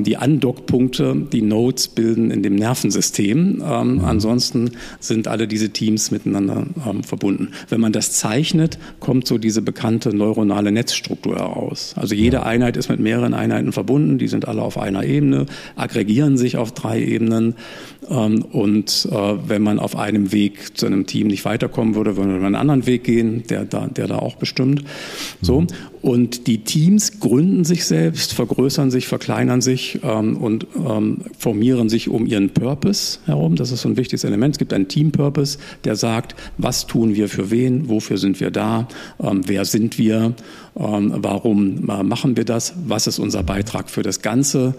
die 0.04 0.18
Andockpunkte, 0.18 1.16
die 1.32 1.42
Nodes 1.42 1.90
bilden 1.90 2.32
in 2.32 2.44
dem 2.44 2.56
Nervensystem. 2.56 3.64
Ähm, 3.66 3.96
mhm. 3.96 4.06
Ansonsten 4.06 4.72
sind 5.00 5.28
alle 5.28 5.48
diese 5.48 5.70
Teams 5.70 6.12
miteinander 6.12 6.66
ähm, 6.88 7.04
verbunden. 7.04 7.50
Wenn 7.70 7.82
man 7.82 7.92
das 7.92 8.14
zeichnet, 8.14 8.78
kommt 9.00 9.28
so 9.28 9.38
diese 9.38 9.62
bekannte 9.62 10.16
neuronale 10.16 10.72
Netzstruktur 10.72 11.36
heraus. 11.36 11.94
Also 11.98 12.16
jede 12.16 12.44
Einheit 12.44 12.78
ist 12.78 12.90
mit 12.90 13.00
mehreren 13.00 13.34
Einheiten 13.34 13.72
verbunden, 13.72 14.18
die 14.18 14.28
sind 14.28 14.48
alle 14.48 14.62
auf 14.62 14.78
einer 14.78 15.04
Ebene, 15.04 15.46
aggregieren 15.76 16.38
sich 16.38 16.58
auf 16.58 16.72
drei 16.74 17.02
Ebenen. 17.04 17.56
Ähm, 18.10 18.44
und 18.44 19.08
äh, 19.12 19.36
wenn 19.48 19.62
man 19.62 19.80
auf 19.80 19.96
einem 19.96 20.32
Weg 20.32 20.78
zu 20.78 20.86
einem 20.86 21.06
Team 21.06 21.28
nicht 21.28 21.46
weiterkommen 21.46 21.96
würde, 21.96 22.18
würde 22.18 22.30
man 22.34 22.46
einen 22.46 22.56
anderen 22.56 22.86
Weg 22.86 23.04
gehen, 23.04 23.44
der 23.50 23.66
da, 23.66 23.88
der 23.88 24.08
da 24.08 24.20
auch 24.20 24.36
bestimmt. 24.36 24.84
So. 25.42 25.66
Und 26.06 26.46
die 26.46 26.60
Teams 26.60 27.20
gründen 27.20 27.64
sich 27.64 27.86
selbst, 27.86 28.34
vergrößern 28.34 28.92
sich, 28.92 29.08
verkleinern 29.08 29.62
sich 29.62 30.02
ähm, 30.04 30.38
und 30.38 30.68
ähm, 30.76 31.22
formieren 31.36 31.90
sich 31.90 32.10
um 32.10 32.28
ihren 32.28 32.52
Purpose 32.52 33.18
herum. 33.26 33.56
Das 33.56 33.72
ist 33.72 33.82
so 33.82 33.90
ein 33.90 33.98
wichtiges 33.98 34.24
Element. 34.24 34.54
Es 34.54 34.60
gibt 34.60 34.72
einen 34.72 34.88
Team-Purpose, 34.88 35.58
der 35.84 35.96
sagt, 35.96 36.36
was 36.60 36.86
tun 36.86 37.16
wir 37.16 37.28
für 37.28 37.50
wen, 37.50 37.90
wofür 37.90 38.20
sind 38.20 38.40
wir 38.40 38.52
da, 38.52 38.88
ähm, 39.20 39.42
wer 39.48 39.66
sind 39.66 39.98
wir, 39.98 40.36
ähm, 40.78 41.12
warum 41.16 41.90
äh, 41.90 42.04
machen 42.04 42.38
wir 42.38 42.46
das, 42.46 42.76
was 42.86 43.08
ist 43.08 43.18
unser 43.18 43.42
Beitrag 43.42 43.90
für 43.90 44.04
das 44.04 44.22
Ganze. 44.22 44.76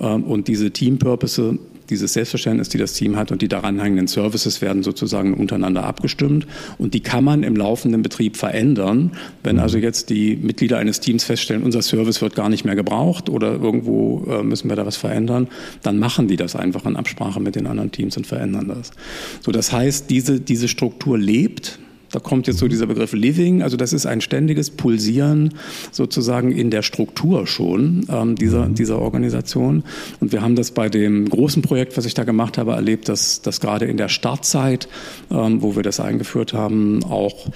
Ähm, 0.00 0.24
und 0.24 0.48
diese 0.48 0.70
Team-Purpose 0.70 1.58
dieses 1.90 2.12
Selbstverständnis, 2.12 2.68
die 2.68 2.78
das 2.78 2.94
Team 2.94 3.16
hat 3.16 3.32
und 3.32 3.42
die 3.42 3.48
daran 3.48 3.80
hängenden 3.80 4.06
Services 4.06 4.62
werden 4.62 4.82
sozusagen 4.82 5.34
untereinander 5.34 5.84
abgestimmt. 5.84 6.46
Und 6.78 6.94
die 6.94 7.00
kann 7.00 7.24
man 7.24 7.42
im 7.42 7.56
laufenden 7.56 8.02
Betrieb 8.02 8.36
verändern. 8.36 9.12
Wenn 9.42 9.58
also 9.58 9.78
jetzt 9.78 10.10
die 10.10 10.36
Mitglieder 10.36 10.78
eines 10.78 11.00
Teams 11.00 11.24
feststellen, 11.24 11.62
unser 11.62 11.82
Service 11.82 12.22
wird 12.22 12.34
gar 12.34 12.48
nicht 12.48 12.64
mehr 12.64 12.76
gebraucht 12.76 13.28
oder 13.28 13.52
irgendwo 13.52 14.24
äh, 14.28 14.42
müssen 14.42 14.68
wir 14.68 14.76
da 14.76 14.86
was 14.86 14.96
verändern, 14.96 15.48
dann 15.82 15.98
machen 15.98 16.28
die 16.28 16.36
das 16.36 16.56
einfach 16.56 16.86
in 16.86 16.96
Absprache 16.96 17.40
mit 17.40 17.56
den 17.56 17.66
anderen 17.66 17.92
Teams 17.92 18.16
und 18.16 18.26
verändern 18.26 18.68
das. 18.68 18.92
So, 19.40 19.52
das 19.52 19.72
heißt, 19.72 20.08
diese, 20.08 20.40
diese 20.40 20.68
Struktur 20.68 21.18
lebt 21.18 21.78
da 22.10 22.18
kommt 22.18 22.46
jetzt 22.46 22.58
so 22.58 22.68
dieser 22.68 22.86
Begriff 22.86 23.12
Living, 23.12 23.62
also 23.62 23.76
das 23.76 23.92
ist 23.92 24.06
ein 24.06 24.20
ständiges 24.20 24.70
Pulsieren 24.70 25.54
sozusagen 25.92 26.52
in 26.52 26.70
der 26.70 26.82
Struktur 26.82 27.46
schon 27.46 28.06
ähm, 28.08 28.36
dieser, 28.36 28.68
mhm. 28.68 28.74
dieser 28.74 28.98
Organisation. 29.00 29.84
Und 30.20 30.32
wir 30.32 30.42
haben 30.42 30.56
das 30.56 30.72
bei 30.72 30.88
dem 30.88 31.28
großen 31.28 31.62
Projekt, 31.62 31.96
was 31.96 32.04
ich 32.04 32.14
da 32.14 32.24
gemacht 32.24 32.58
habe, 32.58 32.72
erlebt, 32.72 33.08
dass, 33.08 33.42
dass 33.42 33.60
gerade 33.60 33.86
in 33.86 33.96
der 33.96 34.08
Startzeit, 34.08 34.88
ähm, 35.30 35.62
wo 35.62 35.76
wir 35.76 35.82
das 35.82 36.00
eingeführt 36.00 36.52
haben, 36.52 37.04
auch 37.04 37.48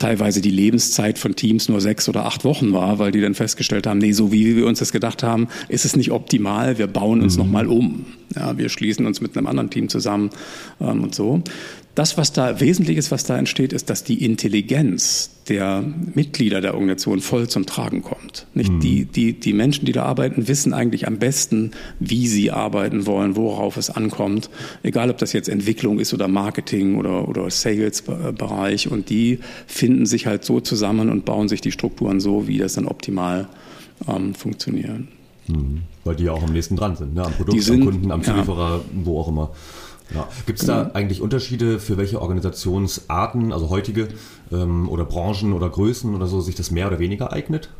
teilweise 0.00 0.40
die 0.40 0.50
Lebenszeit 0.50 1.18
von 1.18 1.36
Teams 1.36 1.68
nur 1.68 1.80
sechs 1.80 2.08
oder 2.08 2.24
acht 2.24 2.44
Wochen 2.44 2.72
war, 2.72 2.98
weil 2.98 3.12
die 3.12 3.20
dann 3.20 3.34
festgestellt 3.34 3.86
haben, 3.86 3.98
nee, 3.98 4.12
so 4.12 4.32
wie 4.32 4.56
wir 4.56 4.66
uns 4.66 4.80
das 4.80 4.92
gedacht 4.92 5.22
haben, 5.22 5.48
ist 5.68 5.84
es 5.84 5.94
nicht 5.94 6.10
optimal, 6.10 6.78
wir 6.78 6.86
bauen 6.86 7.22
uns 7.22 7.36
mhm. 7.36 7.44
nochmal 7.44 7.66
um. 7.66 8.06
Ja, 8.34 8.56
wir 8.56 8.68
schließen 8.68 9.06
uns 9.06 9.20
mit 9.20 9.36
einem 9.36 9.46
anderen 9.46 9.70
Team 9.70 9.88
zusammen 9.88 10.30
ähm, 10.80 11.04
und 11.04 11.14
so. 11.14 11.42
Das, 11.94 12.16
was 12.16 12.32
da 12.32 12.60
wesentlich 12.60 12.96
ist, 12.96 13.10
was 13.10 13.24
da 13.24 13.36
entsteht, 13.36 13.72
ist, 13.72 13.90
dass 13.90 14.04
die 14.04 14.24
Intelligenz 14.24 15.30
der 15.48 15.82
Mitglieder 16.14 16.60
der 16.60 16.74
Organisation 16.74 17.20
voll 17.20 17.48
zum 17.48 17.66
Tragen 17.66 18.02
kommt. 18.02 18.46
Nicht 18.54 18.70
mhm. 18.70 18.80
die, 18.80 19.04
die, 19.06 19.32
die 19.32 19.52
Menschen, 19.52 19.86
die 19.86 19.92
da 19.92 20.04
arbeiten, 20.04 20.46
wissen 20.46 20.72
eigentlich 20.72 21.08
am 21.08 21.18
besten, 21.18 21.72
wie 21.98 22.28
sie 22.28 22.52
arbeiten 22.52 23.06
wollen, 23.06 23.34
worauf 23.34 23.76
es 23.76 23.90
ankommt. 23.90 24.50
Egal, 24.84 25.10
ob 25.10 25.18
das 25.18 25.32
jetzt 25.32 25.48
Entwicklung 25.48 25.98
ist 25.98 26.14
oder 26.14 26.28
Marketing 26.28 26.96
oder, 26.96 27.28
oder 27.28 27.50
Sales-Bereich. 27.50 28.88
Und 28.88 29.10
die 29.10 29.40
finden 29.66 30.06
sich 30.06 30.26
halt 30.26 30.44
so 30.44 30.60
zusammen 30.60 31.10
und 31.10 31.24
bauen 31.24 31.48
sich 31.48 31.60
die 31.60 31.72
Strukturen 31.72 32.20
so, 32.20 32.46
wie 32.46 32.58
das 32.58 32.74
dann 32.74 32.86
optimal 32.86 33.48
ähm, 34.06 34.34
funktionieren. 34.34 35.08
Mhm. 35.48 35.82
Weil 36.04 36.14
die 36.14 36.24
ja 36.24 36.32
auch 36.32 36.42
am 36.42 36.52
nächsten 36.52 36.76
dran 36.76 36.94
sind, 36.94 37.14
ne? 37.14 37.24
am 37.24 37.32
Produkt, 37.32 37.60
sind, 37.62 37.82
am 37.82 37.90
Kunden, 37.90 38.10
am 38.12 38.22
Zulieferer, 38.22 38.76
ja. 38.76 38.80
wo 39.04 39.20
auch 39.20 39.28
immer. 39.28 39.50
Ja. 40.14 40.28
Gibt 40.46 40.60
es 40.60 40.66
da 40.66 40.90
eigentlich 40.94 41.20
Unterschiede, 41.20 41.78
für 41.78 41.96
welche 41.96 42.20
Organisationsarten, 42.20 43.52
also 43.52 43.70
heutige 43.70 44.08
ähm, 44.52 44.88
oder 44.88 45.04
Branchen 45.04 45.52
oder 45.52 45.68
Größen 45.68 46.14
oder 46.14 46.26
so, 46.26 46.40
sich 46.40 46.54
das 46.54 46.70
mehr 46.70 46.86
oder 46.86 46.98
weniger 46.98 47.32
eignet? 47.32 47.70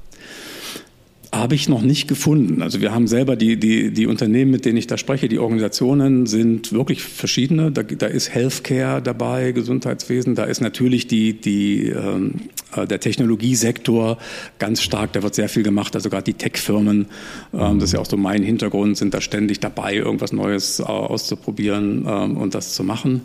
Habe 1.32 1.54
ich 1.54 1.68
noch 1.68 1.82
nicht 1.82 2.08
gefunden. 2.08 2.60
Also 2.60 2.80
wir 2.80 2.92
haben 2.92 3.06
selber 3.06 3.36
die, 3.36 3.56
die, 3.56 3.92
die 3.92 4.06
Unternehmen, 4.08 4.50
mit 4.50 4.64
denen 4.64 4.76
ich 4.76 4.88
da 4.88 4.98
spreche, 4.98 5.28
die 5.28 5.38
Organisationen 5.38 6.26
sind 6.26 6.72
wirklich 6.72 7.04
verschiedene. 7.04 7.70
Da, 7.70 7.84
da 7.84 8.06
ist 8.06 8.34
Healthcare 8.34 9.00
dabei, 9.00 9.52
Gesundheitswesen, 9.52 10.34
da 10.34 10.44
ist 10.44 10.60
natürlich 10.60 11.06
die, 11.06 11.34
die, 11.34 11.86
ähm, 11.90 12.34
äh, 12.74 12.84
der 12.84 12.98
Technologiesektor 12.98 14.18
ganz 14.58 14.82
stark, 14.82 15.12
da 15.12 15.22
wird 15.22 15.36
sehr 15.36 15.48
viel 15.48 15.62
gemacht. 15.62 15.94
Also 15.94 16.10
gerade 16.10 16.24
die 16.24 16.34
Tech-Firmen, 16.34 17.06
ähm, 17.54 17.78
das 17.78 17.90
ist 17.90 17.92
ja 17.92 18.00
auch 18.00 18.06
so 18.06 18.16
mein 18.16 18.42
Hintergrund, 18.42 18.96
sind 18.96 19.14
da 19.14 19.20
ständig 19.20 19.60
dabei, 19.60 19.94
irgendwas 19.94 20.32
Neues 20.32 20.80
äh, 20.80 20.82
auszuprobieren 20.82 22.06
ähm, 22.08 22.36
und 22.38 22.56
das 22.56 22.74
zu 22.74 22.82
machen. 22.82 23.22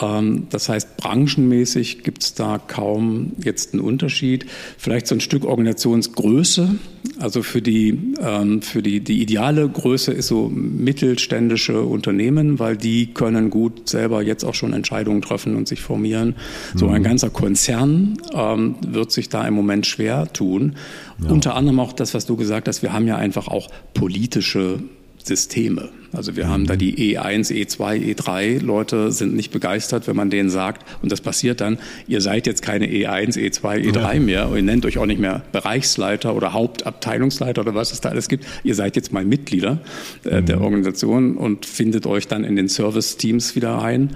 Ähm, 0.00 0.46
das 0.50 0.68
heißt, 0.68 0.96
branchenmäßig 0.96 2.02
gibt 2.02 2.22
es 2.22 2.34
da 2.34 2.58
kaum 2.58 3.32
jetzt 3.42 3.72
einen 3.72 3.82
Unterschied. 3.82 4.46
Vielleicht 4.78 5.06
so 5.06 5.14
ein 5.14 5.20
Stück 5.20 5.44
Organisationsgröße. 5.44 6.76
Also 7.18 7.42
für 7.42 7.62
die, 7.62 8.14
ähm, 8.20 8.62
für 8.62 8.82
die, 8.82 9.00
die 9.00 9.20
ideale 9.20 9.68
Größe 9.68 10.12
ist 10.12 10.28
so 10.28 10.48
mittelständische 10.48 11.82
Unternehmen, 11.82 12.58
weil 12.58 12.76
die 12.76 13.12
können 13.12 13.50
gut 13.50 13.88
selber 13.88 14.22
jetzt 14.22 14.44
auch 14.44 14.54
schon 14.54 14.72
Entscheidungen 14.72 15.22
treffen 15.22 15.54
und 15.54 15.68
sich 15.68 15.80
formieren. 15.80 16.34
So 16.74 16.88
ein 16.88 17.02
mhm. 17.02 17.04
ganzer 17.04 17.30
Konzern 17.30 18.18
ähm, 18.32 18.76
wird 18.86 19.12
sich 19.12 19.28
da 19.28 19.46
im 19.46 19.54
Moment 19.54 19.86
schwer 19.86 20.32
tun. 20.32 20.76
Ja. 21.22 21.30
Unter 21.30 21.54
anderem 21.54 21.78
auch 21.80 21.92
das, 21.92 22.14
was 22.14 22.26
du 22.26 22.36
gesagt 22.36 22.68
hast, 22.68 22.82
wir 22.82 22.92
haben 22.92 23.06
ja 23.06 23.16
einfach 23.16 23.48
auch 23.48 23.68
politische 23.92 24.80
Systeme. 25.24 25.88
Also 26.12 26.36
wir 26.36 26.48
haben 26.48 26.66
da 26.66 26.76
die 26.76 27.16
E1, 27.16 27.50
E2, 27.50 28.14
E3. 28.14 28.62
Leute 28.62 29.10
sind 29.10 29.34
nicht 29.34 29.50
begeistert, 29.50 30.06
wenn 30.06 30.14
man 30.14 30.30
denen 30.30 30.48
sagt, 30.48 30.84
und 31.02 31.10
das 31.10 31.20
passiert 31.20 31.60
dann, 31.60 31.78
ihr 32.06 32.20
seid 32.20 32.46
jetzt 32.46 32.62
keine 32.62 32.86
E1, 32.86 33.36
E2, 33.36 33.90
E3 33.90 34.14
ja. 34.14 34.20
mehr, 34.20 34.52
ihr 34.54 34.62
nennt 34.62 34.86
euch 34.86 34.98
auch 34.98 35.06
nicht 35.06 35.20
mehr 35.20 35.42
Bereichsleiter 35.50 36.36
oder 36.36 36.52
Hauptabteilungsleiter 36.52 37.62
oder 37.62 37.74
was 37.74 37.90
es 37.92 38.00
da 38.00 38.10
alles 38.10 38.28
gibt. 38.28 38.44
Ihr 38.62 38.74
seid 38.74 38.96
jetzt 38.96 39.12
mal 39.12 39.24
Mitglieder 39.24 39.80
äh, 40.24 40.40
mhm. 40.40 40.46
der 40.46 40.60
Organisation 40.60 41.36
und 41.36 41.66
findet 41.66 42.06
euch 42.06 42.28
dann 42.28 42.44
in 42.44 42.54
den 42.54 42.68
Service-Teams 42.68 43.56
wieder 43.56 43.82
ein. 43.82 44.14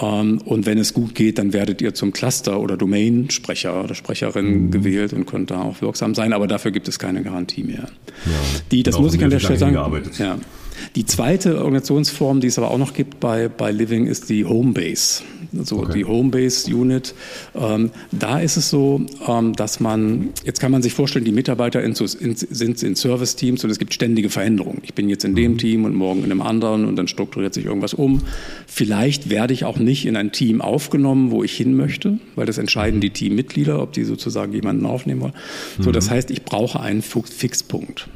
Ähm, 0.00 0.38
und 0.44 0.66
wenn 0.66 0.78
es 0.78 0.94
gut 0.94 1.14
geht, 1.14 1.38
dann 1.38 1.52
werdet 1.52 1.80
ihr 1.80 1.94
zum 1.94 2.12
Cluster- 2.12 2.60
oder 2.60 2.76
Domain-Sprecher 2.76 3.84
oder 3.84 3.94
Sprecherin 3.94 4.66
mhm. 4.66 4.70
gewählt 4.70 5.12
und 5.12 5.26
könnt 5.26 5.50
da 5.50 5.62
auch 5.62 5.80
wirksam 5.80 6.14
sein. 6.14 6.32
Aber 6.32 6.46
dafür 6.46 6.70
gibt 6.70 6.88
es 6.88 6.98
keine 6.98 7.22
Garantie 7.22 7.64
mehr. 7.64 7.88
Ja. 8.26 8.32
Die, 8.70 8.82
das 8.82 8.98
muss 8.98 9.14
ich 9.14 9.24
an 9.24 9.30
der 9.30 9.40
Stelle 9.40 9.58
sagen. 9.58 9.74
Ja. 10.18 10.38
Die 10.96 11.06
zweite 11.06 11.58
Organisationsform, 11.58 12.40
die 12.40 12.48
es 12.48 12.58
aber 12.58 12.70
auch 12.70 12.78
noch 12.78 12.94
gibt 12.94 13.20
bei, 13.20 13.48
bei 13.48 13.70
Living, 13.70 14.06
ist 14.06 14.28
die 14.28 14.44
Homebase 14.44 15.22
so 15.52 15.78
okay. 15.78 15.92
die 15.94 16.04
Homebase-Unit. 16.04 17.14
Ähm, 17.54 17.90
da 18.12 18.40
ist 18.40 18.56
es 18.56 18.70
so, 18.70 19.04
ähm, 19.26 19.54
dass 19.54 19.80
man, 19.80 20.30
jetzt 20.44 20.60
kann 20.60 20.72
man 20.72 20.82
sich 20.82 20.92
vorstellen, 20.92 21.24
die 21.24 21.32
Mitarbeiter 21.32 21.82
in, 21.82 21.94
in, 22.20 22.36
sind 22.36 22.82
in 22.82 22.96
Service-Teams 22.96 23.64
und 23.64 23.70
es 23.70 23.78
gibt 23.78 23.94
ständige 23.94 24.30
Veränderungen. 24.30 24.80
Ich 24.82 24.94
bin 24.94 25.08
jetzt 25.08 25.24
in 25.24 25.34
dem 25.34 25.52
mhm. 25.52 25.58
Team 25.58 25.84
und 25.84 25.94
morgen 25.94 26.24
in 26.24 26.30
einem 26.30 26.42
anderen 26.42 26.84
und 26.84 26.96
dann 26.96 27.08
strukturiert 27.08 27.54
sich 27.54 27.64
irgendwas 27.64 27.94
um. 27.94 28.22
Vielleicht 28.66 29.30
werde 29.30 29.54
ich 29.54 29.64
auch 29.64 29.78
nicht 29.78 30.06
in 30.06 30.16
ein 30.16 30.32
Team 30.32 30.60
aufgenommen, 30.60 31.30
wo 31.30 31.42
ich 31.42 31.56
hin 31.56 31.74
möchte, 31.74 32.18
weil 32.34 32.46
das 32.46 32.58
entscheiden 32.58 33.00
die 33.00 33.10
Teammitglieder, 33.10 33.82
ob 33.82 33.92
die 33.92 34.04
sozusagen 34.04 34.52
jemanden 34.52 34.86
aufnehmen 34.86 35.20
wollen. 35.20 35.34
So, 35.78 35.92
das 35.92 36.06
mhm. 36.06 36.10
heißt, 36.10 36.30
ich 36.30 36.44
brauche 36.44 36.80
einen 36.80 37.02
Fixpunkt 37.02 38.08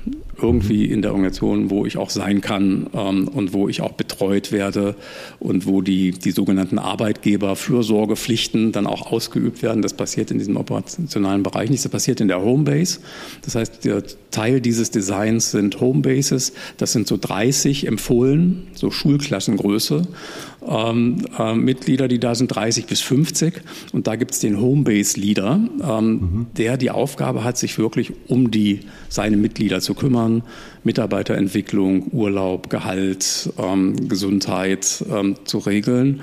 irgendwie 0.42 0.86
in 0.86 1.02
der 1.02 1.12
Organisation, 1.12 1.70
wo 1.70 1.86
ich 1.86 1.96
auch 1.96 2.10
sein 2.10 2.40
kann 2.40 2.88
ähm, 2.94 3.28
und 3.28 3.52
wo 3.52 3.68
ich 3.68 3.80
auch 3.80 3.92
betreut 3.92 4.52
werde 4.52 4.96
und 5.38 5.66
wo 5.66 5.82
die, 5.82 6.10
die 6.10 6.32
sogenannten 6.32 6.78
Arbeitgeber-Fürsorgepflichten 6.78 8.72
dann 8.72 8.86
auch 8.86 9.12
ausgeübt 9.12 9.62
werden. 9.62 9.82
Das 9.82 9.94
passiert 9.94 10.30
in 10.30 10.38
diesem 10.38 10.56
operationalen 10.56 11.42
Bereich 11.42 11.70
nicht. 11.70 11.84
Das 11.84 11.92
passiert 11.92 12.20
in 12.20 12.28
der 12.28 12.42
Homebase. 12.42 12.98
Das 13.42 13.54
heißt, 13.54 13.84
der 13.84 14.02
Teil 14.30 14.60
dieses 14.60 14.90
Designs 14.90 15.50
sind 15.50 15.80
Homebases. 15.80 16.52
Das 16.76 16.92
sind 16.92 17.06
so 17.06 17.16
30 17.16 17.86
empfohlen, 17.86 18.68
so 18.74 18.90
Schulklassengröße 18.90 20.06
ähm, 20.66 21.18
äh, 21.38 21.54
Mitglieder, 21.54 22.08
die 22.08 22.18
da 22.18 22.34
sind, 22.34 22.48
30 22.48 22.86
bis 22.86 23.00
50. 23.00 23.62
Und 23.92 24.06
da 24.06 24.16
gibt 24.16 24.32
es 24.32 24.40
den 24.40 24.60
Homebase-Leader, 24.60 25.60
ähm, 25.82 26.06
mhm. 26.06 26.46
der 26.56 26.76
die 26.76 26.90
Aufgabe 26.90 27.44
hat, 27.44 27.58
sich 27.58 27.78
wirklich 27.78 28.12
um 28.28 28.50
die, 28.50 28.80
seine 29.08 29.36
Mitglieder 29.36 29.80
zu 29.80 29.94
kümmern 29.94 30.31
kümmern, 30.32 30.42
Mitarbeiterentwicklung, 30.84 32.08
Urlaub, 32.12 32.70
Gehalt, 32.70 33.52
ähm, 33.58 34.08
Gesundheit 34.08 35.04
ähm, 35.10 35.36
zu 35.44 35.58
regeln 35.58 36.22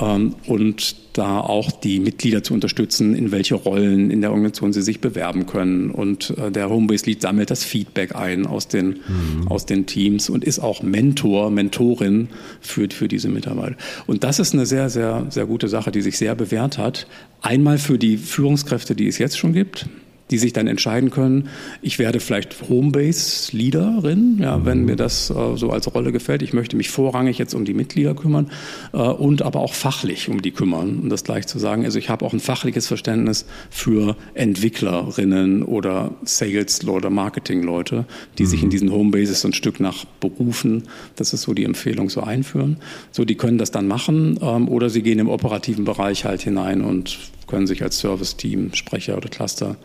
ähm, 0.00 0.34
und 0.46 0.96
da 1.12 1.40
auch 1.40 1.72
die 1.72 2.00
Mitglieder 2.00 2.42
zu 2.42 2.54
unterstützen, 2.54 3.14
in 3.14 3.32
welche 3.32 3.56
Rollen 3.56 4.10
in 4.10 4.20
der 4.20 4.30
Organisation 4.30 4.72
sie 4.72 4.82
sich 4.82 5.00
bewerben 5.00 5.46
können. 5.46 5.90
Und 5.90 6.30
äh, 6.38 6.50
der 6.50 6.70
Homebase 6.70 7.06
Lead 7.06 7.20
sammelt 7.20 7.50
das 7.50 7.64
Feedback 7.64 8.14
ein 8.14 8.46
aus 8.46 8.68
den, 8.68 9.00
mhm. 9.08 9.48
aus 9.48 9.66
den 9.66 9.86
Teams 9.86 10.30
und 10.30 10.44
ist 10.44 10.60
auch 10.60 10.82
Mentor, 10.82 11.50
Mentorin 11.50 12.28
für, 12.60 12.88
für 12.90 13.08
diese 13.08 13.28
Mitarbeiter. 13.28 13.76
Und 14.06 14.24
das 14.24 14.38
ist 14.38 14.54
eine 14.54 14.64
sehr, 14.64 14.88
sehr, 14.88 15.26
sehr 15.28 15.46
gute 15.46 15.68
Sache, 15.68 15.90
die 15.90 16.02
sich 16.02 16.16
sehr 16.16 16.34
bewährt 16.34 16.78
hat. 16.78 17.06
Einmal 17.42 17.78
für 17.78 17.98
die 17.98 18.16
Führungskräfte, 18.16 18.94
die 18.94 19.08
es 19.08 19.18
jetzt 19.18 19.36
schon 19.36 19.52
gibt 19.52 19.86
die 20.30 20.38
sich 20.38 20.52
dann 20.52 20.66
entscheiden 20.66 21.10
können, 21.10 21.48
ich 21.82 21.98
werde 21.98 22.20
vielleicht 22.20 22.68
Homebase-Leaderin, 22.68 24.38
ja, 24.40 24.58
mhm. 24.58 24.66
wenn 24.66 24.84
mir 24.84 24.96
das 24.96 25.30
äh, 25.30 25.56
so 25.56 25.70
als 25.70 25.92
Rolle 25.94 26.12
gefällt. 26.12 26.42
Ich 26.42 26.52
möchte 26.52 26.76
mich 26.76 26.90
vorrangig 26.90 27.38
jetzt 27.38 27.54
um 27.54 27.64
die 27.64 27.74
Mitglieder 27.74 28.14
kümmern 28.14 28.50
äh, 28.92 28.98
und 28.98 29.42
aber 29.42 29.60
auch 29.60 29.74
fachlich 29.74 30.28
um 30.28 30.42
die 30.42 30.50
kümmern, 30.50 30.98
um 31.00 31.08
das 31.08 31.24
gleich 31.24 31.46
zu 31.46 31.58
sagen. 31.58 31.84
Also 31.84 31.98
ich 31.98 32.10
habe 32.10 32.24
auch 32.24 32.32
ein 32.32 32.40
fachliches 32.40 32.86
Verständnis 32.86 33.46
für 33.70 34.16
Entwicklerinnen 34.34 35.62
oder 35.62 36.12
Sales- 36.24 36.86
oder 36.86 37.10
Marketing-Leute, 37.10 38.04
die 38.38 38.44
mhm. 38.44 38.48
sich 38.48 38.60
in 38.62 38.66
mhm. 38.66 38.70
diesen 38.70 38.92
Homebases 38.92 39.44
ein 39.44 39.52
Stück 39.52 39.80
nach 39.80 40.04
berufen. 40.20 40.84
Das 41.16 41.32
ist 41.32 41.42
so 41.42 41.54
die 41.54 41.64
Empfehlung, 41.64 42.10
so 42.10 42.22
einführen. 42.22 42.78
So, 43.10 43.24
die 43.24 43.36
können 43.36 43.58
das 43.58 43.70
dann 43.70 43.88
machen 43.88 44.38
ähm, 44.42 44.68
oder 44.68 44.90
sie 44.90 45.02
gehen 45.02 45.18
im 45.18 45.28
operativen 45.28 45.84
Bereich 45.84 46.24
halt 46.24 46.42
hinein 46.42 46.82
und 46.82 47.18
können 47.46 47.66
sich 47.66 47.82
als 47.82 47.98
Service-Team, 47.98 48.74
Sprecher 48.74 49.16
oder 49.16 49.28
Cluster 49.28 49.76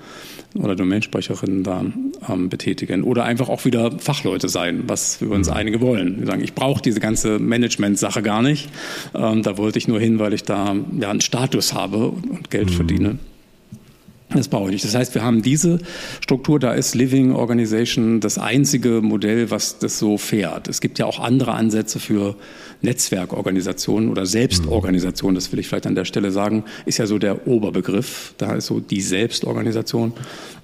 oder 0.56 0.76
Domainsprecherinnen 0.76 1.63
da 1.63 1.84
ähm, 2.30 2.50
betätigen. 2.50 3.04
Oder 3.04 3.26
einfach 3.26 3.50
auch 3.50 3.66
wieder 3.66 3.92
Fachleute 4.00 4.50
sein, 4.50 4.84
was 4.88 5.22
uns 5.22 5.50
mhm. 5.50 5.54
einige 5.54 5.82
wollen. 5.82 6.20
Wir 6.20 6.28
sagen, 6.28 6.44
ich 6.44 6.54
brauche 6.54 6.82
diese 6.82 7.00
ganze 7.00 7.39
Management-Sache 7.39 8.22
gar 8.22 8.42
nicht. 8.42 8.70
Ähm, 9.16 9.44
da 9.44 9.58
wollte 9.58 9.80
ich 9.80 9.88
nur 9.88 10.00
hin, 10.00 10.20
weil 10.20 10.34
ich 10.34 10.44
da 10.44 10.76
ja 11.00 11.10
einen 11.10 11.22
Status 11.22 11.74
habe 11.74 12.08
und 12.08 12.50
Geld 12.50 12.70
mhm. 12.70 12.74
verdiene. 12.74 13.20
Das 14.34 14.48
brauche 14.48 14.65
ich 14.65 14.74
nicht. 14.74 14.86
Das 14.86 14.96
heißt, 14.96 15.13
wir 15.15 15.24
haben 15.24 15.41
diese 15.41 15.80
Struktur, 16.22 16.60
da 16.60 16.74
ist 16.74 16.96
Living 16.96 17.34
Organization 17.34 18.19
das 18.19 18.38
einzige 18.38 19.02
Modell, 19.02 19.52
was 19.52 19.80
das 19.80 20.00
so 20.00 20.17
fährt. 20.17 20.67
Es 20.67 20.82
gibt 20.82 21.00
ja 21.00 21.06
auch 21.06 21.19
andere 21.19 21.54
Ansätze 21.54 22.00
für 22.00 22.36
Netzwerkorganisationen 22.82 24.10
oder 24.10 24.26
Selbstorganisation, 24.26 25.36
das 25.36 25.52
will 25.52 25.60
ich 25.60 25.67
vielleicht 25.67 25.88
an 25.88 25.96
der 25.96 26.06
Stelle 26.06 26.32
sagen, 26.32 26.65
ist 26.86 26.98
ja 26.98 27.06
so 27.06 27.17
der 27.17 27.48
Oberbegriff. 27.48 28.34
Da 28.38 28.56
ist 28.56 28.65
so 28.65 28.80
die 28.82 29.02
Selbstorganisation, 29.02 30.13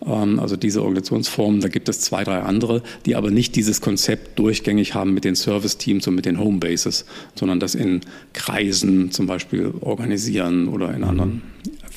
ähm, 0.06 0.40
also 0.40 0.58
diese 0.58 0.82
Organisationsform. 0.82 1.62
Da 1.62 1.70
gibt 1.70 1.88
es 1.88 2.02
zwei, 2.02 2.24
drei 2.24 2.42
andere, 2.42 2.84
die 3.06 3.16
aber 3.16 3.32
nicht 3.32 3.56
dieses 3.56 3.80
Konzept 3.80 4.38
durchgängig 4.38 4.96
haben 4.96 5.14
mit 5.14 5.24
den 5.24 5.36
Service-Teams 5.36 6.08
und 6.08 6.16
mit 6.16 6.26
den 6.26 6.40
Homebases, 6.40 7.06
sondern 7.36 7.60
das 7.60 7.74
in 7.74 8.02
Kreisen 8.34 9.12
zum 9.12 9.26
Beispiel 9.26 9.74
organisieren 9.80 10.68
oder 10.68 10.94
in 10.94 11.04
anderen 11.04 11.42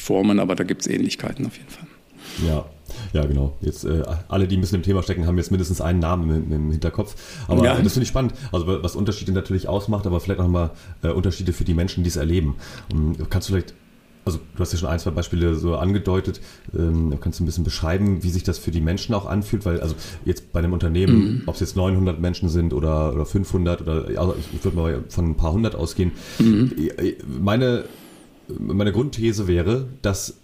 Formen, 0.02 0.40
aber 0.40 0.54
da 0.54 0.64
gibt 0.64 0.82
es 0.82 0.88
Ähnlichkeiten 0.88 1.46
auf 1.46 1.56
jeden 1.56 1.70
Fall. 1.70 1.86
Ja, 2.46 2.64
ja, 3.12 3.24
genau. 3.24 3.56
Jetzt 3.60 3.84
äh, 3.84 4.02
alle, 4.28 4.46
die 4.46 4.56
ein 4.56 4.60
bisschen 4.60 4.76
im 4.76 4.82
Thema 4.82 5.02
stecken, 5.02 5.26
haben 5.26 5.36
jetzt 5.38 5.50
mindestens 5.50 5.80
einen 5.80 6.00
Namen 6.00 6.30
im, 6.30 6.52
im 6.52 6.70
Hinterkopf. 6.70 7.14
Aber 7.48 7.64
ja. 7.64 7.80
das 7.80 7.92
finde 7.92 8.04
ich 8.04 8.08
spannend. 8.08 8.34
Also 8.52 8.66
was 8.82 8.96
Unterschiede 8.96 9.32
natürlich 9.32 9.68
ausmacht, 9.68 10.06
aber 10.06 10.20
vielleicht 10.20 10.40
auch 10.40 10.48
mal 10.48 10.70
äh, 11.02 11.08
Unterschiede 11.08 11.52
für 11.52 11.64
die 11.64 11.74
Menschen, 11.74 12.04
die 12.04 12.08
es 12.08 12.16
erleben. 12.16 12.56
Und 12.92 13.30
kannst 13.30 13.48
du 13.48 13.54
vielleicht, 13.54 13.74
also 14.24 14.38
du 14.54 14.60
hast 14.60 14.72
ja 14.72 14.78
schon 14.78 14.88
ein, 14.88 14.98
zwei 14.98 15.10
Beispiele 15.10 15.54
so 15.54 15.76
angedeutet, 15.76 16.40
ähm, 16.76 17.18
kannst 17.20 17.38
du 17.38 17.44
ein 17.44 17.46
bisschen 17.46 17.64
beschreiben, 17.64 18.22
wie 18.22 18.30
sich 18.30 18.44
das 18.44 18.58
für 18.58 18.70
die 18.70 18.80
Menschen 18.80 19.14
auch 19.14 19.26
anfühlt? 19.26 19.64
Weil 19.64 19.80
also 19.80 19.94
jetzt 20.24 20.52
bei 20.52 20.60
einem 20.60 20.72
Unternehmen, 20.72 21.16
mhm. 21.16 21.42
ob 21.46 21.54
es 21.54 21.60
jetzt 21.60 21.76
900 21.76 22.20
Menschen 22.20 22.48
sind 22.48 22.72
oder, 22.72 23.14
oder 23.14 23.26
500 23.26 23.82
oder 23.82 24.06
also 24.18 24.36
ich, 24.38 24.46
ich 24.54 24.64
würde 24.64 24.76
mal 24.76 25.04
von 25.08 25.30
ein 25.30 25.36
paar 25.36 25.52
hundert 25.52 25.74
ausgehen. 25.74 26.12
Mhm. 26.38 26.72
Äh, 26.98 27.14
meine 27.26 27.84
meine 28.58 28.92
Grundthese 28.92 29.46
wäre, 29.46 29.86
dass 30.02 30.34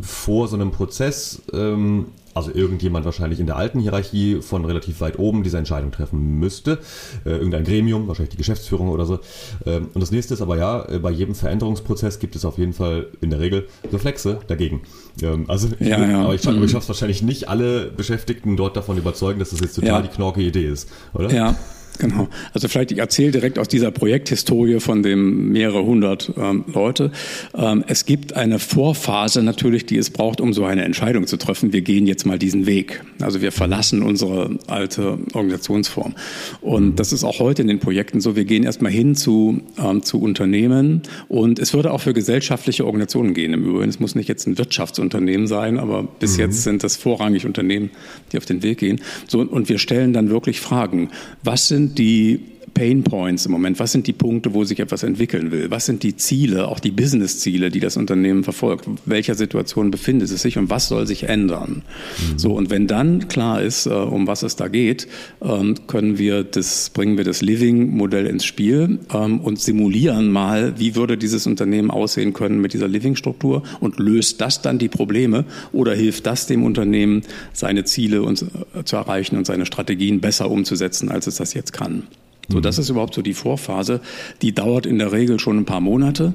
vor 0.00 0.48
so 0.48 0.56
einem 0.56 0.70
Prozess, 0.70 1.42
ähm, 1.52 2.06
also 2.34 2.52
irgendjemand 2.54 3.04
wahrscheinlich 3.04 3.40
in 3.40 3.46
der 3.46 3.56
alten 3.56 3.80
Hierarchie 3.80 4.42
von 4.42 4.64
relativ 4.64 5.00
weit 5.00 5.18
oben 5.18 5.42
diese 5.42 5.58
Entscheidung 5.58 5.90
treffen 5.90 6.38
müsste, 6.38 6.78
äh, 7.24 7.30
irgendein 7.30 7.64
Gremium, 7.64 8.06
wahrscheinlich 8.06 8.30
die 8.30 8.36
Geschäftsführung 8.36 8.88
oder 8.90 9.06
so. 9.06 9.18
Ähm, 9.66 9.88
und 9.92 10.00
das 10.00 10.10
nächste 10.10 10.34
ist 10.34 10.42
aber 10.42 10.56
ja, 10.56 10.88
äh, 10.88 10.98
bei 10.98 11.10
jedem 11.10 11.34
Veränderungsprozess 11.34 12.18
gibt 12.18 12.36
es 12.36 12.44
auf 12.44 12.58
jeden 12.58 12.72
Fall 12.72 13.06
in 13.20 13.30
der 13.30 13.40
Regel 13.40 13.66
Reflexe 13.92 14.38
dagegen. 14.46 14.82
Ähm, 15.22 15.44
also, 15.48 15.68
ja, 15.80 16.04
ja. 16.04 16.20
aber 16.24 16.34
ich, 16.34 16.44
ich 16.44 16.50
mhm. 16.50 16.68
schaffe 16.68 16.84
es 16.84 16.88
wahrscheinlich 16.88 17.22
nicht, 17.22 17.48
alle 17.48 17.86
Beschäftigten 17.86 18.56
dort 18.56 18.76
davon 18.76 18.98
überzeugen, 18.98 19.38
dass 19.38 19.50
das 19.50 19.60
jetzt 19.60 19.74
total 19.74 19.88
ja. 19.88 20.02
die 20.02 20.08
knorke 20.08 20.40
Idee 20.40 20.66
ist, 20.66 20.88
oder? 21.14 21.32
Ja, 21.32 21.56
Genau. 21.98 22.28
Also 22.54 22.68
vielleicht 22.68 22.92
ich 22.92 22.98
erzähle 22.98 23.32
direkt 23.32 23.58
aus 23.58 23.66
dieser 23.66 23.90
Projekthistorie 23.90 24.78
von 24.78 25.02
dem 25.02 25.50
mehrere 25.50 25.84
hundert 25.84 26.32
ähm, 26.36 26.64
Leute. 26.72 27.10
Ähm, 27.56 27.84
es 27.88 28.06
gibt 28.06 28.34
eine 28.34 28.60
Vorphase 28.60 29.42
natürlich, 29.42 29.84
die 29.86 29.96
es 29.96 30.10
braucht, 30.10 30.40
um 30.40 30.52
so 30.52 30.64
eine 30.64 30.84
Entscheidung 30.84 31.26
zu 31.26 31.36
treffen. 31.36 31.72
Wir 31.72 31.80
gehen 31.82 32.06
jetzt 32.06 32.24
mal 32.24 32.38
diesen 32.38 32.66
Weg. 32.66 33.02
Also 33.20 33.40
wir 33.40 33.50
verlassen 33.50 34.02
unsere 34.02 34.58
alte 34.68 35.18
Organisationsform. 35.32 36.14
Und 36.60 37.00
das 37.00 37.12
ist 37.12 37.24
auch 37.24 37.40
heute 37.40 37.62
in 37.62 37.68
den 37.68 37.80
Projekten 37.80 38.20
so. 38.20 38.36
Wir 38.36 38.44
gehen 38.44 38.62
erstmal 38.62 38.92
hin 38.92 39.16
zu, 39.16 39.60
ähm, 39.76 40.02
zu 40.02 40.20
Unternehmen 40.20 41.02
und 41.26 41.58
es 41.58 41.74
würde 41.74 41.90
auch 41.90 42.00
für 42.00 42.14
gesellschaftliche 42.14 42.86
Organisationen 42.86 43.34
gehen 43.34 43.52
im 43.54 43.64
Übrigen. 43.64 43.88
Es 43.88 43.98
muss 43.98 44.14
nicht 44.14 44.28
jetzt 44.28 44.46
ein 44.46 44.56
Wirtschaftsunternehmen 44.56 45.48
sein, 45.48 45.78
aber 45.78 46.04
bis 46.04 46.34
mhm. 46.34 46.44
jetzt 46.44 46.62
sind 46.62 46.84
das 46.84 46.96
vorrangig 46.96 47.44
Unternehmen, 47.44 47.90
die 48.30 48.38
auf 48.38 48.46
den 48.46 48.62
Weg 48.62 48.78
gehen. 48.78 49.00
So, 49.26 49.40
und 49.40 49.68
wir 49.68 49.78
stellen 49.78 50.12
dann 50.12 50.30
wirklich 50.30 50.60
Fragen. 50.60 51.10
Was 51.42 51.66
sind 51.66 51.87
die 51.88 52.57
Pain 52.78 53.02
Points 53.02 53.44
im 53.44 53.50
Moment? 53.50 53.80
Was 53.80 53.90
sind 53.90 54.06
die 54.06 54.12
Punkte, 54.12 54.54
wo 54.54 54.62
sich 54.62 54.78
etwas 54.78 55.02
entwickeln 55.02 55.50
will? 55.50 55.68
Was 55.68 55.86
sind 55.86 56.04
die 56.04 56.14
Ziele, 56.14 56.68
auch 56.68 56.78
die 56.78 56.92
Business-Ziele, 56.92 57.70
die 57.70 57.80
das 57.80 57.96
Unternehmen 57.96 58.44
verfolgt? 58.44 58.88
welcher 59.04 59.34
Situation 59.34 59.90
befindet 59.90 60.30
es 60.30 60.42
sich 60.42 60.58
und 60.58 60.70
was 60.70 60.86
soll 60.86 61.04
sich 61.04 61.24
ändern? 61.24 61.82
Mhm. 61.82 62.38
So, 62.38 62.52
und 62.52 62.70
wenn 62.70 62.86
dann 62.86 63.26
klar 63.26 63.60
ist, 63.62 63.86
äh, 63.86 63.90
um 63.90 64.28
was 64.28 64.44
es 64.44 64.54
da 64.54 64.68
geht, 64.68 65.08
ähm, 65.42 65.74
können 65.88 66.18
wir 66.18 66.44
das, 66.44 66.90
bringen 66.90 67.16
wir 67.16 67.24
das 67.24 67.42
Living-Modell 67.42 68.26
ins 68.26 68.44
Spiel 68.44 69.00
ähm, 69.12 69.40
und 69.40 69.58
simulieren 69.58 70.30
mal, 70.30 70.78
wie 70.78 70.94
würde 70.94 71.18
dieses 71.18 71.48
Unternehmen 71.48 71.90
aussehen 71.90 72.32
können 72.32 72.60
mit 72.60 72.74
dieser 72.74 72.86
Living-Struktur 72.86 73.64
und 73.80 73.98
löst 73.98 74.40
das 74.40 74.62
dann 74.62 74.78
die 74.78 74.88
Probleme 74.88 75.46
oder 75.72 75.96
hilft 75.96 76.26
das 76.26 76.46
dem 76.46 76.62
Unternehmen, 76.62 77.22
seine 77.52 77.82
Ziele 77.82 78.22
und, 78.22 78.42
äh, 78.42 78.84
zu 78.84 78.94
erreichen 78.94 79.36
und 79.36 79.48
seine 79.48 79.66
Strategien 79.66 80.20
besser 80.20 80.48
umzusetzen, 80.48 81.08
als 81.08 81.26
es 81.26 81.36
das 81.36 81.54
jetzt 81.54 81.72
kann? 81.72 82.04
So, 82.50 82.60
das 82.60 82.78
ist 82.78 82.88
überhaupt 82.88 83.12
so 83.12 83.20
die 83.20 83.34
Vorphase. 83.34 84.00
Die 84.40 84.54
dauert 84.54 84.86
in 84.86 84.98
der 84.98 85.12
Regel 85.12 85.38
schon 85.38 85.58
ein 85.58 85.64
paar 85.66 85.80
Monate. 85.80 86.32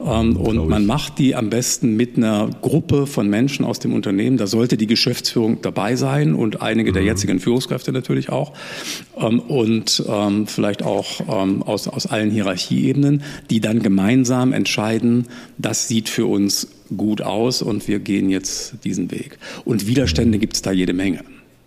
Ähm, 0.00 0.36
und 0.36 0.68
man 0.68 0.86
macht 0.86 1.18
die 1.20 1.36
am 1.36 1.50
besten 1.50 1.96
mit 1.96 2.16
einer 2.16 2.50
Gruppe 2.62 3.06
von 3.06 3.28
Menschen 3.28 3.64
aus 3.64 3.78
dem 3.78 3.94
Unternehmen. 3.94 4.38
Da 4.38 4.48
sollte 4.48 4.76
die 4.76 4.88
Geschäftsführung 4.88 5.62
dabei 5.62 5.94
sein 5.94 6.34
und 6.34 6.62
einige 6.62 6.90
mhm. 6.90 6.94
der 6.94 7.04
jetzigen 7.04 7.38
Führungskräfte 7.38 7.92
natürlich 7.92 8.28
auch. 8.28 8.52
Ähm, 9.16 9.38
und 9.38 10.02
ähm, 10.08 10.48
vielleicht 10.48 10.82
auch 10.82 11.20
ähm, 11.28 11.62
aus, 11.62 11.86
aus 11.86 12.06
allen 12.06 12.30
Hierarchieebenen, 12.30 13.22
die 13.48 13.60
dann 13.60 13.82
gemeinsam 13.82 14.52
entscheiden, 14.52 15.28
das 15.58 15.86
sieht 15.86 16.08
für 16.08 16.26
uns 16.26 16.66
gut 16.96 17.22
aus 17.22 17.62
und 17.62 17.86
wir 17.86 18.00
gehen 18.00 18.30
jetzt 18.30 18.84
diesen 18.84 19.12
Weg. 19.12 19.38
Und 19.64 19.86
Widerstände 19.86 20.38
gibt 20.38 20.54
es 20.54 20.62
da 20.62 20.72
jede 20.72 20.92
Menge. 20.92 21.20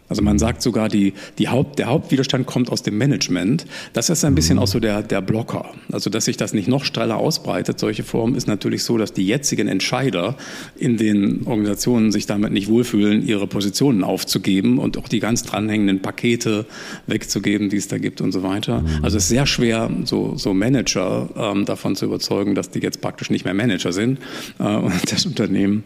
Also 0.07 0.21
man 0.21 0.37
sagt 0.37 0.61
sogar, 0.61 0.87
die, 0.87 1.13
die 1.39 1.49
Haupt, 1.49 1.79
der 1.79 1.87
Hauptwiderstand 1.87 2.45
kommt 2.45 2.71
aus 2.71 2.83
dem 2.83 2.97
Management. 2.97 3.65
Das 3.93 4.09
ist 4.09 4.23
ein 4.23 4.35
bisschen 4.35 4.59
auch 4.59 4.67
so 4.67 4.79
der, 4.79 5.01
der 5.01 5.21
Blocker. 5.21 5.71
Also 5.91 6.09
dass 6.09 6.25
sich 6.25 6.37
das 6.37 6.53
nicht 6.53 6.67
noch 6.67 6.85
streller 6.85 7.17
ausbreitet, 7.17 7.79
solche 7.79 8.03
Formen, 8.03 8.35
ist 8.35 8.47
natürlich 8.47 8.83
so, 8.83 8.97
dass 8.97 9.13
die 9.13 9.25
jetzigen 9.25 9.67
Entscheider 9.67 10.35
in 10.77 10.97
den 10.97 11.47
Organisationen 11.47 12.11
sich 12.11 12.27
damit 12.27 12.51
nicht 12.51 12.67
wohlfühlen, 12.67 13.25
ihre 13.25 13.47
Positionen 13.47 14.03
aufzugeben 14.03 14.77
und 14.77 14.97
auch 14.97 15.07
die 15.07 15.19
ganz 15.19 15.43
dranhängenden 15.43 16.01
Pakete 16.01 16.65
wegzugeben, 17.07 17.69
die 17.69 17.77
es 17.77 17.87
da 17.87 17.97
gibt 17.97 18.21
und 18.21 18.31
so 18.31 18.43
weiter. 18.43 18.81
Mhm. 18.81 19.03
Also 19.03 19.17
es 19.17 19.23
ist 19.23 19.29
sehr 19.29 19.47
schwer, 19.47 19.89
so, 20.03 20.33
so 20.37 20.53
Manager 20.53 21.29
ähm, 21.35 21.65
davon 21.65 21.95
zu 21.95 22.05
überzeugen, 22.05 22.53
dass 22.53 22.69
die 22.69 22.79
jetzt 22.79 23.01
praktisch 23.01 23.31
nicht 23.31 23.45
mehr 23.45 23.55
Manager 23.55 23.91
sind 23.91 24.19
äh, 24.59 24.63
und 24.63 24.93
das 25.11 25.25
Unternehmen 25.25 25.83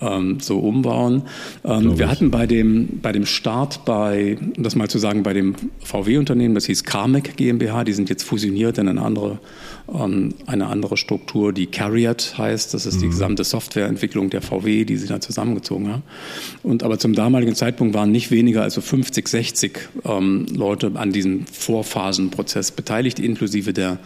ähm, 0.00 0.40
so 0.40 0.58
umbauen. 0.60 1.22
Ähm, 1.62 1.98
wir 1.98 2.08
hatten 2.08 2.30
bei 2.30 2.46
dem, 2.46 3.00
bei 3.02 3.12
dem 3.12 3.26
Start 3.26 3.49
bei, 3.84 4.38
um 4.56 4.62
das 4.62 4.76
mal 4.76 4.88
zu 4.88 4.98
sagen, 4.98 5.22
bei 5.22 5.32
dem 5.32 5.54
VW-Unternehmen, 5.84 6.54
das 6.54 6.66
hieß 6.66 6.84
Carmack 6.84 7.36
GmbH, 7.36 7.84
die 7.84 7.92
sind 7.92 8.08
jetzt 8.08 8.22
fusioniert 8.22 8.78
in 8.78 8.88
eine 8.88 9.02
andere, 9.02 9.38
ähm, 9.92 10.34
eine 10.46 10.66
andere 10.66 10.96
Struktur, 10.96 11.52
die 11.52 11.66
Carriot 11.66 12.34
heißt. 12.38 12.74
Das 12.74 12.86
ist 12.86 12.96
mhm. 12.96 13.00
die 13.00 13.08
gesamte 13.08 13.44
Softwareentwicklung 13.44 14.30
der 14.30 14.42
VW, 14.42 14.84
die 14.84 14.96
sie 14.96 15.06
da 15.06 15.20
zusammengezogen 15.20 15.88
haben. 15.88 16.02
Und 16.62 16.82
aber 16.82 16.98
zum 16.98 17.14
damaligen 17.14 17.54
Zeitpunkt 17.54 17.94
waren 17.94 18.12
nicht 18.12 18.30
weniger 18.30 18.62
als 18.62 18.76
50, 18.76 19.28
60 19.28 19.88
ähm, 20.04 20.46
Leute 20.54 20.92
an 20.94 21.12
diesem 21.12 21.46
Vorphasenprozess 21.46 22.70
beteiligt, 22.72 23.18
inklusive 23.18 23.72
der, 23.72 23.98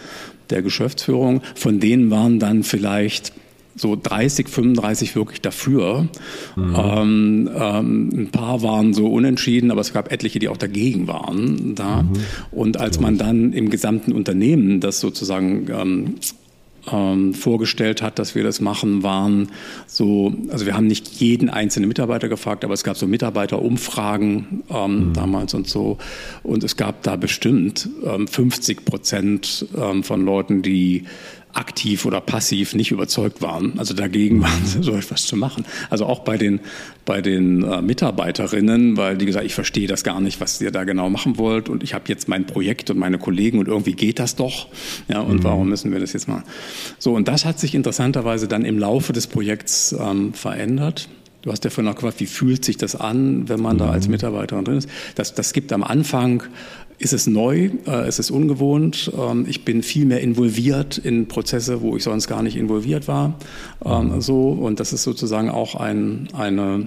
der 0.51 0.63
Geschäftsführung. 0.63 1.43
Von 1.55 1.81
denen 1.81 2.11
waren 2.11 2.39
dann 2.39 2.63
vielleicht 2.63 3.33
so 3.77 3.97
30, 4.01 4.49
35 4.49 5.17
wirklich 5.17 5.41
dafür. 5.41 6.09
Mhm. 6.57 6.77
Ähm, 6.77 7.51
ähm, 7.55 8.09
ein 8.15 8.29
paar 8.31 8.63
waren 8.63 8.95
so 8.95 9.07
unentschieden, 9.07 9.71
aber 9.71 9.81
es 9.81 9.93
gab 9.93 10.13
etliche, 10.13 10.39
die 10.39 10.49
auch 10.49 10.57
dagegen 10.57 11.09
waren. 11.09 11.75
Da. 11.75 12.03
Mhm. 12.03 12.13
Und 12.53 12.77
als 12.79 13.01
man 13.01 13.19
dann 13.19 13.53
im 13.53 13.71
gesamten 13.71 14.13
Unternehmen 14.13 14.81
das 14.81 15.01
sozusagen 15.01 15.67
ähm, 15.71 16.15
ähm, 16.93 17.35
vorgestellt 17.35 18.03
hat, 18.03 18.19
dass 18.19 18.35
wir 18.35 18.45
das 18.45 18.61
machen, 18.61 19.03
waren 19.03 19.49
so, 19.87 20.35
also 20.51 20.67
wir 20.67 20.77
haben 20.77 20.87
nicht 20.87 21.09
jeden 21.15 21.49
einzelnen 21.49 21.89
Mitarbeiter 21.89 22.29
gefragt, 22.29 22.65
aber 22.65 22.75
es 22.75 22.85
gab 22.85 22.97
so 22.97 23.07
Mitarbeiterumfragen 23.07 24.63
ähm, 24.71 25.09
mhm. 25.09 25.13
damals 25.15 25.55
und 25.55 25.69
so. 25.69 25.99
Und 26.43 26.65
es 26.65 26.77
gab 26.77 27.03
da 27.03 27.17
bestimmt 27.17 27.89
ähm, 28.05 28.29
50 28.29 28.85
Prozent 28.85 29.67
ähm, 29.77 30.03
von 30.05 30.25
Leuten, 30.25 30.63
die 30.63 31.05
aktiv 31.55 32.05
oder 32.05 32.21
passiv 32.21 32.75
nicht 32.75 32.91
überzeugt 32.91 33.43
waren. 33.43 33.79
Also 33.79 33.95
dagegen 33.95 34.43
waren 34.43 34.65
sie 34.65 34.83
so 34.83 34.93
etwas 34.93 35.27
zu 35.27 35.37
machen. 35.37 35.65
Also 35.91 36.07
auch 36.07 36.21
bei 36.21 36.37
den, 36.37 36.61
bei 37.05 37.23
den 37.23 37.63
äh, 37.63 37.83
Mitarbeiterinnen, 37.83 38.97
weil 38.97 39.17
die 39.17 39.27
gesagt, 39.27 39.47
ich 39.47 39.55
verstehe 39.55 39.87
das 39.87 40.05
gar 40.05 40.21
nicht, 40.21 40.41
was 40.41 40.61
ihr 40.61 40.71
da 40.71 40.85
genau 40.85 41.11
machen 41.11 41.39
wollt 41.39 41.69
und 41.69 41.83
ich 41.83 41.95
habe 41.95 42.05
jetzt 42.09 42.29
mein 42.29 42.47
Projekt 42.47 42.91
und 42.91 42.99
meine 42.99 43.19
Kollegen 43.19 43.59
und 43.59 43.69
irgendwie 43.69 43.93
geht 43.93 44.19
das 44.19 44.37
doch. 44.37 44.69
Ja, 45.09 45.21
und 45.21 45.39
mhm. 45.39 45.45
warum 45.45 45.69
müssen 45.69 45.93
wir 45.93 46.01
das 46.01 46.13
jetzt 46.13 46.29
machen? 46.29 46.45
So, 46.99 47.15
und 47.15 47.29
das 47.29 47.45
hat 47.45 47.59
sich 47.59 47.75
interessanterweise 47.75 48.49
dann 48.49 48.65
im 48.65 48.79
Laufe 48.79 49.13
des 49.13 49.27
Projekts 49.27 49.95
ähm, 49.99 50.35
verändert. 50.35 51.09
Du 51.45 51.53
hast 51.53 51.63
ja 51.63 51.69
vorhin 51.69 51.91
noch 51.91 51.97
gefragt, 51.97 52.21
wie 52.21 52.27
fühlt 52.27 52.65
sich 52.65 52.79
das 52.79 52.97
an, 52.97 53.51
wenn 53.51 53.61
man 53.61 53.77
mhm. 53.77 53.81
da 53.81 53.91
als 53.91 54.09
Mitarbeiterin 54.09 54.65
drin 54.65 54.79
ist. 54.79 54.89
Das, 55.15 55.35
das 55.35 55.53
gibt 55.53 55.75
am 55.75 55.85
Anfang 55.85 56.43
ist 57.05 57.13
es 57.13 57.27
neu, 57.27 57.71
äh, 57.87 58.07
es 58.07 58.19
ist 58.19 58.31
ungewohnt. 58.31 59.13
Ähm, 59.17 59.45
ich 59.49 59.65
bin 59.65 59.83
viel 59.83 60.07
mehr 60.07 60.21
involviert 60.21 60.99
in 60.99 61.29
Prozesse, 61.29 61.83
wo 61.83 61.97
ich 61.97 62.03
sonst 62.03 62.27
gar 62.29 62.43
nicht 62.43 62.57
involviert 62.57 63.07
war. 63.07 63.35
Ähm, 63.85 64.15
mhm. 64.15 64.21
So, 64.21 64.49
und 64.51 64.81
das 64.81 64.93
ist 64.93 65.03
sozusagen 65.03 65.51
auch 65.51 65.75
ein, 65.75 66.29
eine 66.33 66.87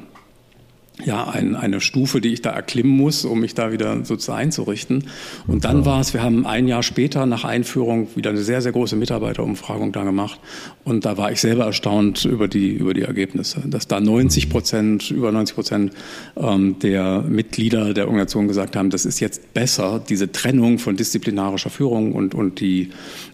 ja, 1.06 1.28
ein, 1.28 1.56
eine 1.56 1.80
Stufe, 1.80 2.22
die 2.22 2.34
ich 2.34 2.42
da 2.42 2.50
erklimmen 2.50 2.92
muss, 2.92 3.24
um 3.24 3.40
mich 3.40 3.54
da 3.54 3.72
wieder 3.72 4.04
sozusagen 4.04 4.40
einzurichten. 4.40 5.06
Und 5.46 5.64
dann 5.64 5.86
war 5.86 6.00
es, 6.00 6.14
wir 6.14 6.24
haben 6.24 6.46
ein 6.46 6.68
Jahr 6.68 6.82
später 6.82 7.26
nach 7.26 7.44
Einführung 7.44 8.08
wieder 8.16 8.32
eine 8.32 8.42
sehr, 8.42 8.62
sehr 8.62 8.72
große 8.72 8.96
Mitarbeiterumfragung 8.96 9.92
da 9.92 10.04
gemacht. 10.04 10.40
Und 10.84 11.06
da 11.06 11.18
war 11.18 11.32
ich 11.32 11.40
selber 11.40 11.66
erstaunt 11.66 12.26
über 12.26 12.48
die, 12.48 12.72
über 12.72 12.94
die 12.94 13.04
Ergebnisse, 13.04 13.62
dass 13.66 13.88
da 13.88 14.00
90 14.00 14.50
Prozent, 14.50 15.12
über 15.12 15.32
90 15.32 15.56
Prozent 15.56 15.92
ähm, 16.36 16.80
der 16.80 17.22
Mitglieder 17.22 17.94
der 17.94 18.06
Organisation 18.06 18.48
gesagt 18.48 18.76
haben, 18.76 18.90
das 18.90 19.06
ist 19.06 19.20
jetzt 19.20 19.54
besser, 19.54 20.02
diese 20.08 20.32
Trennung 20.32 20.80
von 20.80 20.96
disziplinarischer 20.96 21.70
Führung 21.70 22.14
und, 22.14 22.34
und 22.34 22.60
die, 22.60 22.90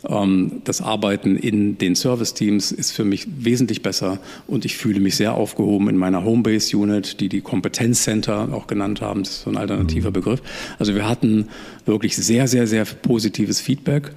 ähm, 0.07 0.61
das 0.65 0.81
Arbeiten 0.81 1.37
in 1.37 1.77
den 1.77 1.95
Service-Teams 1.95 2.71
ist 2.73 2.91
für 2.91 3.05
mich 3.05 3.27
wesentlich 3.37 3.81
besser. 3.81 4.19
Und 4.47 4.65
ich 4.65 4.75
fühle 4.75 4.99
mich 4.99 5.15
sehr 5.15 5.35
aufgehoben 5.35 5.87
in 5.87 5.97
meiner 5.97 6.25
Homebase-Unit, 6.25 7.21
die 7.21 7.29
die 7.29 7.41
Kompetenzcenter 7.53 8.49
auch 8.51 8.65
genannt 8.65 8.99
haben. 8.99 9.21
Das 9.21 9.33
ist 9.33 9.41
so 9.43 9.51
ein 9.51 9.57
alternativer 9.57 10.09
mhm. 10.09 10.13
Begriff. 10.13 10.41
Also 10.79 10.95
wir 10.95 11.07
hatten 11.07 11.49
wirklich 11.85 12.15
sehr, 12.15 12.47
sehr, 12.47 12.65
sehr 12.65 12.83
positives 12.83 13.61
Feedback. 13.61 14.11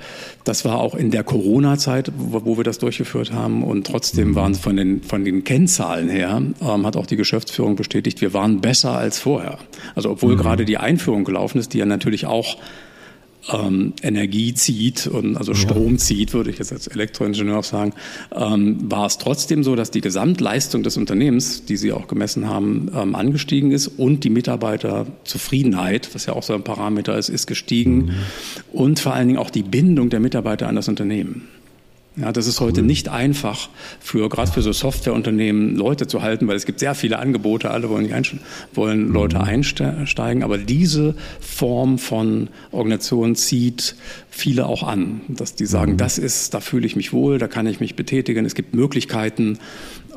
Das 0.44 0.64
war 0.64 0.79
auch 0.79 0.94
in 0.94 1.11
der 1.11 1.22
Corona-Zeit, 1.22 2.12
wo, 2.16 2.46
wo, 2.46 2.57
wir 2.57 2.64
das 2.64 2.79
durchgeführt 2.79 3.33
haben. 3.33 3.62
Und 3.62 3.87
trotzdem 3.87 4.31
mhm. 4.31 4.35
waren 4.37 4.53
es 4.53 4.59
von 4.59 4.75
den, 4.75 5.03
von 5.03 5.22
den 5.22 5.44
Kennzahlen 5.44 6.09
her, 6.09 6.40
ähm, 6.62 6.87
hat 6.87 6.96
auch 6.96 7.05
die 7.05 7.16
Geschäftsführung 7.16 7.77
bestätigt, 7.77 8.22
wir 8.22 8.33
waren 8.33 8.62
besser 8.62 8.96
als 8.96 9.18
vorher. 9.18 9.59
Also 9.94 10.12
obwohl 10.12 10.33
mhm. 10.33 10.38
gerade 10.38 10.64
die 10.64 10.79
Einführung 10.79 11.25
gelaufen 11.25 11.59
ist, 11.59 11.75
die 11.75 11.79
ja 11.79 11.85
natürlich 11.85 12.25
auch 12.25 12.57
ähm, 13.52 13.92
Energie 14.02 14.54
zieht 14.54 15.06
und 15.06 15.37
also 15.37 15.54
Strom 15.54 15.92
ja. 15.92 15.98
zieht, 15.98 16.32
würde 16.32 16.50
ich 16.50 16.59
jetzt 16.59 16.72
als 16.72 16.87
Elektroingenieur 16.87 17.62
sagen, 17.62 17.92
ähm, 18.35 18.90
war 18.90 19.06
es 19.06 19.18
trotzdem 19.18 19.62
so, 19.62 19.76
dass 19.76 19.90
die 19.90 20.00
Gesamtleistung 20.00 20.82
des 20.82 20.96
Unternehmens, 20.96 21.64
die 21.64 21.76
Sie 21.76 21.92
auch 21.92 22.09
gemessen 22.09 22.48
haben, 22.48 22.90
ähm, 22.94 23.14
angestiegen 23.14 23.72
ist 23.72 23.88
und 23.88 24.24
die 24.24 24.30
Mitarbeiterzufriedenheit, 24.30 26.14
was 26.14 26.26
ja 26.26 26.32
auch 26.32 26.42
so 26.42 26.54
ein 26.54 26.64
Parameter 26.64 27.16
ist, 27.16 27.28
ist 27.28 27.46
gestiegen 27.46 27.96
mhm. 27.96 28.14
und 28.72 29.00
vor 29.00 29.14
allen 29.14 29.28
Dingen 29.28 29.38
auch 29.38 29.50
die 29.50 29.62
Bindung 29.62 30.11
der 30.11 30.20
Mitarbeiter 30.20 30.68
an 30.68 30.76
das 30.76 30.88
Unternehmen. 30.88 31.48
Ja, 32.18 32.33
das 32.33 32.46
ist 32.46 32.61
heute 32.61 32.81
nicht 32.81 33.11
einfach 33.11 33.68
für, 34.00 34.31
gerade 34.31 34.50
für 34.50 34.62
so 34.62 34.72
Softwareunternehmen, 34.72 35.76
Leute 35.76 36.07
zu 36.07 36.22
halten, 36.22 36.48
weil 36.48 36.57
es 36.57 36.64
gibt 36.64 36.81
sehr 36.81 36.94
viele 36.94 37.18
Angebote, 37.18 37.70
alle 37.70 37.90
wollen, 37.90 38.11
wollen 38.72 39.12
Leute 39.12 39.37
mhm. 39.37 39.42
einsteigen, 39.42 40.42
aber 40.42 40.57
diese 40.57 41.14
Form 41.40 41.98
von 41.98 42.48
Organisation 42.72 43.37
zieht 43.37 43.96
viele 44.31 44.64
auch 44.64 44.83
an, 44.83 45.20
dass 45.29 45.57
die 45.57 45.66
sagen, 45.66 45.92
mhm. 45.92 45.96
das 45.98 46.16
ist, 46.16 46.55
da 46.55 46.61
fühle 46.61 46.87
ich 46.87 46.96
mich 46.96 47.12
wohl, 47.12 47.37
da 47.37 47.48
kann 47.48 47.66
ich 47.66 47.81
mich 47.81 47.96
betätigen, 47.96 48.46
es 48.46 48.55
gibt 48.55 48.74
Möglichkeiten, 48.74 49.59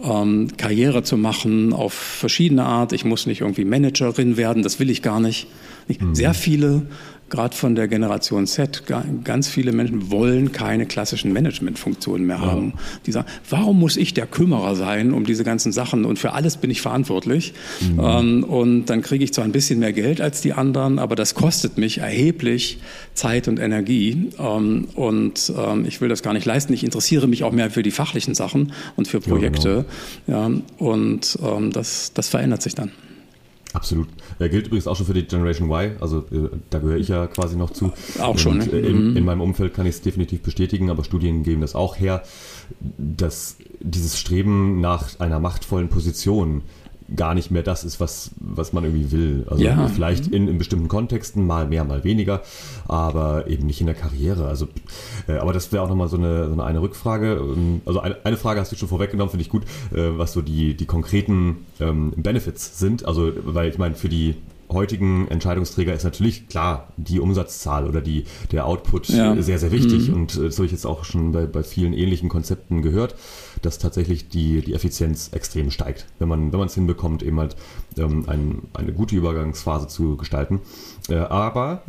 ähm, 0.03 0.49
Karriere 0.57 1.03
zu 1.03 1.17
machen 1.17 1.73
auf 1.73 1.93
verschiedene 1.93 2.65
Art. 2.65 2.93
Ich 2.93 3.05
muss 3.05 3.25
nicht 3.25 3.41
irgendwie 3.41 3.65
Managerin 3.65 4.37
werden, 4.37 4.63
das 4.63 4.79
will 4.79 4.89
ich 4.89 5.01
gar 5.01 5.19
nicht. 5.19 5.47
Mhm. 5.87 6.15
Sehr 6.15 6.33
viele 6.33 6.83
gerade 7.29 7.55
von 7.55 7.75
der 7.75 7.87
Generation 7.87 8.47
Z, 8.47 8.83
ganz 9.23 9.47
viele 9.47 9.71
Menschen 9.71 10.11
wollen 10.11 10.51
keine 10.51 10.85
klassischen 10.85 11.31
Managementfunktionen 11.31 12.25
mehr 12.25 12.41
haben. 12.41 12.73
Ja. 12.75 12.81
Die 13.05 13.11
sagen, 13.11 13.27
warum 13.49 13.79
muss 13.79 13.97
ich 13.97 14.13
der 14.13 14.25
Kümmerer 14.25 14.75
sein 14.75 15.13
um 15.13 15.25
diese 15.25 15.43
ganzen 15.43 15.71
Sachen 15.71 16.05
und 16.05 16.19
für 16.19 16.33
alles 16.33 16.57
bin 16.57 16.71
ich 16.71 16.81
verantwortlich. 16.81 17.53
Mhm. 17.81 17.99
Ähm, 18.01 18.43
und 18.43 18.85
dann 18.87 19.01
kriege 19.01 19.23
ich 19.23 19.33
zwar 19.33 19.45
ein 19.45 19.51
bisschen 19.51 19.79
mehr 19.79 19.93
Geld 19.93 20.21
als 20.21 20.41
die 20.41 20.53
anderen, 20.53 20.99
aber 20.99 21.15
das 21.15 21.35
kostet 21.35 21.77
mich 21.77 21.99
erheblich 21.99 22.79
Zeit 23.13 23.47
und 23.47 23.59
Energie. 23.59 24.29
Ähm, 24.39 24.87
und 24.95 25.53
ähm, 25.57 25.85
ich 25.85 26.01
will 26.01 26.09
das 26.09 26.23
gar 26.23 26.33
nicht 26.33 26.45
leisten. 26.45 26.73
Ich 26.73 26.83
interessiere 26.83 27.27
mich 27.27 27.43
auch 27.43 27.51
mehr 27.51 27.71
für 27.71 27.83
die 27.83 27.91
fachlichen 27.91 28.35
Sachen 28.35 28.73
und 28.95 29.07
für 29.07 29.19
Projekte. 29.19 29.69
Ja, 29.69 29.75
genau. 29.75 29.88
Ja 30.27 30.51
und 30.77 31.39
ähm, 31.41 31.71
das, 31.71 32.13
das 32.13 32.29
verändert 32.29 32.61
sich 32.61 32.75
dann. 32.75 32.91
Absolut. 33.73 34.07
Er 34.39 34.49
gilt 34.49 34.67
übrigens 34.67 34.87
auch 34.87 34.95
schon 34.95 35.05
für 35.05 35.13
die 35.13 35.25
Generation 35.25 35.69
Y, 35.69 35.91
also 35.99 36.19
äh, 36.31 36.49
da 36.71 36.79
gehöre 36.79 36.97
ich 36.97 37.07
ja 37.07 37.27
quasi 37.27 37.55
noch 37.55 37.69
zu. 37.69 37.91
Auch 38.19 38.37
schon. 38.37 38.57
Ne? 38.57 38.65
Äh, 38.65 38.79
in, 38.79 39.11
mhm. 39.11 39.17
in, 39.17 39.25
meinem 39.25 39.41
Umfeld 39.41 39.75
kann 39.75 39.85
ich 39.85 39.95
es 39.95 40.01
definitiv 40.01 40.41
bestätigen, 40.41 40.89
aber 40.89 41.03
Studien 41.03 41.43
geben 41.43 41.61
das 41.61 41.75
auch 41.75 41.99
her, 41.99 42.23
dass 42.79 43.57
dieses 43.79 44.17
Streben 44.17 44.81
nach 44.81 45.19
einer 45.19 45.39
machtvollen 45.39 45.89
Position 45.89 46.63
gar 47.15 47.33
nicht 47.33 47.51
mehr 47.51 47.63
das 47.63 47.83
ist, 47.83 47.99
was, 47.99 48.31
was 48.39 48.73
man 48.73 48.83
irgendwie 48.83 49.11
will. 49.11 49.45
Also 49.49 49.63
ja. 49.63 49.87
vielleicht 49.87 50.27
in, 50.27 50.47
in 50.47 50.57
bestimmten 50.57 50.87
Kontexten 50.87 51.45
mal 51.45 51.67
mehr, 51.67 51.83
mal 51.83 52.03
weniger, 52.03 52.41
aber 52.87 53.47
eben 53.47 53.65
nicht 53.65 53.81
in 53.81 53.87
der 53.87 53.95
Karriere. 53.95 54.47
Also, 54.47 54.67
äh, 55.27 55.33
aber 55.33 55.53
das 55.53 55.71
wäre 55.71 55.83
auch 55.83 55.89
nochmal 55.89 56.07
so 56.07 56.17
eine, 56.17 56.47
so 56.47 56.53
eine, 56.53 56.63
eine 56.63 56.81
Rückfrage. 56.81 57.39
Ähm, 57.41 57.81
also 57.85 57.99
eine, 57.99 58.17
eine 58.23 58.37
Frage 58.37 58.59
hast 58.59 58.71
du 58.71 58.75
schon 58.75 58.89
vorweggenommen, 58.89 59.31
finde 59.31 59.43
ich 59.43 59.49
gut, 59.49 59.63
äh, 59.91 60.17
was 60.17 60.33
so 60.33 60.41
die, 60.41 60.75
die 60.75 60.85
konkreten 60.85 61.65
ähm, 61.79 62.13
Benefits 62.15 62.79
sind. 62.79 63.05
Also, 63.05 63.31
weil 63.43 63.69
ich 63.69 63.77
meine, 63.77 63.95
für 63.95 64.09
die 64.09 64.35
heutigen 64.71 65.27
Entscheidungsträger 65.27 65.93
ist 65.93 66.03
natürlich 66.03 66.47
klar 66.47 66.89
die 66.97 67.19
Umsatzzahl 67.19 67.87
oder 67.87 68.01
die, 68.01 68.25
der 68.51 68.65
Output 68.65 69.09
ja. 69.09 69.39
sehr, 69.41 69.57
sehr 69.57 69.71
wichtig. 69.71 70.09
Mhm. 70.09 70.13
Und 70.13 70.35
äh, 70.35 70.43
das 70.45 70.57
habe 70.57 70.65
ich 70.67 70.71
jetzt 70.71 70.85
auch 70.85 71.05
schon 71.05 71.31
bei, 71.31 71.45
bei 71.45 71.63
vielen 71.63 71.93
ähnlichen 71.93 72.29
Konzepten 72.29 72.81
gehört, 72.81 73.15
dass 73.61 73.79
tatsächlich 73.79 74.29
die, 74.29 74.61
die 74.61 74.73
Effizienz 74.73 75.29
extrem 75.33 75.71
steigt, 75.71 76.07
wenn 76.19 76.27
man 76.27 76.51
wenn 76.51 76.59
man 76.59 76.67
es 76.67 76.75
hinbekommt, 76.75 77.23
eben 77.23 77.39
halt 77.39 77.55
ähm, 77.97 78.25
ein, 78.27 78.61
eine 78.73 78.93
gute 78.93 79.15
Übergangsphase 79.15 79.87
zu 79.87 80.17
gestalten. 80.17 80.61
Äh, 81.09 81.15
aber 81.17 81.83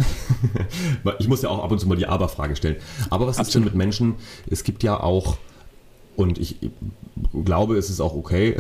ich 1.18 1.28
muss 1.28 1.42
ja 1.42 1.48
auch 1.50 1.62
ab 1.62 1.70
und 1.70 1.78
zu 1.78 1.88
mal 1.88 1.96
die 1.96 2.06
Aber-Frage 2.06 2.56
stellen. 2.56 2.76
Aber 3.10 3.26
was 3.26 3.38
Absolut. 3.38 3.48
ist 3.48 3.54
denn 3.54 3.64
mit 3.64 3.74
Menschen? 3.74 4.14
Es 4.48 4.64
gibt 4.64 4.82
ja 4.82 5.00
auch 5.00 5.36
und 6.16 6.38
ich 6.38 6.56
glaube, 7.44 7.76
es 7.76 7.90
ist 7.90 8.00
auch 8.00 8.14
okay, 8.14 8.56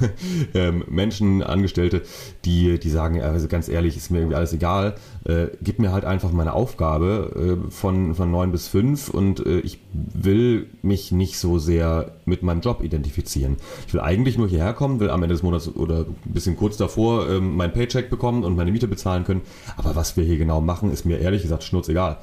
ähm, 0.54 0.84
Menschen, 0.88 1.42
Angestellte, 1.42 2.02
die, 2.44 2.78
die 2.78 2.90
sagen, 2.90 3.20
also 3.22 3.48
ganz 3.48 3.68
ehrlich, 3.68 3.96
ist 3.96 4.10
mir 4.10 4.18
irgendwie 4.18 4.36
alles 4.36 4.52
egal, 4.52 4.94
äh, 5.24 5.46
gib 5.62 5.78
mir 5.78 5.92
halt 5.92 6.04
einfach 6.04 6.32
meine 6.32 6.52
Aufgabe 6.52 7.58
äh, 7.66 7.70
von, 7.70 8.14
von 8.14 8.30
9 8.30 8.52
bis 8.52 8.68
5 8.68 9.08
und 9.10 9.44
äh, 9.46 9.60
ich 9.60 9.80
will 9.92 10.66
mich 10.82 11.12
nicht 11.12 11.38
so 11.38 11.58
sehr 11.58 12.12
mit 12.24 12.42
meinem 12.42 12.60
Job 12.60 12.82
identifizieren. 12.82 13.56
Ich 13.86 13.94
will 13.94 14.00
eigentlich 14.00 14.38
nur 14.38 14.48
hierher 14.48 14.74
kommen, 14.74 15.00
will 15.00 15.10
am 15.10 15.22
Ende 15.22 15.34
des 15.34 15.42
Monats 15.42 15.68
oder 15.68 16.00
ein 16.00 16.32
bisschen 16.32 16.56
kurz 16.56 16.76
davor 16.76 17.28
ähm, 17.28 17.56
mein 17.56 17.72
Paycheck 17.72 18.10
bekommen 18.10 18.44
und 18.44 18.56
meine 18.56 18.70
Miete 18.70 18.88
bezahlen 18.88 19.24
können, 19.24 19.42
aber 19.76 19.96
was 19.96 20.16
wir 20.16 20.24
hier 20.24 20.38
genau 20.38 20.60
machen, 20.60 20.92
ist 20.92 21.06
mir 21.06 21.18
ehrlich 21.18 21.42
gesagt 21.42 21.64
schnurzegal. 21.64 22.18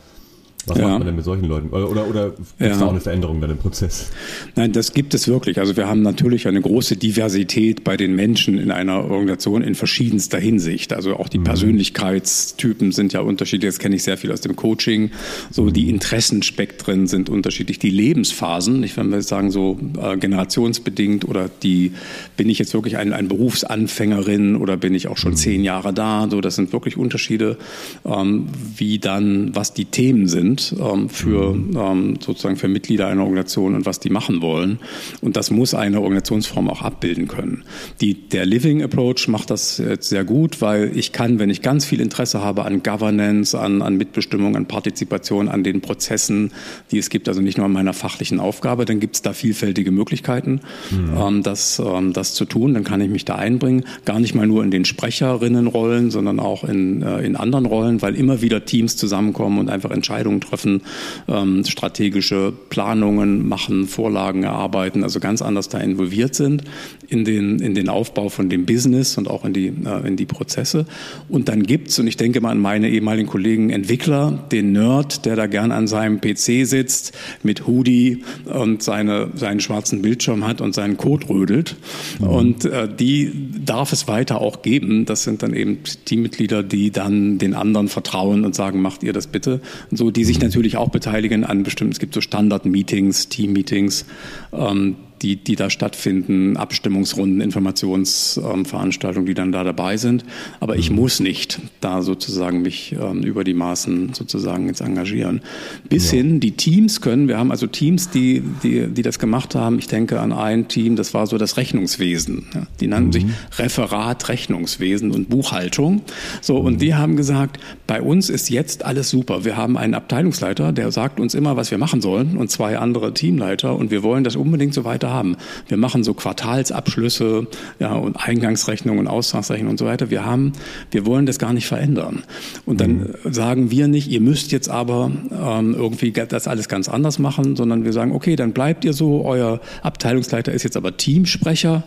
Was 0.68 0.78
ja. 0.78 0.88
macht 0.88 1.00
man 1.00 1.08
denn 1.08 1.16
mit 1.16 1.24
solchen 1.24 1.46
Leuten? 1.46 1.70
Oder, 1.70 1.90
oder, 1.90 2.08
oder 2.10 2.30
gibt 2.32 2.42
es 2.60 2.68
ja. 2.68 2.78
da 2.78 2.86
auch 2.86 2.90
eine 2.90 3.00
Veränderung 3.00 3.40
dann 3.40 3.52
im 3.52 3.58
Prozess? 3.58 4.10
Nein, 4.56 4.74
das 4.74 4.94
gibt 4.94 5.14
es 5.14 5.30
wirklich. 5.30 5.60
Also 5.60 5.78
wir 5.78 5.88
haben 5.88 6.02
natürlich 6.02 6.46
eine 6.46 6.60
große 6.60 6.98
Diversität 6.98 7.86
bei 7.86 7.96
den 7.96 8.16
Menschen 8.16 8.60
in 8.60 8.72
einer 8.72 9.10
Organisation 9.10 9.62
in 9.62 9.76
verschiedenster 9.76 10.38
Hinsicht. 10.38 10.92
Also 10.92 11.16
auch 11.16 11.30
die 11.30 11.40
mhm. 11.40 11.46
Persönlichkeitstypen 11.46 12.92
sind 12.92 13.14
ja 13.14 13.22
unterschiedlich. 13.22 13.70
Das 13.70 13.80
kenne 13.80 13.96
ich 13.96 14.04
sehr 14.04 14.18
viel 14.18 14.30
aus 14.30 14.42
dem 14.42 14.58
Coaching. 14.58 15.12
So 15.52 15.64
mhm. 15.64 15.74
die 15.74 15.90
Interessenspektren 15.90 17.08
sind 17.08 17.30
unterschiedlich. 17.30 17.80
Die 17.80 17.90
Lebensphasen, 17.90 18.84
ich 18.84 18.98
wenn 18.98 19.10
wir 19.10 19.22
sagen 19.22 19.52
so 19.52 19.80
äh, 20.02 20.18
generationsbedingt 20.18 21.26
oder 21.26 21.50
die, 21.64 21.94
bin 22.36 22.50
ich 22.50 22.60
jetzt 22.60 22.74
wirklich 22.74 22.98
ein, 22.98 23.14
ein 23.14 23.30
Berufsanfängerin 23.30 24.58
oder 24.58 24.76
bin 24.76 24.94
ich 24.94 25.08
auch 25.08 25.18
schon 25.18 25.32
mhm. 25.32 25.38
zehn 25.38 25.64
Jahre 25.64 25.94
da? 25.94 26.28
So, 26.30 26.42
das 26.42 26.56
sind 26.56 26.74
wirklich 26.74 26.98
Unterschiede, 26.98 27.58
ähm, 28.06 28.50
wie 28.76 29.00
dann, 29.00 29.56
was 29.56 29.74
die 29.74 29.86
Themen 29.86 30.28
sind 30.28 30.57
sind 30.58 30.76
ähm, 30.80 31.10
für 31.10 31.54
ähm, 31.54 32.16
sozusagen 32.20 32.56
für 32.56 32.68
Mitglieder 32.68 33.08
einer 33.08 33.22
Organisation 33.22 33.76
und 33.76 33.86
was 33.86 34.00
die 34.00 34.10
machen 34.10 34.42
wollen. 34.42 34.80
Und 35.22 35.38
das 35.38 35.52
muss 35.52 35.74
eine 35.74 36.02
Organisationsform 36.02 36.70
auch 36.70 36.82
abbilden 36.82 37.28
können. 37.28 37.64
Die, 38.02 38.14
der 38.14 38.46
Living 38.46 38.82
Approach 38.82 39.28
macht 39.28 39.50
das 39.50 39.78
jetzt 39.78 40.10
sehr 40.10 40.24
gut, 40.24 40.62
weil 40.62 40.98
ich 40.98 41.12
kann, 41.12 41.40
wenn 41.40 41.50
ich 41.50 41.62
ganz 41.62 41.86
viel 41.86 42.02
Interesse 42.02 42.42
habe 42.42 42.66
an 42.66 42.84
Governance, 42.84 43.58
an, 43.58 43.82
an 43.82 43.98
Mitbestimmung, 43.98 44.56
an 44.56 44.68
Partizipation, 44.68 45.48
an 45.48 45.64
den 45.64 45.82
Prozessen, 45.82 46.52
die 46.92 46.98
es 46.98 47.10
gibt, 47.10 47.28
also 47.28 47.42
nicht 47.42 47.58
nur 47.58 47.66
an 47.66 47.72
meiner 47.72 47.94
fachlichen 47.94 48.40
Aufgabe, 48.40 48.86
dann 48.86 49.00
gibt 49.00 49.16
es 49.16 49.22
da 49.22 49.34
vielfältige 49.34 49.92
Möglichkeiten, 49.92 50.62
mhm. 50.92 51.18
ähm, 51.18 51.44
das, 51.44 51.80
ähm, 51.80 52.14
das 52.14 52.34
zu 52.34 52.46
tun. 52.46 52.74
Dann 52.74 52.84
kann 52.84 53.02
ich 53.02 53.10
mich 53.10 53.26
da 53.26 53.36
einbringen, 53.36 53.86
gar 54.06 54.20
nicht 54.20 54.36
mal 54.36 54.48
nur 54.48 54.64
in 54.64 54.72
den 54.72 54.86
Sprecherinnenrollen, 54.86 56.12
sondern 56.12 56.40
auch 56.40 56.64
in, 56.64 57.02
äh, 57.02 57.20
in 57.20 57.36
anderen 57.36 57.66
Rollen, 57.66 58.02
weil 58.02 58.16
immer 58.16 58.42
wieder 58.42 58.66
Teams 58.66 58.96
zusammenkommen 58.96 59.60
und 59.60 59.70
einfach 59.70 59.92
Entscheidungen 59.92 60.40
treffen, 60.50 60.82
ähm, 61.28 61.64
strategische 61.66 62.54
Planungen 62.70 63.48
machen, 63.48 63.88
Vorlagen 63.88 64.44
erarbeiten, 64.44 65.04
also 65.04 65.20
ganz 65.20 65.42
anders 65.42 65.70
da 65.70 65.80
involviert 65.80 66.36
sind 66.36 66.64
in 67.08 67.26
den, 67.26 67.60
in 67.60 67.74
den 67.74 67.90
Aufbau 67.90 68.30
von 68.30 68.50
dem 68.50 68.66
Business 68.66 69.18
und 69.18 69.30
auch 69.30 69.46
in 69.46 69.54
die, 69.54 69.68
äh, 69.68 70.08
in 70.08 70.16
die 70.16 70.26
Prozesse. 70.26 70.86
Und 71.30 71.50
dann 71.50 71.64
gibt's 71.64 72.00
und 72.00 72.08
ich 72.08 72.18
denke 72.18 72.42
mal 72.42 72.52
an 72.52 72.60
meine 72.60 72.90
ehemaligen 72.90 73.28
Kollegen 73.28 73.70
Entwickler, 73.70 74.46
den 74.52 74.72
Nerd, 74.72 75.26
der 75.26 75.36
da 75.36 75.48
gern 75.48 75.72
an 75.72 75.88
seinem 75.88 76.20
PC 76.20 76.66
sitzt, 76.66 77.14
mit 77.44 77.68
Hoodie 77.68 78.24
und 78.46 78.84
seine, 78.84 79.30
seinen 79.36 79.60
schwarzen 79.60 80.02
Bildschirm 80.02 80.46
hat 80.46 80.62
und 80.62 80.74
seinen 80.74 80.98
Code 80.98 81.30
rödelt. 81.30 81.76
Mhm. 82.20 82.28
Und 82.28 82.66
äh, 82.66 82.88
die 82.94 83.32
darf 83.66 83.94
es 83.94 84.08
weiter 84.08 84.42
auch 84.42 84.62
geben. 84.62 85.06
Das 85.06 85.24
sind 85.24 85.44
dann 85.44 85.54
eben 85.54 85.80
Teammitglieder, 86.06 86.64
die 86.64 86.92
dann 86.92 87.38
den 87.38 87.54
anderen 87.54 87.88
vertrauen 87.88 88.46
und 88.46 88.56
sagen, 88.56 88.82
macht 88.82 89.04
ihr 89.04 89.14
das 89.14 89.28
bitte. 89.28 89.62
Und 89.92 89.98
so, 89.98 90.12
die 90.12 90.26
sich 90.26 90.37
mhm. 90.38 90.44
natürlich 90.44 90.78
auch 90.78 90.90
beteiligen 90.90 91.44
an 91.44 91.64
bestimmten, 91.64 91.92
es 91.92 92.00
gibt 92.00 92.14
so 92.14 92.22
Standard-Meetings, 92.22 93.30
Team-Meetings, 93.30 94.06
ähm, 94.54 94.96
die, 95.22 95.36
die 95.36 95.56
da 95.56 95.70
stattfinden, 95.70 96.58
Abstimmungsrunden, 96.58 97.42
Informationsveranstaltungen, 97.42 99.26
die 99.26 99.34
dann 99.34 99.52
da 99.52 99.64
dabei 99.64 99.98
sind. 99.98 100.26
Aber 100.60 100.76
ich 100.76 100.90
mhm. 100.90 100.98
muss 100.98 101.20
nicht 101.20 101.60
da 101.82 102.02
sozusagen 102.02 102.62
mich 102.62 102.96
ähm, 103.00 103.24
über 103.24 103.44
die 103.44 103.54
Maßen 103.54 104.14
sozusagen 104.14 104.68
jetzt 104.68 104.82
engagieren. 104.82 105.42
Bis 105.90 106.12
ja. 106.12 106.18
hin, 106.18 106.40
die 106.40 106.52
Teams 106.52 107.02
können, 107.02 107.28
wir 107.28 107.38
haben 107.38 107.52
also 107.52 107.68
Teams, 107.68 108.10
die, 108.10 108.44
die, 108.64 108.88
die 108.88 109.02
das 109.02 109.20
gemacht 109.20 109.56
haben. 109.56 109.80
Ich 109.80 109.88
denke 109.88 110.20
an 110.20 110.32
ein 110.32 110.68
Team, 110.68 110.96
das 110.96 111.14
war 111.14 111.28
so 111.28 111.38
das 111.38 111.58
Rechnungswesen. 111.58 112.46
Die 112.80 112.88
nannten 112.88 113.08
mhm. 113.08 113.14
sich 113.14 113.26
Referat 113.58 114.30
Rechnungswesen 114.30 115.12
und 115.12 115.30
Buchhaltung. 115.30 116.02
So, 116.42 116.60
mhm. 116.60 116.66
und 116.66 116.82
die 116.82 116.96
haben 116.96 117.16
gesagt, 117.16 117.60
bei 117.88 118.02
uns 118.02 118.30
ist 118.30 118.50
jetzt 118.50 118.86
alles 118.86 119.10
super. 119.10 119.46
Wir 119.46 119.58
haben 119.58 119.78
einen 119.78 119.94
Abteilungsleiter, 119.94 120.72
der 120.72 120.92
sagt 120.92 121.20
uns 121.20 121.34
immer, 121.34 121.56
was 121.58 121.72
wir 121.72 121.78
machen 121.78 122.02
sollen 122.02 122.38
und 122.38 122.52
zwei 122.52 122.78
andere 122.78 123.14
Teamleiter 123.14 123.76
und 123.76 123.92
wir 123.92 124.04
wollen 124.04 124.24
das 124.24 124.36
unbedingt 124.36 124.74
so 124.74 124.84
weiter 124.84 125.07
haben. 125.10 125.38
Wir 125.68 125.78
machen 125.78 126.04
so 126.04 126.14
Quartalsabschlüsse 126.14 127.48
ja, 127.80 127.94
und 127.94 128.16
Eingangsrechnungen 128.18 129.00
und 129.00 129.08
Austragsrechnungen 129.08 129.72
und 129.72 129.78
so 129.78 129.86
weiter. 129.86 130.10
Wir 130.10 130.26
haben, 130.26 130.54
wir 130.92 131.06
wollen 131.06 131.26
das 131.26 131.40
gar 131.40 131.54
nicht 131.54 131.68
verändern. 131.68 132.24
Und 132.66 132.82
dann 132.82 132.92
mhm. 132.92 133.34
sagen 133.34 133.72
wir 133.72 133.88
nicht, 133.88 134.10
ihr 134.10 134.22
müsst 134.22 134.52
jetzt 134.52 134.70
aber 134.70 135.12
ähm, 135.32 135.76
irgendwie 135.76 136.12
das 136.12 136.48
alles 136.48 136.70
ganz 136.70 136.90
anders 136.90 137.20
machen, 137.20 137.56
sondern 137.56 137.86
wir 137.86 137.94
sagen, 137.94 138.12
okay, 138.12 138.36
dann 138.36 138.54
bleibt 138.54 138.86
ihr 138.86 138.94
so. 138.94 139.26
Euer 139.26 139.60
Abteilungsleiter 139.84 140.52
ist 140.52 140.64
jetzt 140.64 140.78
aber 140.78 140.98
Teamsprecher. 140.98 141.84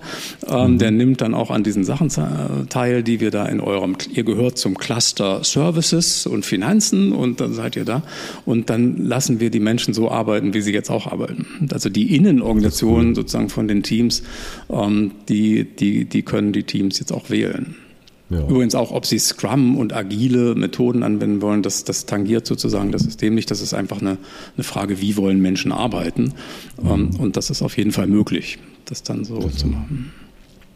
Ähm, 0.49 0.73
mhm. 0.73 0.79
Der 0.79 0.91
nimmt 0.91 1.21
dann 1.21 1.35
auch 1.35 1.51
an 1.51 1.63
diesen 1.63 1.85
Sachen 1.85 2.11
teil, 2.69 3.03
die 3.03 3.21
wir 3.21 3.31
da 3.31 3.47
in 3.47 3.61
eurem, 3.61 3.97
ihr 4.13 4.25
gehört 4.25 4.59
zum 4.59 4.77
Cluster 4.77 5.45
Services 5.45 6.27
und 6.27 6.45
Finanzen 6.45 7.13
und 7.13 7.41
dann 7.41 7.53
seid 7.53 7.77
ihr 7.77 7.85
da. 7.85 8.03
Und 8.45 8.71
dann 8.71 8.97
lassen 8.97 9.41
wir 9.41 9.51
die 9.51 9.61
Menschen 9.61 9.95
so 9.95 10.11
arbeiten, 10.11 10.55
wie 10.55 10.61
sie 10.61 10.73
jetzt 10.73 10.91
auch 10.91 11.07
arbeiten. 11.07 11.47
Also 11.73 11.89
die 11.89 12.15
Innenorganisation 12.15 13.10
sozusagen 13.15 13.49
von 13.49 13.69
den 13.69 13.83
Teams, 13.83 14.23
ähm, 14.69 15.13
die, 15.29 15.65
die, 15.65 16.05
die 16.05 16.23
können 16.23 16.53
die 16.53 16.65
Teams 16.65 16.99
jetzt 16.99 17.13
auch 17.13 17.31
wählen. 17.31 17.77
Ja. 18.31 18.47
Übrigens 18.47 18.77
auch, 18.77 18.93
ob 18.93 19.07
sie 19.07 19.19
Scrum 19.19 19.77
und 19.77 19.93
agile 19.93 20.55
Methoden 20.55 21.03
anwenden 21.03 21.43
wollen, 21.43 21.63
das, 21.63 21.83
das 21.83 22.07
tangiert 22.07 22.47
sozusagen 22.47 22.93
das 22.93 23.03
System 23.03 23.35
nicht. 23.35 23.51
Das 23.51 23.61
ist 23.61 23.75
einfach 23.75 24.01
eine, 24.01 24.19
eine 24.57 24.65
Frage, 24.65 25.01
wie 25.01 25.17
wollen 25.17 25.43
Menschen 25.43 25.73
arbeiten. 25.73 26.35
Ähm, 26.81 27.11
mhm. 27.11 27.17
und 27.17 27.37
das 27.37 27.51
ist 27.51 27.61
auf 27.61 27.77
jeden 27.77 27.91
Fall 27.91 28.07
möglich, 28.07 28.59
das 28.85 29.03
dann 29.03 29.25
so 29.25 29.41
das 29.41 29.57
zu 29.57 29.67
machen. 29.67 30.13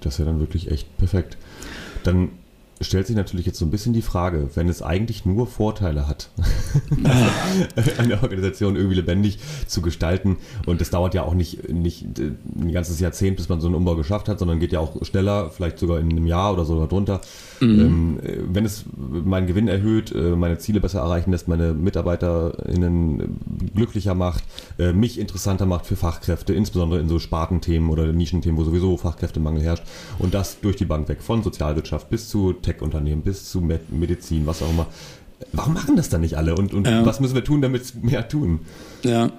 Das 0.00 0.14
ist 0.14 0.18
ja 0.18 0.24
dann 0.24 0.40
wirklich 0.40 0.70
echt 0.70 0.96
perfekt. 0.98 1.38
Dann 2.02 2.30
stellt 2.86 3.06
sich 3.06 3.16
natürlich 3.16 3.46
jetzt 3.46 3.58
so 3.58 3.64
ein 3.64 3.70
bisschen 3.70 3.92
die 3.92 4.02
Frage, 4.02 4.48
wenn 4.54 4.68
es 4.68 4.82
eigentlich 4.82 5.24
nur 5.24 5.46
Vorteile 5.46 6.08
hat, 6.08 6.30
eine 7.98 8.22
Organisation 8.22 8.76
irgendwie 8.76 8.96
lebendig 8.96 9.38
zu 9.66 9.82
gestalten 9.82 10.36
und 10.66 10.80
das 10.80 10.90
dauert 10.90 11.14
ja 11.14 11.22
auch 11.22 11.34
nicht, 11.34 11.68
nicht 11.68 12.06
ein 12.18 12.72
ganzes 12.72 13.00
Jahrzehnt, 13.00 13.36
bis 13.36 13.48
man 13.48 13.60
so 13.60 13.66
einen 13.66 13.76
Umbau 13.76 13.96
geschafft 13.96 14.28
hat, 14.28 14.38
sondern 14.38 14.60
geht 14.60 14.72
ja 14.72 14.80
auch 14.80 15.04
schneller, 15.04 15.50
vielleicht 15.50 15.78
sogar 15.78 15.98
in 15.98 16.10
einem 16.10 16.26
Jahr 16.26 16.52
oder 16.52 16.64
so 16.64 16.78
darunter. 16.78 17.20
Mhm. 17.60 17.80
Ähm, 17.80 18.18
wenn 18.52 18.64
es 18.64 18.84
meinen 18.96 19.46
Gewinn 19.46 19.68
erhöht, 19.68 20.12
äh, 20.12 20.36
meine 20.36 20.58
Ziele 20.58 20.80
besser 20.80 21.00
erreichen 21.00 21.30
lässt, 21.30 21.48
meine 21.48 21.72
MitarbeiterInnen 21.74 23.38
glücklicher 23.74 24.14
macht, 24.14 24.44
äh, 24.78 24.92
mich 24.92 25.18
interessanter 25.18 25.66
macht 25.66 25.86
für 25.86 25.96
Fachkräfte, 25.96 26.52
insbesondere 26.54 27.00
in 27.00 27.08
so 27.08 27.18
Spartenthemen 27.18 27.90
oder 27.90 28.12
Nischenthemen, 28.12 28.58
wo 28.58 28.64
sowieso 28.64 28.96
Fachkräftemangel 28.96 29.62
herrscht 29.62 29.84
und 30.18 30.34
das 30.34 30.60
durch 30.60 30.76
die 30.76 30.84
Bank 30.84 31.08
weg, 31.08 31.22
von 31.22 31.42
Sozialwirtschaft 31.42 32.10
bis 32.10 32.28
zu 32.28 32.52
Tech-Unternehmen 32.74 33.22
bis 33.22 33.50
zu 33.50 33.60
Medizin, 33.60 34.46
was 34.46 34.62
auch 34.62 34.70
immer. 34.70 34.86
Warum 35.52 35.74
machen 35.74 35.96
das 35.96 36.08
dann 36.08 36.20
nicht 36.20 36.36
alle 36.36 36.54
und, 36.54 36.72
und 36.74 36.86
ja. 36.86 37.04
was 37.04 37.20
müssen 37.20 37.34
wir 37.34 37.44
tun, 37.44 37.60
damit 37.60 37.82
es 37.82 37.94
mehr 37.94 38.28
tun? 38.28 38.60
Ja. 39.02 39.30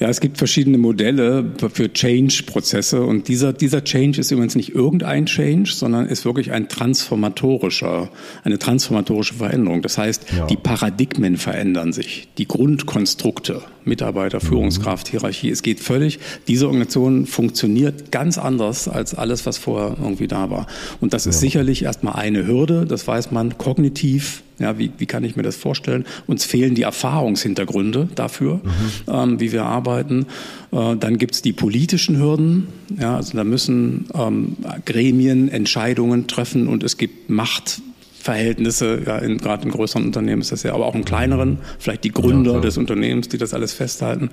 Ja, 0.00 0.08
es 0.08 0.20
gibt 0.20 0.38
verschiedene 0.38 0.78
Modelle 0.78 1.52
für 1.72 1.92
Change-Prozesse 1.92 3.02
und 3.02 3.28
dieser, 3.28 3.52
dieser 3.52 3.84
Change 3.84 4.20
ist 4.20 4.30
übrigens 4.30 4.54
nicht 4.56 4.74
irgendein 4.74 5.26
Change, 5.26 5.70
sondern 5.70 6.06
ist 6.06 6.24
wirklich 6.24 6.52
ein 6.52 6.68
transformatorischer, 6.68 8.08
eine 8.44 8.58
transformatorische 8.58 9.34
Veränderung. 9.34 9.82
Das 9.82 9.98
heißt, 9.98 10.26
ja. 10.36 10.46
die 10.46 10.56
Paradigmen 10.56 11.36
verändern 11.36 11.92
sich, 11.92 12.28
die 12.38 12.48
Grundkonstrukte, 12.48 13.62
Mitarbeiter, 13.88 14.40
Führungskraft, 14.40 15.08
mhm. 15.08 15.10
Hierarchie, 15.10 15.50
es 15.50 15.62
geht 15.62 15.80
völlig, 15.80 16.18
diese 16.46 16.66
Organisation 16.66 17.26
funktioniert 17.26 18.12
ganz 18.12 18.38
anders 18.38 18.88
als 18.88 19.14
alles, 19.14 19.46
was 19.46 19.58
vorher 19.58 19.96
irgendwie 20.00 20.28
da 20.28 20.50
war. 20.50 20.66
Und 21.00 21.12
das 21.12 21.26
ist 21.26 21.36
ja. 21.36 21.40
sicherlich 21.40 21.82
erstmal 21.82 22.14
eine 22.14 22.46
Hürde, 22.46 22.86
das 22.86 23.06
weiß 23.06 23.30
man 23.30 23.58
kognitiv, 23.58 24.42
ja, 24.58 24.78
wie, 24.78 24.90
wie 24.98 25.06
kann 25.06 25.24
ich 25.24 25.36
mir 25.36 25.42
das 25.42 25.56
vorstellen? 25.56 26.04
Uns 26.26 26.44
fehlen 26.44 26.74
die 26.74 26.82
Erfahrungshintergründe 26.82 28.08
dafür, 28.14 28.54
mhm. 28.54 28.60
ähm, 29.06 29.40
wie 29.40 29.52
wir 29.52 29.64
arbeiten. 29.64 30.26
Äh, 30.72 30.96
dann 30.96 31.18
gibt's 31.18 31.42
die 31.42 31.52
politischen 31.52 32.18
Hürden. 32.18 32.66
Ja, 33.00 33.16
also 33.16 33.36
da 33.36 33.44
müssen 33.44 34.06
ähm, 34.14 34.56
Gremien 34.84 35.48
Entscheidungen 35.48 36.26
treffen 36.26 36.66
und 36.66 36.82
es 36.82 36.96
gibt 36.96 37.30
Macht. 37.30 37.80
Verhältnisse, 38.28 39.00
ja, 39.06 39.16
in, 39.16 39.38
gerade 39.38 39.64
in 39.64 39.70
größeren 39.70 40.04
Unternehmen 40.04 40.42
ist 40.42 40.52
das 40.52 40.62
ja, 40.62 40.74
aber 40.74 40.84
auch 40.84 40.94
in 40.94 41.06
kleineren, 41.06 41.60
vielleicht 41.78 42.04
die 42.04 42.10
Gründer 42.10 42.56
ja, 42.56 42.60
des 42.60 42.76
Unternehmens, 42.76 43.30
die 43.30 43.38
das 43.38 43.54
alles 43.54 43.72
festhalten, 43.72 44.28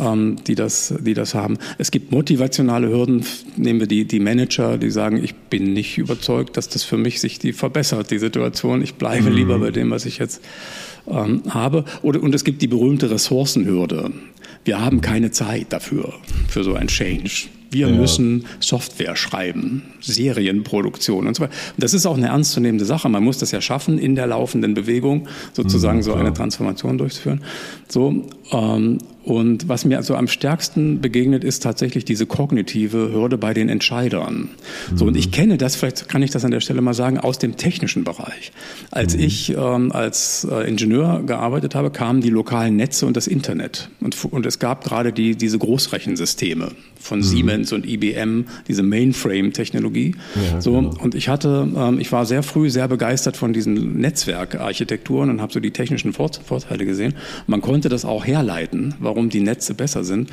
ähm, 0.00 0.34
die, 0.48 0.56
das, 0.56 0.92
die 0.98 1.14
das 1.14 1.32
haben. 1.32 1.56
Es 1.78 1.92
gibt 1.92 2.10
motivationale 2.10 2.88
Hürden, 2.88 3.24
nehmen 3.56 3.78
wir 3.78 3.86
die, 3.86 4.04
die 4.04 4.18
Manager, 4.18 4.78
die 4.78 4.90
sagen, 4.90 5.22
ich 5.22 5.36
bin 5.36 5.72
nicht 5.72 5.96
überzeugt, 5.96 6.56
dass 6.56 6.68
das 6.68 6.82
für 6.82 6.96
mich 6.96 7.20
sich 7.20 7.38
die 7.38 7.52
verbessert, 7.52 8.10
die 8.10 8.18
Situation. 8.18 8.82
Ich 8.82 8.94
bleibe 8.94 9.30
mhm. 9.30 9.36
lieber 9.36 9.58
bei 9.60 9.70
dem, 9.70 9.92
was 9.92 10.06
ich 10.06 10.18
jetzt 10.18 10.42
ähm, 11.06 11.42
habe. 11.50 11.84
Oder, 12.02 12.20
und 12.24 12.34
es 12.34 12.42
gibt 12.42 12.62
die 12.62 12.66
berühmte 12.66 13.12
Ressourcenhürde. 13.12 14.10
Wir 14.64 14.80
haben 14.80 15.02
keine 15.02 15.30
Zeit 15.30 15.66
dafür, 15.72 16.14
für 16.48 16.64
so 16.64 16.74
ein 16.74 16.88
Change. 16.88 17.46
Wir 17.70 17.88
ja. 17.88 17.94
müssen 17.94 18.46
Software 18.58 19.16
schreiben, 19.16 19.82
Serienproduktion 20.00 21.26
und 21.26 21.36
so 21.36 21.44
weiter. 21.44 21.52
Und 21.76 21.82
das 21.82 21.94
ist 21.94 22.06
auch 22.06 22.16
eine 22.16 22.28
ernstzunehmende 22.28 22.84
Sache. 22.84 23.08
Man 23.08 23.22
muss 23.22 23.38
das 23.38 23.52
ja 23.52 23.60
schaffen, 23.60 23.98
in 23.98 24.16
der 24.16 24.26
laufenden 24.26 24.74
Bewegung 24.74 25.28
sozusagen 25.52 25.98
mhm, 25.98 26.02
so 26.02 26.14
eine 26.14 26.32
Transformation 26.32 26.98
durchzuführen. 26.98 27.42
So, 27.88 28.26
ähm, 28.50 28.98
und 29.30 29.68
was 29.68 29.84
mir 29.84 29.96
also 29.96 30.16
am 30.16 30.28
stärksten 30.28 31.00
begegnet, 31.00 31.44
ist 31.44 31.62
tatsächlich 31.62 32.04
diese 32.04 32.26
kognitive 32.26 33.12
Hürde 33.12 33.38
bei 33.38 33.54
den 33.54 33.68
Entscheidern. 33.68 34.50
So, 34.94 35.06
und 35.06 35.16
ich 35.16 35.28
mhm. 35.28 35.32
kenne 35.32 35.58
das, 35.58 35.76
vielleicht 35.76 36.08
kann 36.08 36.22
ich 36.22 36.30
das 36.30 36.44
an 36.44 36.50
der 36.50 36.60
Stelle 36.60 36.80
mal 36.80 36.94
sagen, 36.94 37.18
aus 37.18 37.38
dem 37.38 37.56
technischen 37.56 38.04
Bereich. 38.04 38.52
Als 38.90 39.16
mhm. 39.16 39.22
ich 39.22 39.56
ähm, 39.56 39.92
als 39.92 40.46
äh, 40.50 40.68
Ingenieur 40.68 41.22
gearbeitet 41.24 41.74
habe, 41.74 41.90
kamen 41.90 42.20
die 42.20 42.30
lokalen 42.30 42.76
Netze 42.76 43.06
und 43.06 43.16
das 43.16 43.26
Internet. 43.26 43.88
Und, 44.00 44.16
und 44.24 44.46
es 44.46 44.58
gab 44.58 44.84
gerade 44.84 45.12
die, 45.12 45.36
diese 45.36 45.58
Großrechensysteme 45.58 46.72
von 47.00 47.20
mhm. 47.20 47.24
Siemens 47.24 47.72
und 47.72 47.86
IBM, 47.86 48.44
diese 48.68 48.82
Mainframe-Technologie. 48.82 50.14
Ja, 50.52 50.60
so, 50.60 50.72
genau. 50.72 50.94
und 51.02 51.14
ich 51.14 51.28
hatte, 51.28 51.68
ähm, 51.76 51.98
ich 51.98 52.12
war 52.12 52.26
sehr 52.26 52.42
früh 52.42 52.70
sehr 52.70 52.88
begeistert 52.88 53.36
von 53.36 53.52
diesen 53.52 53.98
Netzwerkarchitekturen 53.98 55.30
und 55.30 55.40
habe 55.40 55.52
so 55.52 55.60
die 55.60 55.70
technischen 55.70 56.12
Vorteile 56.12 56.84
gesehen. 56.84 57.14
Man 57.46 57.60
konnte 57.60 57.88
das 57.88 58.04
auch 58.04 58.26
herleiten, 58.26 58.94
warum 58.98 59.19
warum 59.20 59.28
die 59.28 59.40
Netze 59.40 59.74
besser 59.74 60.02
sind. 60.02 60.30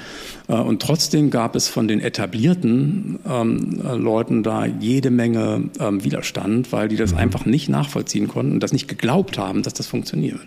Äh, 0.48 0.54
und 0.54 0.82
trotzdem 0.82 1.30
gab 1.30 1.56
es 1.56 1.68
von 1.68 1.88
den 1.88 2.00
etablierten 2.00 3.20
ähm, 3.30 3.82
äh, 3.86 3.96
Leuten 3.96 4.44
da 4.44 4.66
jede 4.66 5.12
Menge 5.12 5.70
ähm, 5.80 6.04
Widerstand, 6.04 6.72
weil 6.72 6.88
die 6.88 6.96
das 6.96 7.12
mhm. 7.12 7.18
einfach 7.18 7.46
nicht 7.46 7.68
nachvollziehen 7.68 8.30
konnten 8.30 8.54
und 8.54 8.64
das 8.64 8.72
nicht 8.72 8.88
geglaubt 8.88 9.38
haben, 9.38 9.62
dass 9.62 9.74
das 9.74 9.88
funktioniert. 9.88 10.40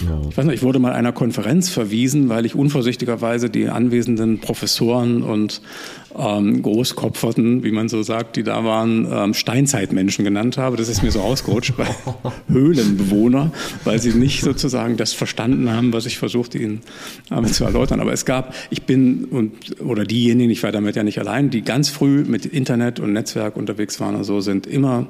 Ja. 0.00 0.20
Ich 0.30 0.36
weiß 0.36 0.46
nicht, 0.46 0.54
ich 0.54 0.62
wurde 0.62 0.78
mal 0.78 0.92
einer 0.92 1.12
Konferenz 1.12 1.68
verwiesen, 1.68 2.30
weil 2.30 2.46
ich 2.46 2.54
unvorsichtigerweise 2.54 3.50
die 3.50 3.68
anwesenden 3.68 4.40
Professoren 4.40 5.22
und 5.22 5.60
ähm, 6.18 6.62
Großkopferten, 6.62 7.62
wie 7.62 7.72
man 7.72 7.88
so 7.88 8.02
sagt, 8.02 8.36
die 8.36 8.42
da 8.42 8.64
waren, 8.64 9.06
ähm, 9.10 9.34
Steinzeitmenschen 9.34 10.24
genannt 10.24 10.58
habe. 10.58 10.76
Das 10.76 10.88
ist 10.88 11.02
mir 11.02 11.10
so 11.10 11.20
ausgerutscht 11.20 11.76
bei 11.76 11.86
Höhlenbewohner, 12.48 13.52
weil 13.84 13.98
sie 13.98 14.12
nicht 14.14 14.42
sozusagen 14.42 14.96
das 14.96 15.12
verstanden 15.12 15.70
haben, 15.70 15.92
was 15.92 16.06
ich 16.06 16.18
versuchte 16.18 16.58
ihnen 16.58 16.80
ähm, 17.30 17.46
zu 17.46 17.64
erläutern. 17.64 18.00
Aber 18.00 18.12
es 18.12 18.24
gab, 18.24 18.54
ich 18.70 18.82
bin 18.82 19.24
und 19.26 19.80
oder 19.80 20.04
diejenigen, 20.04 20.50
ich 20.50 20.62
war 20.62 20.72
damit 20.72 20.96
ja 20.96 21.02
nicht 21.02 21.18
allein, 21.18 21.50
die 21.50 21.62
ganz 21.62 21.88
früh 21.88 22.24
mit 22.24 22.46
Internet 22.46 23.00
und 23.00 23.12
Netzwerk 23.12 23.56
unterwegs 23.56 24.00
waren 24.00 24.14
und 24.14 24.24
so, 24.24 24.40
sind 24.40 24.66
immer 24.66 25.06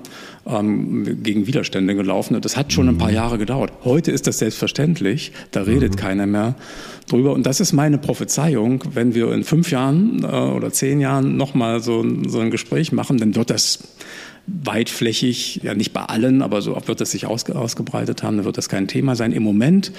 ähm, 0.47 1.23
gegen 1.23 1.47
Widerstände 1.47 1.95
gelaufen. 1.95 2.35
Und 2.35 2.45
das 2.45 2.57
hat 2.57 2.73
schon 2.73 2.89
ein 2.89 2.99
paar 2.99 3.09
mhm. 3.09 3.15
Jahre 3.15 3.39
gedauert. 3.39 3.73
Heute 3.85 4.11
ist 4.11 4.27
das 4.27 4.39
selbstverständlich, 4.39 5.33
da 5.51 5.63
redet 5.63 5.93
mhm. 5.93 5.97
keiner 5.97 6.27
mehr 6.27 6.55
drüber. 7.13 7.33
Und 7.33 7.47
das 7.47 7.61
ist 7.61 7.73
meine 7.73 7.99
Prophezeiung, 7.99 8.83
wenn 8.95 9.15
wir 9.15 9.33
in 9.33 9.45
fünf 9.45 9.71
Jahren 9.71 10.25
äh, 10.25 10.27
oder 10.27 10.73
zehn 10.73 11.01
Jahren 11.01 11.37
nochmal 11.37 11.81
so, 11.81 12.05
so 12.27 12.41
ein 12.41 12.51
Gespräch 12.51 12.93
machen, 12.93 13.19
dann 13.19 13.35
wird 13.35 13.51
das 13.51 13.81
weitflächig, 14.47 15.61
ja 15.63 15.75
nicht 15.75 15.93
bei 15.93 16.03
allen, 16.03 16.43
aber 16.43 16.63
so 16.63 16.77
wird 16.87 17.01
es 17.01 17.13
sich 17.13 17.27
ausge, 17.27 17.55
ausgebreitet 17.55 18.23
haben, 18.23 18.37
dann 18.37 18.45
wird 18.45 18.59
das 18.59 18.69
kein 18.69 18.89
Thema 18.89 19.15
sein. 19.15 19.33
Im 19.33 19.43
Moment 19.43 19.93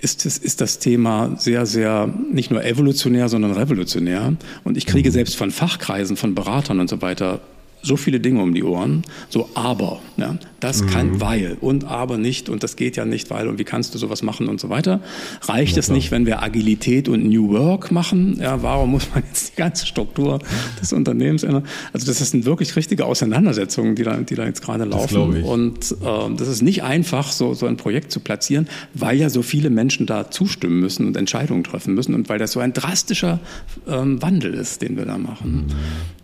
ist, 0.00 0.24
es, 0.24 0.38
ist 0.38 0.60
das 0.60 0.78
Thema 0.78 1.34
sehr, 1.36 1.66
sehr 1.66 2.12
nicht 2.32 2.50
nur 2.50 2.64
evolutionär, 2.64 3.28
sondern 3.28 3.52
revolutionär. 3.52 4.34
Und 4.64 4.78
ich 4.78 4.86
kriege 4.86 5.10
selbst 5.10 5.36
von 5.36 5.50
Fachkreisen, 5.50 6.16
von 6.16 6.34
Beratern 6.34 6.80
und 6.80 6.88
so 6.88 7.02
weiter 7.02 7.40
so 7.82 7.96
viele 7.96 8.20
Dinge 8.20 8.42
um 8.42 8.54
die 8.54 8.62
Ohren, 8.62 9.02
so 9.28 9.48
aber, 9.54 10.00
ja, 10.16 10.36
das 10.60 10.82
mhm. 10.82 10.86
kann, 10.86 11.20
weil 11.20 11.56
und 11.60 11.84
aber 11.84 12.16
nicht 12.16 12.48
und 12.48 12.62
das 12.62 12.76
geht 12.76 12.96
ja 12.96 13.04
nicht, 13.04 13.30
weil 13.30 13.48
und 13.48 13.58
wie 13.58 13.64
kannst 13.64 13.94
du 13.94 13.98
sowas 13.98 14.22
machen 14.22 14.48
und 14.48 14.60
so 14.60 14.68
weiter. 14.68 15.00
Reicht 15.42 15.74
ja, 15.74 15.80
es 15.80 15.90
nicht, 15.90 16.12
wenn 16.12 16.24
wir 16.24 16.42
Agilität 16.42 17.08
und 17.08 17.28
New 17.28 17.50
Work 17.50 17.90
machen? 17.90 18.38
Ja, 18.40 18.62
warum 18.62 18.92
muss 18.92 19.08
man 19.12 19.24
jetzt 19.26 19.52
die 19.52 19.56
ganze 19.56 19.86
Struktur 19.86 20.38
des 20.80 20.92
Unternehmens 20.92 21.42
ändern? 21.42 21.64
Also 21.92 22.06
das 22.06 22.18
sind 22.18 22.44
wirklich 22.44 22.76
richtige 22.76 23.04
Auseinandersetzungen, 23.04 23.96
die 23.96 24.04
da, 24.04 24.16
die 24.18 24.36
da 24.36 24.46
jetzt 24.46 24.62
gerade 24.62 24.84
laufen 24.84 25.42
und 25.42 25.92
äh, 25.92 26.34
das 26.36 26.48
ist 26.48 26.62
nicht 26.62 26.84
einfach, 26.84 27.32
so, 27.32 27.54
so 27.54 27.66
ein 27.66 27.76
Projekt 27.76 28.12
zu 28.12 28.20
platzieren, 28.20 28.68
weil 28.94 29.18
ja 29.18 29.28
so 29.28 29.42
viele 29.42 29.70
Menschen 29.70 30.06
da 30.06 30.30
zustimmen 30.30 30.78
müssen 30.78 31.06
und 31.06 31.16
Entscheidungen 31.16 31.64
treffen 31.64 31.94
müssen 31.94 32.14
und 32.14 32.28
weil 32.28 32.38
das 32.38 32.52
so 32.52 32.60
ein 32.60 32.72
drastischer 32.72 33.40
ähm, 33.88 34.22
Wandel 34.22 34.54
ist, 34.54 34.82
den 34.82 34.96
wir 34.96 35.06
da 35.06 35.18
machen. 35.18 35.66
Mhm. 35.66 36.21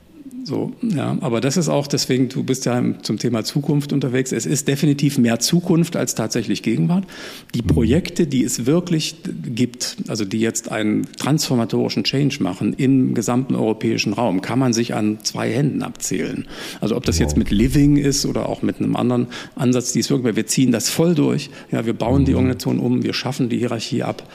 So, 0.48 0.72
ja, 0.80 1.14
aber 1.20 1.42
das 1.42 1.58
ist 1.58 1.68
auch 1.68 1.86
deswegen, 1.86 2.30
du 2.30 2.42
bist 2.42 2.64
ja 2.64 2.82
zum 3.02 3.18
Thema 3.18 3.44
Zukunft 3.44 3.92
unterwegs. 3.92 4.32
Es 4.32 4.46
ist 4.46 4.66
definitiv 4.66 5.18
mehr 5.18 5.40
Zukunft 5.40 5.94
als 5.94 6.14
tatsächlich 6.14 6.62
Gegenwart. 6.62 7.04
Die 7.54 7.60
Projekte, 7.60 8.26
die 8.26 8.44
es 8.44 8.64
wirklich 8.64 9.16
gibt, 9.44 9.98
also 10.08 10.24
die 10.24 10.40
jetzt 10.40 10.72
einen 10.72 11.06
transformatorischen 11.18 12.02
Change 12.02 12.42
machen 12.42 12.72
im 12.72 13.12
gesamten 13.12 13.56
europäischen 13.56 14.14
Raum, 14.14 14.40
kann 14.40 14.58
man 14.58 14.72
sich 14.72 14.94
an 14.94 15.18
zwei 15.22 15.52
Händen 15.52 15.82
abzählen. 15.82 16.46
Also 16.80 16.96
ob 16.96 17.04
das 17.04 17.18
jetzt 17.18 17.36
mit 17.36 17.50
Living 17.50 17.98
ist 17.98 18.24
oder 18.24 18.48
auch 18.48 18.62
mit 18.62 18.78
einem 18.78 18.96
anderen 18.96 19.26
Ansatz, 19.54 19.92
die 19.92 20.00
ist 20.00 20.08
wirklich, 20.08 20.34
wir 20.34 20.46
ziehen 20.46 20.72
das 20.72 20.88
voll 20.88 21.14
durch. 21.14 21.50
Ja, 21.70 21.84
wir 21.84 21.92
bauen 21.92 22.24
die 22.24 22.32
mhm. 22.32 22.38
Organisation 22.38 22.78
um, 22.78 23.02
wir 23.02 23.12
schaffen 23.12 23.50
die 23.50 23.58
Hierarchie 23.58 24.02
ab 24.02 24.26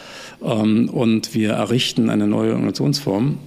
ähm, 0.44 0.90
und 0.90 1.34
wir 1.34 1.54
errichten 1.54 2.12
eine 2.12 2.28
neue 2.28 2.52
Organisationsform. 2.52 3.40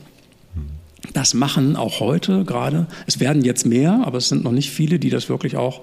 Das 1.13 1.35
machen 1.35 1.77
auch 1.77 2.01
heute 2.01 2.45
gerade. 2.45 2.87
Es 3.07 3.21
werden 3.21 3.43
jetzt 3.45 3.67
mehr, 3.67 4.03
aber 4.05 4.19
es 4.19 4.29
sind 4.29 4.45
noch 4.45 4.53
nicht 4.53 4.71
viele, 4.71 4.99
die 4.99 5.11
das 5.11 5.29
wirklich 5.29 5.57
auch 5.57 5.83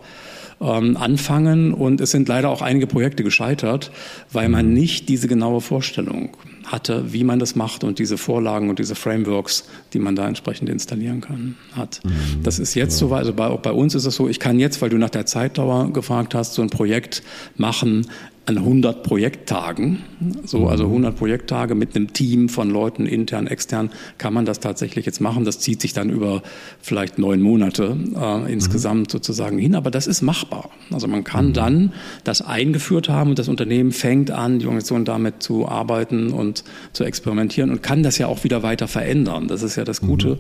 ähm, 0.62 0.98
anfangen. 0.98 1.74
Und 1.74 2.02
es 2.02 2.12
sind 2.12 2.28
leider 2.28 2.50
auch 2.50 2.62
einige 2.62 2.88
Projekte 2.88 3.24
gescheitert, 3.24 3.92
weil 4.32 4.50
man 4.50 4.74
nicht 4.74 5.10
diese 5.10 5.28
genaue 5.28 5.62
Vorstellung 5.62 6.36
hatte, 6.66 7.12
wie 7.12 7.24
man 7.24 7.40
das 7.40 7.56
macht 7.56 7.84
und 7.84 8.00
diese 8.00 8.18
Vorlagen 8.18 8.70
und 8.70 8.80
diese 8.80 8.96
Frameworks, 8.96 9.66
die 9.92 10.00
man 10.00 10.16
da 10.16 10.28
entsprechend 10.28 10.70
installieren 10.70 11.20
kann, 11.20 11.58
hat. 11.74 12.00
Mhm. 12.04 12.44
Das 12.44 12.58
ist 12.58 12.74
jetzt 12.74 13.02
ja. 13.02 13.08
so, 13.08 13.14
also 13.14 13.34
bei, 13.34 13.48
auch 13.48 13.60
bei 13.60 13.72
uns 13.72 13.96
ist 13.96 14.06
es 14.06 14.16
so, 14.16 14.30
ich 14.30 14.40
kann 14.40 14.60
jetzt, 14.60 14.82
weil 14.82 14.90
du 14.90 14.98
nach 14.98 15.10
der 15.10 15.26
Zeitdauer 15.26 15.92
gefragt 15.92 16.34
hast, 16.34 16.54
so 16.54 16.62
ein 16.62 16.70
Projekt 16.70 17.22
machen, 17.58 18.08
an 18.46 18.58
100 18.58 19.04
Projekttagen, 19.04 20.00
so 20.44 20.68
also 20.68 20.86
100 20.86 21.16
Projekttage 21.16 21.76
mit 21.76 21.96
einem 21.96 22.12
Team 22.12 22.50
von 22.50 22.70
Leuten 22.70 23.06
intern, 23.06 23.48
extern, 23.48 23.90
kann 24.18 24.34
man 24.34 24.46
das 24.46 24.60
tatsächlich 24.60 25.06
jetzt 25.06 25.22
machen. 25.22 25.46
Das 25.46 25.60
zieht 25.60 25.80
sich 25.82 25.94
dann 25.94 26.10
über 26.10 26.42
vielleicht 26.82 27.18
neun 27.18 27.42
Monate 27.42 27.96
äh, 28.16 28.52
insgesamt 28.52 29.08
mhm. 29.08 29.12
sozusagen 29.12 29.58
hin, 29.58 29.76
aber 29.76 29.92
das 29.92 30.08
ist 30.08 30.22
machbar. 30.22 30.70
Also 30.92 31.08
man 31.08 31.24
kann 31.24 31.48
mhm. 31.48 31.54
dann 31.54 31.94
das 32.26 32.42
eingeführt 32.42 33.08
haben 33.08 33.30
und 33.30 33.40
das 33.40 33.48
Unternehmen 33.48 33.94
fängt 33.94 34.30
an, 34.30 34.60
die 34.60 34.66
Organisation 34.66 35.06
damit 35.06 35.42
zu 35.42 35.68
arbeiten 35.68 36.34
und 36.34 36.66
zu 36.92 37.06
experimentieren 37.06 37.72
und 37.72 37.82
kann 37.82 38.04
das 38.04 38.18
ja 38.18 38.28
auch 38.28 38.44
wieder 38.44 38.62
weiter 38.62 38.90
verändern. 38.90 39.48
Das 39.48 39.64
ist 39.64 39.78
ja 39.78 39.86
das 39.86 40.02
Gute. 40.02 40.36
Mhm. 40.36 40.38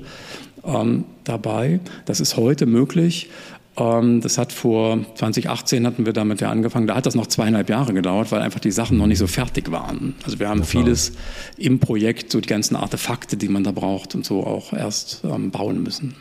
Ähm, 0.65 1.03
dabei. 1.25 1.79
Das 2.05 2.19
ist 2.19 2.37
heute 2.37 2.65
möglich. 2.65 3.29
Ähm, 3.75 4.21
das 4.21 4.37
hat 4.37 4.51
vor 4.53 4.99
2018 5.15 5.85
hatten 5.87 6.05
wir 6.05 6.13
damit 6.13 6.41
ja 6.41 6.49
angefangen. 6.49 6.87
Da 6.87 6.95
hat 6.95 7.05
das 7.05 7.15
noch 7.15 7.27
zweieinhalb 7.27 7.69
Jahre 7.69 7.93
gedauert, 7.93 8.31
weil 8.31 8.41
einfach 8.41 8.59
die 8.59 8.71
Sachen 8.71 8.97
noch 8.97 9.07
nicht 9.07 9.17
so 9.17 9.27
fertig 9.27 9.71
waren. 9.71 10.15
Also 10.23 10.39
wir 10.39 10.49
haben 10.49 10.59
das 10.59 10.69
vieles 10.69 11.13
im 11.57 11.79
Projekt, 11.79 12.31
so 12.31 12.39
die 12.39 12.49
ganzen 12.49 12.75
Artefakte, 12.75 13.37
die 13.37 13.49
man 13.49 13.63
da 13.63 13.71
braucht 13.71 14.15
und 14.15 14.25
so 14.25 14.45
auch 14.45 14.73
erst 14.73 15.21
ähm, 15.23 15.51
bauen 15.51 15.81
müssen. 15.81 16.15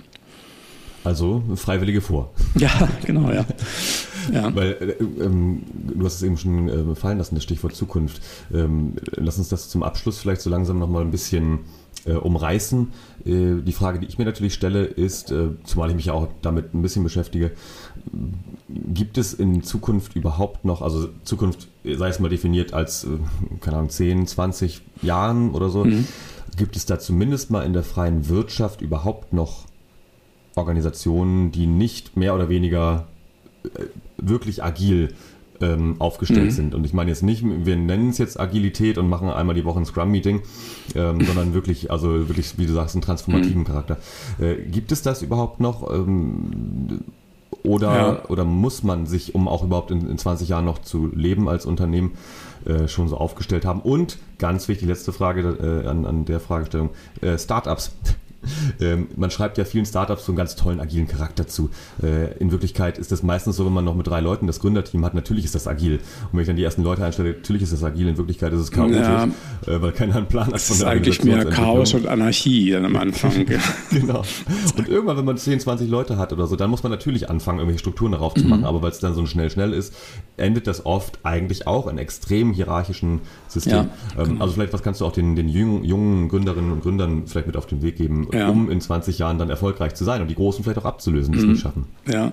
Also 1.05 1.43
Freiwillige 1.57 2.01
vor. 2.01 2.33
Ja, 2.55 2.89
genau, 3.05 3.31
ja. 3.31 3.45
ja. 4.33 4.55
Weil 4.55 4.97
äh, 5.01 5.25
ähm, 5.25 5.63
du 5.73 6.05
hast 6.05 6.17
es 6.17 6.23
eben 6.23 6.37
schon 6.37 6.69
äh, 6.69 6.95
fallen 6.95 7.19
lassen, 7.19 7.35
das 7.35 7.45
Stichwort 7.45 7.75
Zukunft. 7.75 8.23
Ähm, 8.53 8.95
lass 9.17 9.39
uns 9.39 9.49
das 9.49 9.69
zum 9.69 9.83
Abschluss 9.83 10.19
vielleicht 10.19 10.43
so 10.43 10.51
langsam 10.51 10.79
nochmal 10.79 11.03
ein 11.03 11.11
bisschen 11.11 11.61
äh, 12.05 12.13
umreißen. 12.13 12.93
Äh, 13.25 13.63
die 13.63 13.73
Frage, 13.73 13.99
die 13.99 14.07
ich 14.07 14.19
mir 14.19 14.25
natürlich 14.25 14.55
stelle, 14.55 14.85
ist, 14.85 15.31
äh, 15.31 15.51
zumal 15.65 15.91
ich 15.91 15.97
mich 15.97 16.11
auch 16.11 16.29
damit 16.43 16.75
ein 16.75 16.83
bisschen 16.83 17.05
beschäftige, 17.05 17.53
gibt 18.69 19.19
es 19.19 19.35
in 19.35 19.63
Zukunft 19.63 20.17
überhaupt 20.17 20.65
noch, 20.65 20.83
also 20.83 21.09
Zukunft 21.25 21.69
sei 21.85 22.09
es 22.09 22.21
mal 22.21 22.29
definiert 22.29 22.73
als, 22.73 23.05
äh, 23.05 23.09
keine 23.61 23.79
Ahnung, 23.79 23.91
10, 23.91 24.27
20 24.27 24.83
Jahren 25.03 25.51
oder 25.51 25.69
so, 25.69 25.85
mhm. 25.85 26.07
gibt 26.57 26.77
es 26.77 26.87
da 26.87 26.99
zumindest 26.99 27.51
mal 27.51 27.63
in 27.63 27.73
der 27.73 27.83
freien 27.83 28.29
Wirtschaft 28.29 28.81
überhaupt 28.81 29.33
noch 29.33 29.67
Organisationen, 30.55 31.53
die 31.53 31.67
nicht 31.67 32.17
mehr 32.17 32.35
oder 32.35 32.49
weniger 32.49 33.07
äh, 33.65 33.85
wirklich 34.19 34.63
agil 34.63 35.15
ähm, 35.63 35.97
aufgestellt 36.01 36.47
mhm. 36.47 36.51
sind. 36.51 36.75
Und 36.75 36.85
ich 36.85 36.93
meine 36.93 37.11
jetzt 37.11 37.23
nicht, 37.23 37.43
wir 37.45 37.77
nennen 37.77 38.11
es 38.11 38.19
jetzt 38.19 38.39
Agilität 38.39 38.99
und 38.99 39.09
machen 39.09 39.31
einmal 39.31 39.55
die 39.55 39.65
Woche 39.65 39.79
ein 39.79 39.87
Scrum-Meeting, 39.87 40.43
ähm, 40.95 41.21
sondern 41.25 41.55
wirklich, 41.55 41.91
also 41.91 42.29
wirklich, 42.29 42.59
wie 42.59 42.67
du 42.67 42.75
sagst, 42.75 42.95
einen 42.95 43.03
transformativen 43.03 43.61
mhm. 43.61 43.67
Charakter. 43.67 43.99
Äh, 44.39 44.57
gibt 44.71 44.93
es 44.93 45.03
das 45.03 45.23
überhaupt 45.23 45.61
noch? 45.61 45.91
Ähm, 45.91 47.01
oder, 47.63 47.97
ja. 47.97 48.25
oder 48.29 48.45
muss 48.45 48.83
man 48.83 49.07
sich, 49.07 49.35
um 49.35 49.47
auch 49.47 49.63
überhaupt 49.63 49.91
in, 49.91 50.09
in 50.09 50.19
20 50.19 50.49
Jahren 50.49 50.65
noch 50.65 50.81
zu 50.81 51.11
leben 51.15 51.49
als 51.49 51.65
Unternehmen, 51.65 52.13
äh, 52.65 52.89
schon 52.89 53.09
so 53.09 53.17
aufgestellt 53.17 53.65
haben? 53.65 53.81
Und 53.81 54.19
ganz 54.39 54.67
wichtig, 54.67 54.89
letzte 54.89 55.13
Frage 55.13 55.83
äh, 55.85 55.87
an, 55.87 56.05
an 56.05 56.25
der 56.25 56.41
Fragestellung, 56.41 56.91
äh, 57.21 57.39
Startups. 57.39 57.95
Ähm, 58.81 59.09
man 59.17 59.31
schreibt 59.31 59.59
ja 59.59 59.65
vielen 59.65 59.87
Startups 59.87 60.27
so 60.27 60.33
einen 60.33 60.37
ganz 60.37 60.57
tollen 60.57 60.81
agilen 60.81 61.07
Charakter 61.07 61.47
zu. 61.47 61.71
Äh, 62.03 62.37
in 62.39 62.51
Wirklichkeit 62.51 62.99
ist 62.99 63.13
das 63.13 63.23
meistens 63.23 63.57
so, 63.57 63.67
wenn 63.67 63.73
man 63.73 63.85
noch 63.85 63.95
mit 63.95 64.07
drei 64.07 64.21
Leuten 64.21 64.47
das 64.47 64.61
Gründerteam 64.61 65.05
hat, 65.05 65.15
natürlich 65.15 65.45
ist 65.45 65.55
das 65.55 65.67
agil. 65.67 65.95
Und 65.95 66.33
wenn 66.33 66.41
ich 66.41 66.47
dann 66.47 66.57
die 66.57 66.65
ersten 66.65 66.83
Leute 66.83 67.05
einstelle, 67.05 67.31
natürlich 67.31 67.63
ist 67.63 67.73
das 67.73 67.85
agil. 67.85 68.09
In 68.09 68.17
Wirklichkeit 68.17 68.53
ist 68.53 68.61
es 68.61 68.71
chaotisch, 68.71 68.99
ja, 68.99 69.25
äh, 69.67 69.83
weil 69.83 69.93
keiner 69.93 70.17
einen 70.17 70.27
Plan 70.27 70.47
hat. 70.47 70.55
Das 70.55 70.71
ist 70.71 70.85
eigentlich 70.85 71.23
mehr 71.25 71.45
Chaos 71.47 71.95
und 71.95 72.07
Anarchie 72.07 72.71
dann 72.71 72.85
am 72.85 72.97
Anfang. 72.97 73.47
genau. 73.91 74.23
Und 74.77 74.89
irgendwann, 74.89 75.17
wenn 75.17 75.25
man 75.25 75.37
10, 75.37 75.61
20 75.61 75.89
Leute 75.89 76.17
hat 76.17 76.33
oder 76.33 76.47
so, 76.47 76.57
dann 76.57 76.71
muss 76.71 76.83
man 76.83 76.93
natürlich 76.93 77.31
anfangen, 77.31 77.59
irgendwelche 77.59 77.81
Strukturen 77.81 78.13
darauf 78.13 78.35
zu 78.35 78.45
machen. 78.45 78.61
Mhm. 78.61 78.67
Aber 78.67 78.83
weil 78.83 78.91
es 78.91 78.99
dann 78.99 79.15
so 79.15 79.27
schnell, 79.27 79.51
schnell 79.51 79.73
ist, 79.73 79.95
endet 80.37 80.67
das 80.67 80.87
oft 80.87 81.19
eigentlich 81.23 81.67
auch 81.67 81.87
in 81.87 81.99
extrem 81.99 82.53
hierarchischen 82.53 83.21
Systemen. 83.49 83.91
Ja, 84.17 84.23
ähm, 84.23 84.29
genau. 84.29 84.43
Also 84.43 84.55
vielleicht, 84.55 84.73
was 84.73 84.83
kannst 84.83 85.01
du 85.01 85.07
auch 85.07 85.13
den, 85.13 85.37
den 85.37 85.49
jungen, 85.49 85.85
jungen 85.85 86.29
Gründerinnen 86.29 86.73
und 86.73 86.83
Gründern 86.83 87.25
vielleicht 87.27 87.47
mit 87.47 87.57
auf 87.57 87.67
den 87.67 87.83
Weg 87.83 87.97
geben? 87.97 88.29
Ja. 88.33 88.49
um 88.49 88.71
in 88.71 88.81
20 88.81 89.19
Jahren 89.19 89.39
dann 89.39 89.51
erfolgreich 89.51 89.95
zu 89.95 90.05
sein 90.05 90.23
und 90.23 90.29
die 90.29 90.35
Großen 90.35 90.65
vielleicht 90.65 90.79
auch 90.79 90.85
abzulösen, 90.85 91.33
die 91.33 91.39
es 91.39 91.45
mhm. 91.45 91.53
nicht 91.53 91.63
schaffen. 91.63 91.87
Ja. 92.11 92.33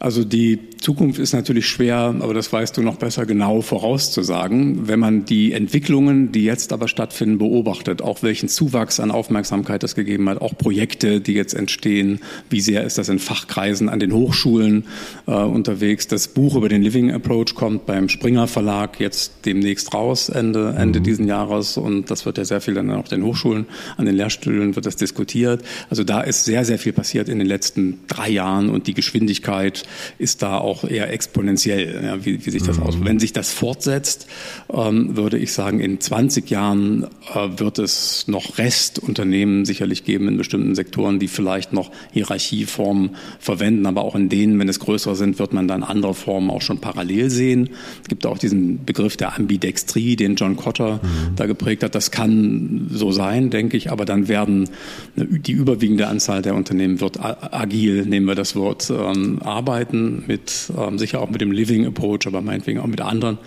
Also 0.00 0.24
die 0.24 0.60
Zukunft 0.80 1.18
ist 1.18 1.32
natürlich 1.32 1.68
schwer, 1.68 2.14
aber 2.20 2.32
das 2.32 2.52
weißt 2.52 2.76
du 2.76 2.82
noch 2.82 2.96
besser 2.96 3.26
genau 3.26 3.62
vorauszusagen, 3.62 4.86
wenn 4.86 5.00
man 5.00 5.24
die 5.24 5.52
Entwicklungen, 5.52 6.30
die 6.30 6.44
jetzt 6.44 6.72
aber 6.72 6.86
stattfinden, 6.86 7.38
beobachtet, 7.38 8.00
auch 8.00 8.22
welchen 8.22 8.48
Zuwachs 8.48 9.00
an 9.00 9.10
Aufmerksamkeit 9.10 9.82
das 9.82 9.96
gegeben 9.96 10.28
hat, 10.28 10.40
auch 10.40 10.56
Projekte, 10.56 11.20
die 11.20 11.32
jetzt 11.32 11.52
entstehen, 11.52 12.20
wie 12.48 12.60
sehr 12.60 12.84
ist 12.84 12.96
das 12.96 13.08
in 13.08 13.18
Fachkreisen 13.18 13.88
an 13.88 13.98
den 13.98 14.12
Hochschulen 14.12 14.84
äh, 15.26 15.32
unterwegs. 15.32 16.06
Das 16.06 16.28
Buch 16.28 16.54
über 16.54 16.68
den 16.68 16.82
Living 16.82 17.10
Approach 17.10 17.56
kommt 17.56 17.86
beim 17.86 18.08
Springer 18.08 18.46
Verlag 18.46 19.00
jetzt 19.00 19.46
demnächst 19.46 19.92
raus, 19.94 20.28
Ende, 20.28 20.76
Ende 20.78 21.00
mhm. 21.00 21.04
diesen 21.04 21.26
Jahres 21.26 21.76
und 21.76 22.08
das 22.08 22.24
wird 22.24 22.38
ja 22.38 22.44
sehr 22.44 22.60
viel 22.60 22.74
dann 22.74 22.90
auf 22.92 23.08
den 23.08 23.24
Hochschulen, 23.24 23.66
an 23.96 24.06
den 24.06 24.14
Lehrstühlen 24.14 24.76
wird 24.76 24.86
das 24.86 24.94
diskutiert. 24.98 25.62
Also 25.90 26.04
da 26.04 26.20
ist 26.20 26.44
sehr, 26.44 26.64
sehr 26.64 26.78
viel 26.78 26.92
passiert 26.92 27.28
in 27.28 27.38
den 27.38 27.48
letzten 27.48 28.00
drei 28.06 28.28
Jahren 28.28 28.70
und 28.70 28.86
die 28.86 28.94
Geschwindigkeit 28.94 29.84
ist 30.18 30.42
da 30.42 30.58
auch 30.58 30.84
eher 30.84 31.12
exponentiell, 31.12 32.04
ja, 32.04 32.24
wie, 32.24 32.44
wie, 32.44 32.50
sich 32.50 32.62
das 32.62 32.78
mhm. 32.78 32.82
aus. 32.82 32.96
Wenn 33.02 33.18
sich 33.18 33.32
das 33.32 33.52
fortsetzt, 33.52 34.26
ähm, 34.72 35.16
würde 35.16 35.38
ich 35.38 35.52
sagen, 35.52 35.80
in 35.80 36.00
20 36.00 36.50
Jahren 36.50 37.04
äh, 37.34 37.48
wird 37.58 37.78
es 37.78 38.26
noch 38.28 38.58
Restunternehmen 38.58 39.64
sicherlich 39.64 40.04
geben 40.04 40.28
in 40.28 40.36
bestimmten 40.36 40.74
Sektoren, 40.74 41.18
die 41.18 41.28
vielleicht 41.28 41.72
noch 41.72 41.90
Hierarchieformen 42.12 43.16
verwenden, 43.38 43.86
aber 43.86 44.02
auch 44.02 44.14
in 44.14 44.28
denen, 44.28 44.58
wenn 44.58 44.68
es 44.68 44.80
größer 44.80 45.14
sind, 45.14 45.38
wird 45.38 45.52
man 45.52 45.68
dann 45.68 45.82
andere 45.82 46.14
Formen 46.14 46.50
auch 46.50 46.62
schon 46.62 46.80
parallel 46.80 47.30
sehen. 47.30 47.70
Es 48.02 48.08
gibt 48.08 48.26
auch 48.26 48.38
diesen 48.38 48.84
Begriff 48.84 49.16
der 49.16 49.36
Ambidextrie, 49.36 50.16
den 50.16 50.34
John 50.34 50.56
Cotter 50.56 51.00
mhm. 51.02 51.36
da 51.36 51.46
geprägt 51.46 51.82
hat. 51.82 51.94
Das 51.94 52.10
kann 52.10 52.88
so 52.90 53.12
sein, 53.12 53.50
denke 53.50 53.76
ich, 53.76 53.90
aber 53.90 54.04
dann 54.04 54.28
werden 54.28 54.68
die 55.16 55.52
überwiegende 55.52 56.06
Anzahl 56.06 56.42
der 56.42 56.54
Unternehmen 56.54 57.00
wird 57.00 57.18
agil, 57.20 58.06
nehmen 58.06 58.26
wir 58.26 58.34
das 58.34 58.56
Wort, 58.56 58.90
ähm, 58.90 59.40
arbeiten 59.42 60.24
mit 60.26 60.72
ähm, 60.76 60.98
sicher 60.98 61.20
auch 61.20 61.30
mit 61.30 61.40
dem 61.40 61.52
Living 61.52 61.86
Approach, 61.86 62.26
aber 62.26 62.40
meinetwegen 62.40 62.80
auch 62.80 62.86
mit 62.86 63.00
anderen. 63.00 63.38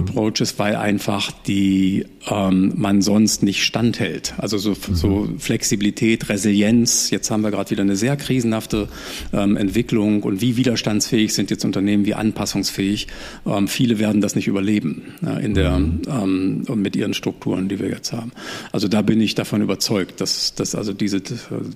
Approaches, 0.00 0.58
weil 0.58 0.76
einfach 0.76 1.30
die 1.46 2.06
ähm, 2.28 2.74
man 2.76 3.02
sonst 3.02 3.42
nicht 3.42 3.64
standhält. 3.64 4.34
Also 4.38 4.58
so, 4.58 4.70
mhm. 4.70 4.94
so 4.94 5.28
Flexibilität, 5.38 6.28
Resilienz. 6.28 7.10
Jetzt 7.10 7.30
haben 7.30 7.42
wir 7.42 7.50
gerade 7.50 7.70
wieder 7.70 7.82
eine 7.82 7.96
sehr 7.96 8.16
krisenhafte 8.16 8.88
ähm, 9.32 9.56
Entwicklung 9.56 10.22
und 10.22 10.40
wie 10.40 10.56
widerstandsfähig 10.56 11.32
sind 11.32 11.50
jetzt 11.50 11.64
Unternehmen, 11.64 12.04
wie 12.04 12.14
anpassungsfähig. 12.14 13.06
Ähm, 13.46 13.68
viele 13.68 13.98
werden 13.98 14.20
das 14.20 14.34
nicht 14.34 14.48
überleben 14.48 15.14
äh, 15.24 15.44
in 15.44 15.54
der 15.54 15.78
mhm. 15.78 16.02
ähm, 16.08 16.64
mit 16.80 16.96
ihren 16.96 17.14
Strukturen, 17.14 17.68
die 17.68 17.78
wir 17.78 17.88
jetzt 17.88 18.12
haben. 18.12 18.32
Also 18.72 18.88
da 18.88 19.02
bin 19.02 19.20
ich 19.20 19.34
davon 19.34 19.62
überzeugt, 19.62 20.20
dass, 20.20 20.54
dass 20.54 20.74
also 20.74 20.92
diese 20.92 21.20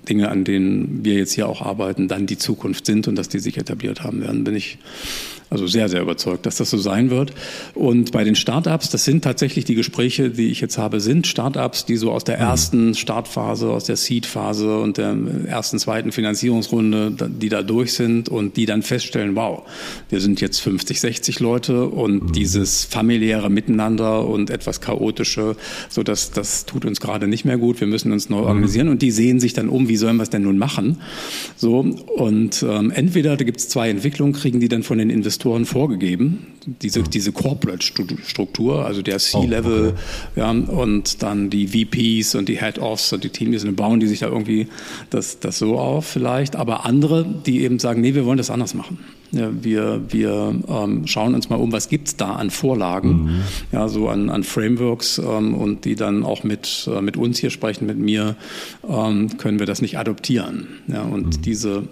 Dinge, 0.07 0.29
an 0.29 0.43
denen 0.43 1.03
wir 1.03 1.15
jetzt 1.15 1.33
hier 1.33 1.47
auch 1.47 1.61
arbeiten, 1.61 2.07
dann 2.07 2.25
die 2.27 2.37
Zukunft 2.37 2.85
sind 2.85 3.07
und 3.07 3.15
dass 3.15 3.29
die 3.29 3.39
sich 3.39 3.57
etabliert 3.57 4.03
haben 4.03 4.21
werden, 4.21 4.43
bin 4.43 4.55
ich 4.55 4.77
also 5.49 5.67
sehr, 5.67 5.89
sehr 5.89 6.01
überzeugt, 6.01 6.45
dass 6.45 6.57
das 6.57 6.69
so 6.69 6.77
sein 6.77 7.09
wird. 7.09 7.33
Und 7.75 7.94
bei 8.03 8.23
den 8.23 8.35
Startups, 8.35 8.89
das 8.89 9.05
sind 9.05 9.23
tatsächlich 9.23 9.65
die 9.65 9.75
Gespräche, 9.75 10.29
die 10.29 10.47
ich 10.47 10.61
jetzt 10.61 10.77
habe, 10.77 10.99
sind 10.99 11.27
Startups, 11.27 11.85
die 11.85 11.97
so 11.97 12.11
aus 12.11 12.23
der 12.23 12.37
mhm. 12.37 12.43
ersten 12.43 12.95
Startphase, 12.95 13.69
aus 13.69 13.85
der 13.85 13.95
Seed-Phase 13.95 14.79
und 14.79 14.97
der 14.97 15.15
ersten, 15.47 15.79
zweiten 15.79 16.11
Finanzierungsrunde, 16.11 17.29
die 17.29 17.49
da 17.49 17.63
durch 17.63 17.93
sind 17.93 18.29
und 18.29 18.57
die 18.57 18.65
dann 18.65 18.81
feststellen, 18.81 19.35
wow, 19.35 19.63
wir 20.09 20.21
sind 20.21 20.41
jetzt 20.41 20.59
50, 20.59 20.99
60 20.99 21.39
Leute 21.39 21.87
und 21.87 22.23
mhm. 22.23 22.31
dieses 22.31 22.85
familiäre 22.85 23.49
Miteinander 23.49 24.27
und 24.27 24.49
etwas 24.49 24.81
chaotische, 24.81 25.55
so 25.89 26.03
dass 26.03 26.31
das 26.31 26.65
tut 26.65 26.85
uns 26.85 26.99
gerade 26.99 27.27
nicht 27.27 27.45
mehr 27.45 27.57
gut. 27.57 27.79
Wir 27.79 27.87
müssen 27.87 28.11
uns 28.11 28.29
neu 28.29 28.41
mhm. 28.41 28.47
organisieren 28.47 28.89
und 28.89 29.01
die 29.01 29.11
sehen 29.11 29.39
sich 29.39 29.53
dann 29.53 29.69
um, 29.69 29.87
wie 29.87 29.97
sollen 29.97 30.17
wir 30.17 30.23
es 30.23 30.29
denn 30.29 30.43
nun 30.43 30.57
machen? 30.57 31.01
So 31.55 31.79
und 31.79 32.63
ähm, 32.67 32.91
entweder 32.91 33.37
da 33.37 33.43
gibt 33.43 33.59
es 33.59 33.69
zwei 33.69 33.89
Entwicklungen, 33.89 34.33
kriegen 34.33 34.59
die 34.59 34.69
dann 34.69 34.83
von 34.83 34.97
den 34.97 35.09
Investoren 35.09 35.65
vorgegeben, 35.65 36.54
diese, 36.65 37.03
diese 37.03 37.31
Corporate-Struktur, 37.31 38.85
also 38.85 39.01
der 39.01 39.19
C-Level, 39.19 39.93
oh, 39.95 39.99
okay. 40.31 40.39
ja, 40.39 40.49
und 40.49 41.21
dann 41.21 41.49
die 41.49 41.67
VPs 41.67 42.35
und 42.35 42.49
die 42.49 42.59
Head-Offs 42.59 43.13
und 43.13 43.23
die 43.23 43.29
Teams, 43.29 43.63
und 43.63 43.75
bauen 43.75 43.99
die 43.99 44.07
sich 44.07 44.19
da 44.19 44.27
irgendwie 44.27 44.67
das, 45.09 45.39
das 45.39 45.59
so 45.59 45.77
auf 45.77 46.05
vielleicht. 46.05 46.55
Aber 46.55 46.85
andere, 46.85 47.25
die 47.45 47.61
eben 47.61 47.77
sagen, 47.79 48.01
nee, 48.01 48.15
wir 48.15 48.25
wollen 48.25 48.37
das 48.37 48.49
anders 48.49 48.73
machen. 48.73 48.97
Ja, 49.31 49.49
wir 49.61 50.01
wir 50.09 50.55
ähm, 50.67 51.07
schauen 51.07 51.35
uns 51.35 51.49
mal 51.49 51.57
um, 51.57 51.71
was 51.71 51.89
gibt's 51.89 52.15
da 52.15 52.33
an 52.33 52.51
Vorlagen, 52.51 53.23
mhm. 53.23 53.41
ja, 53.71 53.89
so 53.89 54.07
an, 54.07 54.29
an 54.29 54.43
Frameworks 54.43 55.17
ähm, 55.17 55.53
und 55.53 55.85
die 55.85 55.95
dann 55.95 56.23
auch 56.23 56.43
mit, 56.43 56.89
äh, 56.91 57.01
mit 57.01 57.17
uns 57.17 57.39
hier 57.39 57.49
sprechen, 57.49 57.85
mit 57.85 57.97
mir, 57.97 58.35
ähm, 58.87 59.37
können 59.37 59.59
wir 59.59 59.65
das 59.65 59.81
nicht 59.81 59.97
adoptieren. 59.97 60.67
Ja, 60.87 61.01
und 61.01 61.37
mhm. 61.37 61.41
diese 61.41 61.83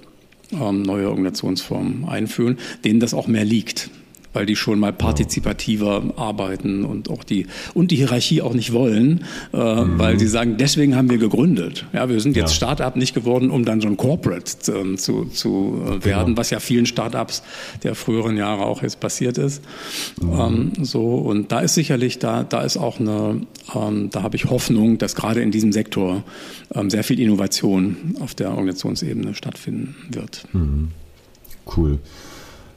ähm, 0.51 0.83
neue 0.83 1.09
Organisationsformen 1.09 2.05
einführen, 2.05 2.57
denen 2.85 2.99
das 2.99 3.13
auch 3.13 3.27
mehr 3.27 3.45
liegt 3.45 3.89
weil 4.33 4.45
die 4.45 4.55
schon 4.55 4.79
mal 4.79 4.91
partizipativer 4.91 6.03
arbeiten 6.15 6.83
und 6.83 7.09
auch 7.09 7.23
die 7.23 7.47
und 7.73 7.91
die 7.91 7.95
Hierarchie 7.97 8.41
auch 8.41 8.53
nicht 8.53 8.73
wollen, 8.73 9.25
äh, 9.53 9.57
mhm. 9.57 9.99
weil 9.99 10.19
sie 10.19 10.27
sagen, 10.27 10.57
deswegen 10.57 10.95
haben 10.95 11.09
wir 11.09 11.17
gegründet. 11.17 11.85
Ja, 11.93 12.09
wir 12.09 12.19
sind 12.19 12.35
jetzt 12.35 12.51
ja. 12.51 12.55
Startup 12.55 12.95
nicht 12.95 13.13
geworden, 13.13 13.51
um 13.51 13.65
dann 13.65 13.81
so 13.81 13.87
ein 13.87 13.97
Corporate 13.97 14.71
äh, 14.71 14.95
zu, 14.95 15.25
zu 15.25 15.81
äh, 15.85 16.05
werden, 16.05 16.25
genau. 16.25 16.37
was 16.37 16.49
ja 16.49 16.59
vielen 16.59 16.85
Startups 16.85 17.43
der 17.83 17.95
früheren 17.95 18.37
Jahre 18.37 18.65
auch 18.65 18.81
jetzt 18.81 18.99
passiert 18.99 19.37
ist. 19.37 19.61
Mhm. 20.21 20.39
Ähm, 20.39 20.71
so 20.81 21.15
und 21.15 21.51
da 21.51 21.61
ist 21.61 21.75
sicherlich 21.75 22.19
da 22.19 22.43
da 22.43 22.61
ist 22.61 22.77
auch 22.77 22.99
eine 22.99 23.41
ähm, 23.75 24.09
da 24.11 24.23
habe 24.23 24.35
ich 24.35 24.45
Hoffnung, 24.45 24.97
dass 24.97 25.15
gerade 25.15 25.41
in 25.41 25.51
diesem 25.51 25.71
Sektor 25.71 26.23
ähm, 26.73 26.89
sehr 26.89 27.03
viel 27.03 27.19
Innovation 27.19 28.15
auf 28.19 28.35
der 28.35 28.51
Organisationsebene 28.51 29.35
stattfinden 29.35 29.95
wird. 30.09 30.45
Mhm. 30.53 30.89
Cool. 31.65 31.99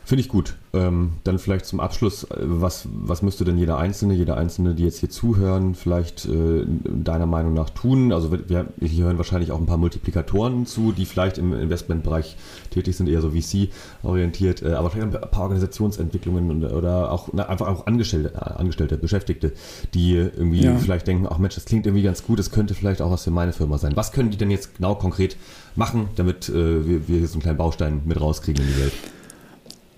Finde 0.07 0.21
ich 0.21 0.29
gut. 0.29 0.55
Ähm, 0.73 1.15
dann 1.25 1.41
vielleicht 1.41 1.67
zum 1.67 1.81
Abschluss, 1.81 2.23
äh, 2.23 2.37
was, 2.39 2.87
was 2.93 3.23
müsste 3.23 3.45
denn 3.45 3.59
jeder 3.59 3.77
Einzelne, 3.79 4.15
jeder 4.15 4.37
Einzelne, 4.37 4.77
die 4.77 4.85
jetzt 4.85 5.01
hier 5.01 5.11
zuhören, 5.11 5.75
vielleicht 5.75 6.27
äh, 6.27 6.65
deiner 6.85 7.27
Meinung 7.27 7.55
nach 7.55 7.71
tun? 7.71 8.13
Also 8.13 8.31
wir, 8.31 8.67
hier 8.81 9.05
hören 9.05 9.19
wahrscheinlich 9.19 9.51
auch 9.51 9.59
ein 9.59 9.67
paar 9.67 9.79
Multiplikatoren 9.79 10.65
zu, 10.65 10.93
die 10.93 11.07
vielleicht 11.07 11.39
im 11.39 11.53
Investmentbereich 11.53 12.37
tätig 12.71 12.97
sind, 12.97 13.09
eher 13.09 13.21
so 13.21 13.33
VC-orientiert, 13.33 14.63
äh, 14.63 14.75
aber 14.75 14.91
vielleicht 14.91 15.13
ein 15.13 15.29
paar 15.29 15.43
Organisationsentwicklungen 15.43 16.65
oder 16.65 17.11
auch 17.11 17.31
na, 17.33 17.49
einfach 17.49 17.67
auch 17.67 17.89
Angestellte, 17.89 18.33
äh, 18.33 18.39
Angestellte, 18.39 18.99
Beschäftigte, 18.99 19.55
die 19.93 20.15
irgendwie 20.15 20.63
ja. 20.63 20.77
vielleicht 20.77 21.09
denken, 21.09 21.27
ach 21.29 21.39
Mensch, 21.39 21.57
das 21.57 21.65
klingt 21.65 21.85
irgendwie 21.85 22.05
ganz 22.05 22.23
gut, 22.23 22.39
das 22.39 22.53
könnte 22.53 22.75
vielleicht 22.75 23.03
auch 23.03 23.11
was 23.11 23.25
für 23.25 23.33
meine 23.33 23.53
Firma 23.53 23.77
sein. 23.79 23.97
Was 23.97 24.13
können 24.13 24.31
die 24.31 24.37
denn 24.37 24.53
jetzt 24.53 24.77
genau 24.77 24.95
konkret 24.95 25.37
machen, 25.75 26.11
damit 26.15 26.49
äh, 26.49 26.87
wir, 26.87 27.09
wir 27.09 27.19
hier 27.19 27.27
so 27.27 27.35
einen 27.35 27.43
kleinen 27.43 27.59
Baustein 27.59 28.03
mit 28.05 28.21
rauskriegen 28.21 28.65
in 28.65 28.73
die 28.73 28.81
Welt? 28.83 28.93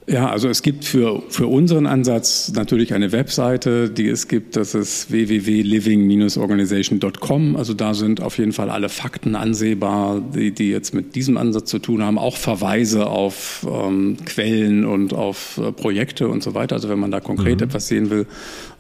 Ja, 0.09 0.31
also 0.31 0.49
es 0.49 0.63
gibt 0.63 0.87
für, 0.87 1.23
für 1.29 1.49
unseren 1.49 1.87
Ansatz 1.87 2.51
natürlich 2.55 2.95
eine 2.95 3.13
Webseite, 3.13 3.91
die 3.91 4.09
es 4.09 4.27
gibt, 4.27 4.57
das 4.57 4.75
ist 4.75 5.13
www.living-organization.com. 5.13 7.57
Also 7.57 7.75
da 7.75 7.93
sind 7.93 8.23
auf 8.23 8.39
jeden 8.39 8.53
Fall 8.53 8.71
alle 8.71 8.89
Fakten 8.89 9.37
ansehbar, 9.37 10.23
die, 10.35 10.53
die 10.53 10.71
jetzt 10.71 10.95
mit 10.95 11.15
diesem 11.15 11.37
Ansatz 11.37 11.69
zu 11.69 11.79
tun 11.79 12.03
haben, 12.03 12.17
auch 12.17 12.39
Verweise 12.39 13.09
auf 13.09 13.67
ähm, 13.71 14.17
Quellen 14.25 14.87
und 14.87 15.13
auf 15.13 15.59
äh, 15.59 15.73
Projekte 15.73 16.29
und 16.29 16.43
so 16.43 16.55
weiter. 16.55 16.77
Also 16.77 16.89
wenn 16.89 16.99
man 16.99 17.11
da 17.11 17.21
konkret 17.21 17.61
mhm. 17.61 17.65
etwas 17.65 17.89
sehen 17.89 18.09
will, 18.09 18.25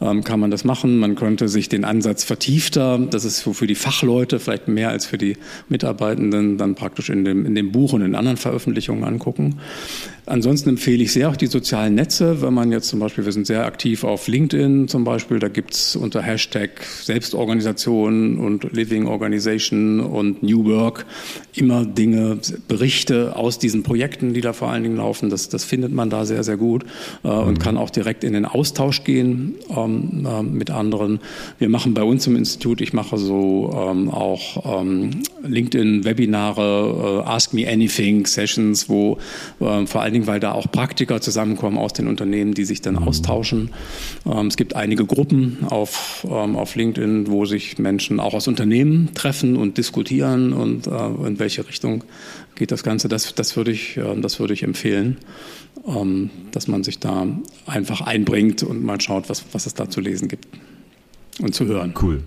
ähm, 0.01 0.25
kann 0.25 0.41
man 0.41 0.51
das 0.51 0.65
machen. 0.65 0.99
Man 0.99 1.15
könnte 1.15 1.49
sich 1.49 1.69
den 1.69 1.85
Ansatz 1.85 2.25
vertiefter, 2.25 2.99
das 2.99 3.25
ist 3.25 3.43
für, 3.43 3.55
für 3.55 3.67
die 3.67 3.75
Fachleute 3.75 4.39
vielleicht 4.39 4.69
mehr 4.69 4.91
als 4.91 5.07
für 5.07 5.19
die 5.19 5.37
Mitarbeitenden, 5.69 6.59
dann 6.59 6.75
praktisch 6.75 7.11
in 7.11 7.25
dem, 7.25 7.47
in 7.47 7.55
dem 7.55 7.73
Buch 7.73 7.93
und 7.93 8.03
in 8.03 8.15
anderen 8.15 8.37
Veröffentlichungen 8.37 9.05
angucken. 9.05 9.61
Ansonsten 10.27 10.71
empfehle 10.71 11.03
ich 11.03 11.13
sehr 11.13 11.31
auch 11.31 11.37
die 11.37 11.47
sozialen 11.47 11.95
Netze. 11.95 12.43
Wenn 12.43 12.53
man 12.53 12.71
jetzt 12.71 12.89
zum 12.89 13.01
Beispiel, 13.01 13.25
wir 13.25 13.33
sind 13.33 13.47
sehr 13.47 13.65
aktiv 13.65 14.05
auf 14.05 14.29
LinkedIn 14.29 14.87
zum 14.89 15.05
Beispiel, 15.05 15.39
da 15.39 15.49
gibt's 15.49 15.97
unter 15.97 16.23
Hashtag 16.23 16.71
Selbstorganisation 17.03 18.39
und 18.39 18.71
Living 18.73 19.07
Organization 19.07 20.01
und 20.01 20.43
New 20.43 20.67
Work 20.67 21.07
immer 21.55 21.87
Dinge, 21.87 22.39
Berichte 22.69 23.37
aus 23.37 23.59
diesen 23.59 23.83
Projekten, 23.83 24.35
die 24.35 24.43
da 24.43 24.53
vor 24.53 24.69
allen 24.69 24.83
Dingen 24.83 24.97
laufen. 24.99 25.31
Das, 25.31 25.49
das 25.49 25.65
findet 25.65 25.93
man 25.93 26.11
da 26.11 26.27
sehr, 26.27 26.45
sehr 26.45 26.59
gut 26.59 26.85
äh, 27.25 27.29
und 27.29 27.55
mhm. 27.55 27.59
kann 27.59 27.77
auch 27.79 27.91
direkt 27.91 28.23
in 28.23 28.35
den 28.35 28.45
Austausch 28.45 29.05
gehen 29.05 29.55
ähm, 29.71 29.88
äh, 29.89 30.43
mit 30.43 30.71
anderen. 30.71 31.21
Wir 31.59 31.69
machen 31.69 31.95
bei 31.95 32.03
uns 32.03 32.27
im 32.27 32.37
Institut, 32.37 32.81
ich 32.81 32.93
mache 32.93 33.19
so 33.19 33.73
ähm, 33.75 34.11
auch 34.11 34.81
ähm, 34.81 35.23
LinkedIn-Webinare, 35.43 37.23
äh, 37.25 37.29
Ask 37.29 37.53
Me 37.55 37.69
Anything 37.69 38.27
Sessions, 38.27 38.89
wo 38.89 39.19
äh, 39.61 39.87
vor 39.87 40.03
allen 40.03 40.13
Dingen, 40.13 40.27
weil 40.27 40.41
da 40.41 40.53
auch 40.53 40.71
Praktiker 40.71 41.21
zusammenkommen 41.21 41.79
aus 41.79 41.93
den 41.93 42.09
Unternehmen, 42.09 42.55
die 42.55 42.65
sich 42.65 42.81
dann 42.83 42.95
mhm. 42.95 43.09
austauschen. 43.09 43.71
Ähm, 44.27 44.47
es 44.47 44.57
gibt 44.57 44.77
einige 44.77 45.05
Gruppen 45.05 45.59
auf, 45.69 46.27
ähm, 46.31 46.57
auf 46.57 46.75
LinkedIn, 46.75 47.29
wo 47.29 47.45
sich 47.45 47.79
Menschen 47.79 48.21
auch 48.21 48.35
aus 48.35 48.49
Unternehmen 48.49 49.11
treffen 49.15 49.57
und 49.57 49.79
diskutieren 49.79 50.53
und 50.53 50.87
äh, 50.87 51.27
in 51.27 51.39
welche 51.39 51.67
Richtung 51.67 52.05
geht 52.59 52.71
das 52.71 52.83
Ganze. 52.83 53.09
Das, 53.09 53.35
das, 53.35 53.57
würde, 53.57 53.71
ich, 53.71 53.97
äh, 53.97 54.21
das 54.21 54.39
würde 54.41 54.53
ich 54.53 54.63
empfehlen, 54.63 55.17
ähm, 55.87 56.31
dass 56.53 56.69
man 56.69 56.85
sich 56.85 56.99
da 56.99 57.27
einfach 57.67 58.03
einbringt 58.03 58.63
und 58.63 58.85
mal 58.85 59.01
schaut, 59.01 59.29
was, 59.31 59.45
was 59.53 59.67
es 59.67 59.75
da 59.75 59.89
zu 59.89 60.01
lesen 60.01 60.29
gibt 60.29 60.47
und 61.41 61.55
zu 61.55 61.67
hören. 61.67 61.95
Cool. 62.01 62.23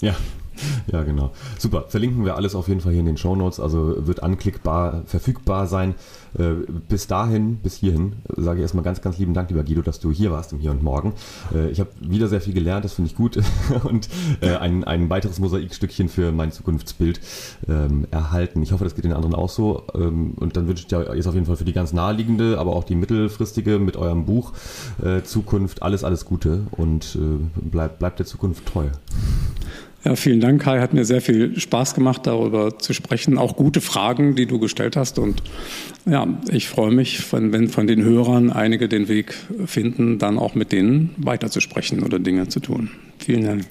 Ja, 0.00 0.16
ja, 0.92 1.02
genau. 1.02 1.32
Super. 1.58 1.84
Verlinken 1.88 2.24
wir 2.24 2.36
alles 2.36 2.54
auf 2.54 2.68
jeden 2.68 2.80
Fall 2.80 2.92
hier 2.92 3.00
in 3.00 3.06
den 3.06 3.16
Show 3.16 3.36
Notes. 3.36 3.60
Also 3.60 4.06
wird 4.06 4.22
anklickbar, 4.22 5.02
verfügbar 5.06 5.66
sein. 5.66 5.94
Äh, 6.38 6.54
bis 6.88 7.06
dahin, 7.06 7.56
bis 7.56 7.76
hierhin, 7.76 8.14
sage 8.36 8.58
ich 8.58 8.62
erstmal 8.62 8.82
ganz, 8.82 9.00
ganz 9.00 9.18
lieben 9.18 9.34
Dank, 9.34 9.50
lieber 9.50 9.62
Guido, 9.62 9.82
dass 9.82 10.00
du 10.00 10.10
hier 10.10 10.32
warst 10.32 10.52
im 10.52 10.58
Hier 10.58 10.72
und 10.72 10.82
Morgen. 10.82 11.12
Äh, 11.54 11.70
ich 11.70 11.78
habe 11.78 11.90
wieder 12.00 12.26
sehr 12.28 12.40
viel 12.40 12.54
gelernt, 12.54 12.84
das 12.84 12.94
finde 12.94 13.10
ich 13.10 13.16
gut. 13.16 13.40
und 13.84 14.08
äh, 14.40 14.56
ein, 14.56 14.84
ein 14.84 15.08
weiteres 15.10 15.38
Mosaikstückchen 15.38 16.08
für 16.08 16.32
mein 16.32 16.50
Zukunftsbild 16.50 17.20
ähm, 17.68 18.06
erhalten. 18.10 18.62
Ich 18.62 18.72
hoffe, 18.72 18.84
das 18.84 18.94
geht 18.94 19.04
den 19.04 19.12
anderen 19.12 19.34
auch 19.34 19.48
so. 19.48 19.84
Ähm, 19.94 20.32
und 20.36 20.56
dann 20.56 20.66
wünsche 20.66 20.82
ich 20.82 20.88
dir 20.88 21.14
jetzt 21.14 21.26
auf 21.26 21.34
jeden 21.34 21.46
Fall 21.46 21.56
für 21.56 21.64
die 21.64 21.72
ganz 21.72 21.92
naheliegende, 21.92 22.58
aber 22.58 22.74
auch 22.74 22.84
die 22.84 22.96
mittelfristige 22.96 23.78
mit 23.78 23.96
eurem 23.96 24.24
Buch 24.26 24.52
Zukunft 25.24 25.82
alles, 25.82 26.04
alles 26.04 26.24
Gute 26.24 26.66
und 26.72 27.18
bleibt 27.56 27.98
bleib 27.98 28.16
der 28.16 28.26
Zukunft 28.26 28.66
treu. 28.66 28.86
Ja, 30.04 30.16
vielen 30.16 30.40
Dank, 30.40 30.62
Kai. 30.62 30.80
Hat 30.80 30.92
mir 30.92 31.06
sehr 31.06 31.22
viel 31.22 31.58
Spaß 31.58 31.94
gemacht, 31.94 32.26
darüber 32.26 32.78
zu 32.78 32.92
sprechen. 32.92 33.38
Auch 33.38 33.56
gute 33.56 33.80
Fragen, 33.80 34.34
die 34.34 34.44
du 34.44 34.58
gestellt 34.58 34.96
hast. 34.96 35.18
Und 35.18 35.42
ja, 36.04 36.26
ich 36.50 36.68
freue 36.68 36.92
mich, 36.92 37.32
wenn 37.32 37.68
von 37.68 37.86
den 37.86 38.04
Hörern 38.04 38.50
einige 38.50 38.88
den 38.88 39.08
Weg 39.08 39.34
finden, 39.64 40.18
dann 40.18 40.38
auch 40.38 40.54
mit 40.54 40.72
denen 40.72 41.14
weiterzusprechen 41.16 42.02
oder 42.02 42.18
Dinge 42.18 42.48
zu 42.48 42.60
tun. 42.60 42.90
Vielen 43.18 43.44
Dank. 43.44 43.64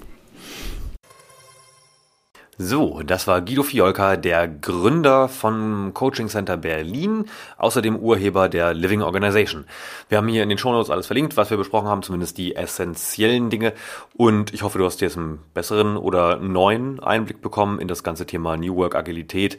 So, 2.59 3.01
das 3.03 3.25
war 3.25 3.41
Guido 3.41 3.63
Fiolka, 3.63 4.15
der 4.15 4.47
Gründer 4.47 5.27
vom 5.27 5.91
Coaching 5.95 6.27
Center 6.27 6.55
Berlin, 6.55 7.25
außerdem 7.57 7.95
Urheber 7.95 8.47
der 8.47 8.75
Living 8.75 9.01
Organization. 9.01 9.65
Wir 10.07 10.19
haben 10.19 10.27
hier 10.27 10.43
in 10.43 10.49
den 10.49 10.59
Shownotes 10.59 10.91
alles 10.91 11.07
verlinkt, 11.07 11.35
was 11.35 11.49
wir 11.49 11.57
besprochen 11.57 11.87
haben, 11.87 12.03
zumindest 12.03 12.37
die 12.37 12.55
essentiellen 12.55 13.49
Dinge. 13.49 13.73
Und 14.15 14.53
ich 14.53 14.61
hoffe, 14.61 14.77
du 14.77 14.85
hast 14.85 15.01
jetzt 15.01 15.17
einen 15.17 15.39
besseren 15.55 15.97
oder 15.97 16.35
neuen 16.35 16.99
Einblick 16.99 17.41
bekommen 17.41 17.79
in 17.79 17.87
das 17.87 18.03
ganze 18.03 18.27
Thema 18.27 18.55
New 18.55 18.75
Work, 18.75 18.93
Agilität, 18.93 19.57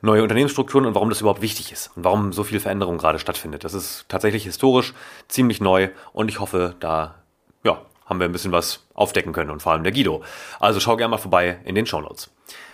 neue 0.00 0.22
Unternehmensstrukturen 0.22 0.86
und 0.86 0.94
warum 0.94 1.10
das 1.10 1.20
überhaupt 1.20 1.42
wichtig 1.42 1.72
ist 1.72 1.90
und 1.94 2.04
warum 2.04 2.32
so 2.32 2.42
viel 2.42 2.58
Veränderung 2.58 2.96
gerade 2.96 3.18
stattfindet. 3.18 3.64
Das 3.64 3.74
ist 3.74 4.06
tatsächlich 4.08 4.44
historisch 4.44 4.94
ziemlich 5.28 5.60
neu 5.60 5.90
und 6.14 6.30
ich 6.30 6.40
hoffe, 6.40 6.74
da 6.80 7.16
ja, 7.64 7.82
haben 8.10 8.20
wir 8.20 8.28
ein 8.28 8.32
bisschen 8.32 8.52
was 8.52 8.86
aufdecken 8.92 9.32
können 9.32 9.50
und 9.50 9.62
vor 9.62 9.72
allem 9.72 9.84
der 9.84 9.92
Guido. 9.92 10.22
Also 10.58 10.80
schau 10.80 10.96
gerne 10.96 11.12
mal 11.12 11.18
vorbei 11.18 11.60
in 11.64 11.74
den 11.74 11.86
Shownotes. 11.86 12.30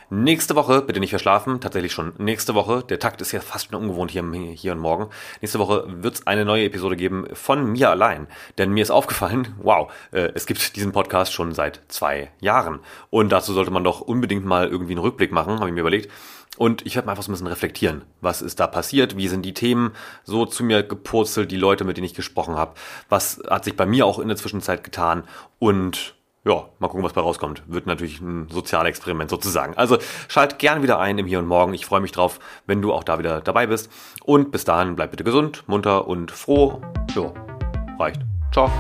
Nächste 0.09 0.55
Woche, 0.55 0.83
bitte 0.83 1.01
nicht 1.01 1.11
verschlafen, 1.11 1.61
tatsächlich 1.61 1.93
schon 1.93 2.13
nächste 2.19 2.55
Woche, 2.55 2.85
der 2.89 3.01
Takt 3.01 3.21
ist 3.21 3.33
ja 3.33 3.41
fast 3.41 3.69
wieder 3.69 3.81
ungewohnt 3.81 4.13
hier, 4.13 4.23
hier 4.55 4.71
und 4.71 4.79
morgen. 4.79 5.09
Nächste 5.41 5.59
Woche 5.59 5.85
wird 5.89 6.15
es 6.15 6.27
eine 6.29 6.45
neue 6.45 6.65
Episode 6.65 6.95
geben 6.95 7.27
von 7.33 7.73
mir 7.73 7.91
allein. 7.91 8.29
Denn 8.57 8.71
mir 8.71 8.83
ist 8.83 8.93
aufgefallen, 8.93 9.57
wow, 9.61 9.93
äh, 10.13 10.31
es 10.37 10.47
gibt 10.47 10.77
diesen 10.77 10.93
Podcast 10.93 11.33
schon 11.33 11.55
seit 11.55 11.81
zwei 11.89 12.31
Jahren. 12.41 12.79
Und 13.11 13.31
dazu 13.33 13.53
sollte 13.53 13.73
man 13.73 13.83
doch 13.83 14.01
unbedingt 14.01 14.45
mal 14.45 14.69
irgendwie 14.69 14.93
einen 14.93 15.01
Rückblick 15.01 15.33
machen, 15.33 15.59
habe 15.59 15.71
ich 15.71 15.75
mir 15.75 15.81
überlegt. 15.81 16.13
Und 16.57 16.87
ich 16.87 16.95
werde 16.95 17.07
mal 17.07 17.13
einfach 17.13 17.25
so 17.25 17.31
ein 17.31 17.35
bisschen 17.35 17.49
reflektieren. 17.49 18.03
Was 18.21 18.43
ist 18.43 18.61
da 18.61 18.69
passiert? 18.69 19.17
Wie 19.17 19.27
sind 19.27 19.43
die 19.43 19.55
Themen 19.55 19.91
so 20.23 20.47
zu 20.47 20.63
mir 20.63 20.85
gepurzelt, 20.85 21.51
die 21.51 21.57
Leute, 21.57 21.85
mit 21.85 21.97
denen 21.97 22.07
ich 22.07 22.15
gesprochen 22.15 22.55
habe? 22.55 22.75
Was 23.09 23.43
hat 23.51 23.65
sich 23.65 23.77
bei 23.77 23.87
mir 23.87 24.07
auch 24.07 24.21
in 24.21 24.29
der 24.29 24.37
Zwischenzeit 24.37 24.85
getan? 24.85 25.25
Und 25.59 26.16
ja, 26.47 26.65
mal 26.79 26.87
gucken, 26.87 27.03
was 27.03 27.13
bei 27.13 27.21
rauskommt. 27.21 27.65
Wird 27.67 27.87
natürlich 27.87 28.21
ein 28.21 28.49
Sozialexperiment 28.49 29.31
sozusagen. 29.31 29.75
Also 29.77 29.99
schalt 30.29 30.61
gern 30.61 30.83
wieder 30.83 31.01
ein 31.01 31.19
im 31.19 31.27
Hier 31.27 31.41
und 31.41 31.47
Morgen. 31.47 31.75
Ich 31.75 31.85
freue 31.85 32.01
mich 32.01 32.13
drauf, 32.13 32.39
wenn 32.67 32.81
du 32.81 32.93
auch 32.93 33.03
da 33.03 33.19
wieder 33.19 33.41
dabei 33.41 33.67
bist. 33.67 33.91
Und 34.23 34.53
bis 34.53 34.65
dahin 34.65 34.95
bleib 34.95 35.11
bitte 35.11 35.25
gesund, 35.25 35.65
munter 35.67 36.07
und 36.07 36.31
froh. 36.31 36.81
Ja, 37.17 37.33
reicht. 37.99 38.21
Ciao. 38.53 38.71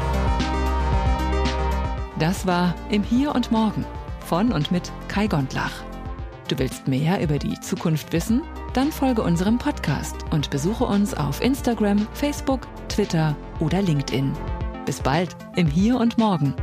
Das 2.20 2.46
war 2.46 2.72
im 2.90 3.02
Hier 3.02 3.34
und 3.34 3.50
Morgen 3.50 3.84
von 4.24 4.52
und 4.52 4.70
mit 4.70 4.92
Kai 5.08 5.26
Gondlach. 5.26 5.82
Du 6.48 6.56
willst 6.60 6.86
mehr 6.86 7.20
über 7.20 7.38
die 7.38 7.58
Zukunft 7.60 8.12
wissen? 8.12 8.42
Dann 8.74 8.92
folge 8.92 9.22
unserem 9.22 9.58
Podcast 9.58 10.14
und 10.30 10.50
besuche 10.50 10.84
uns 10.84 11.14
auf 11.14 11.42
Instagram, 11.42 12.06
Facebook, 12.12 12.60
Twitter 12.88 13.34
oder 13.58 13.82
LinkedIn. 13.82 14.32
Bis 14.84 15.00
bald 15.00 15.36
im 15.56 15.66
Hier 15.66 15.98
und 15.98 16.16
Morgen. 16.16 16.54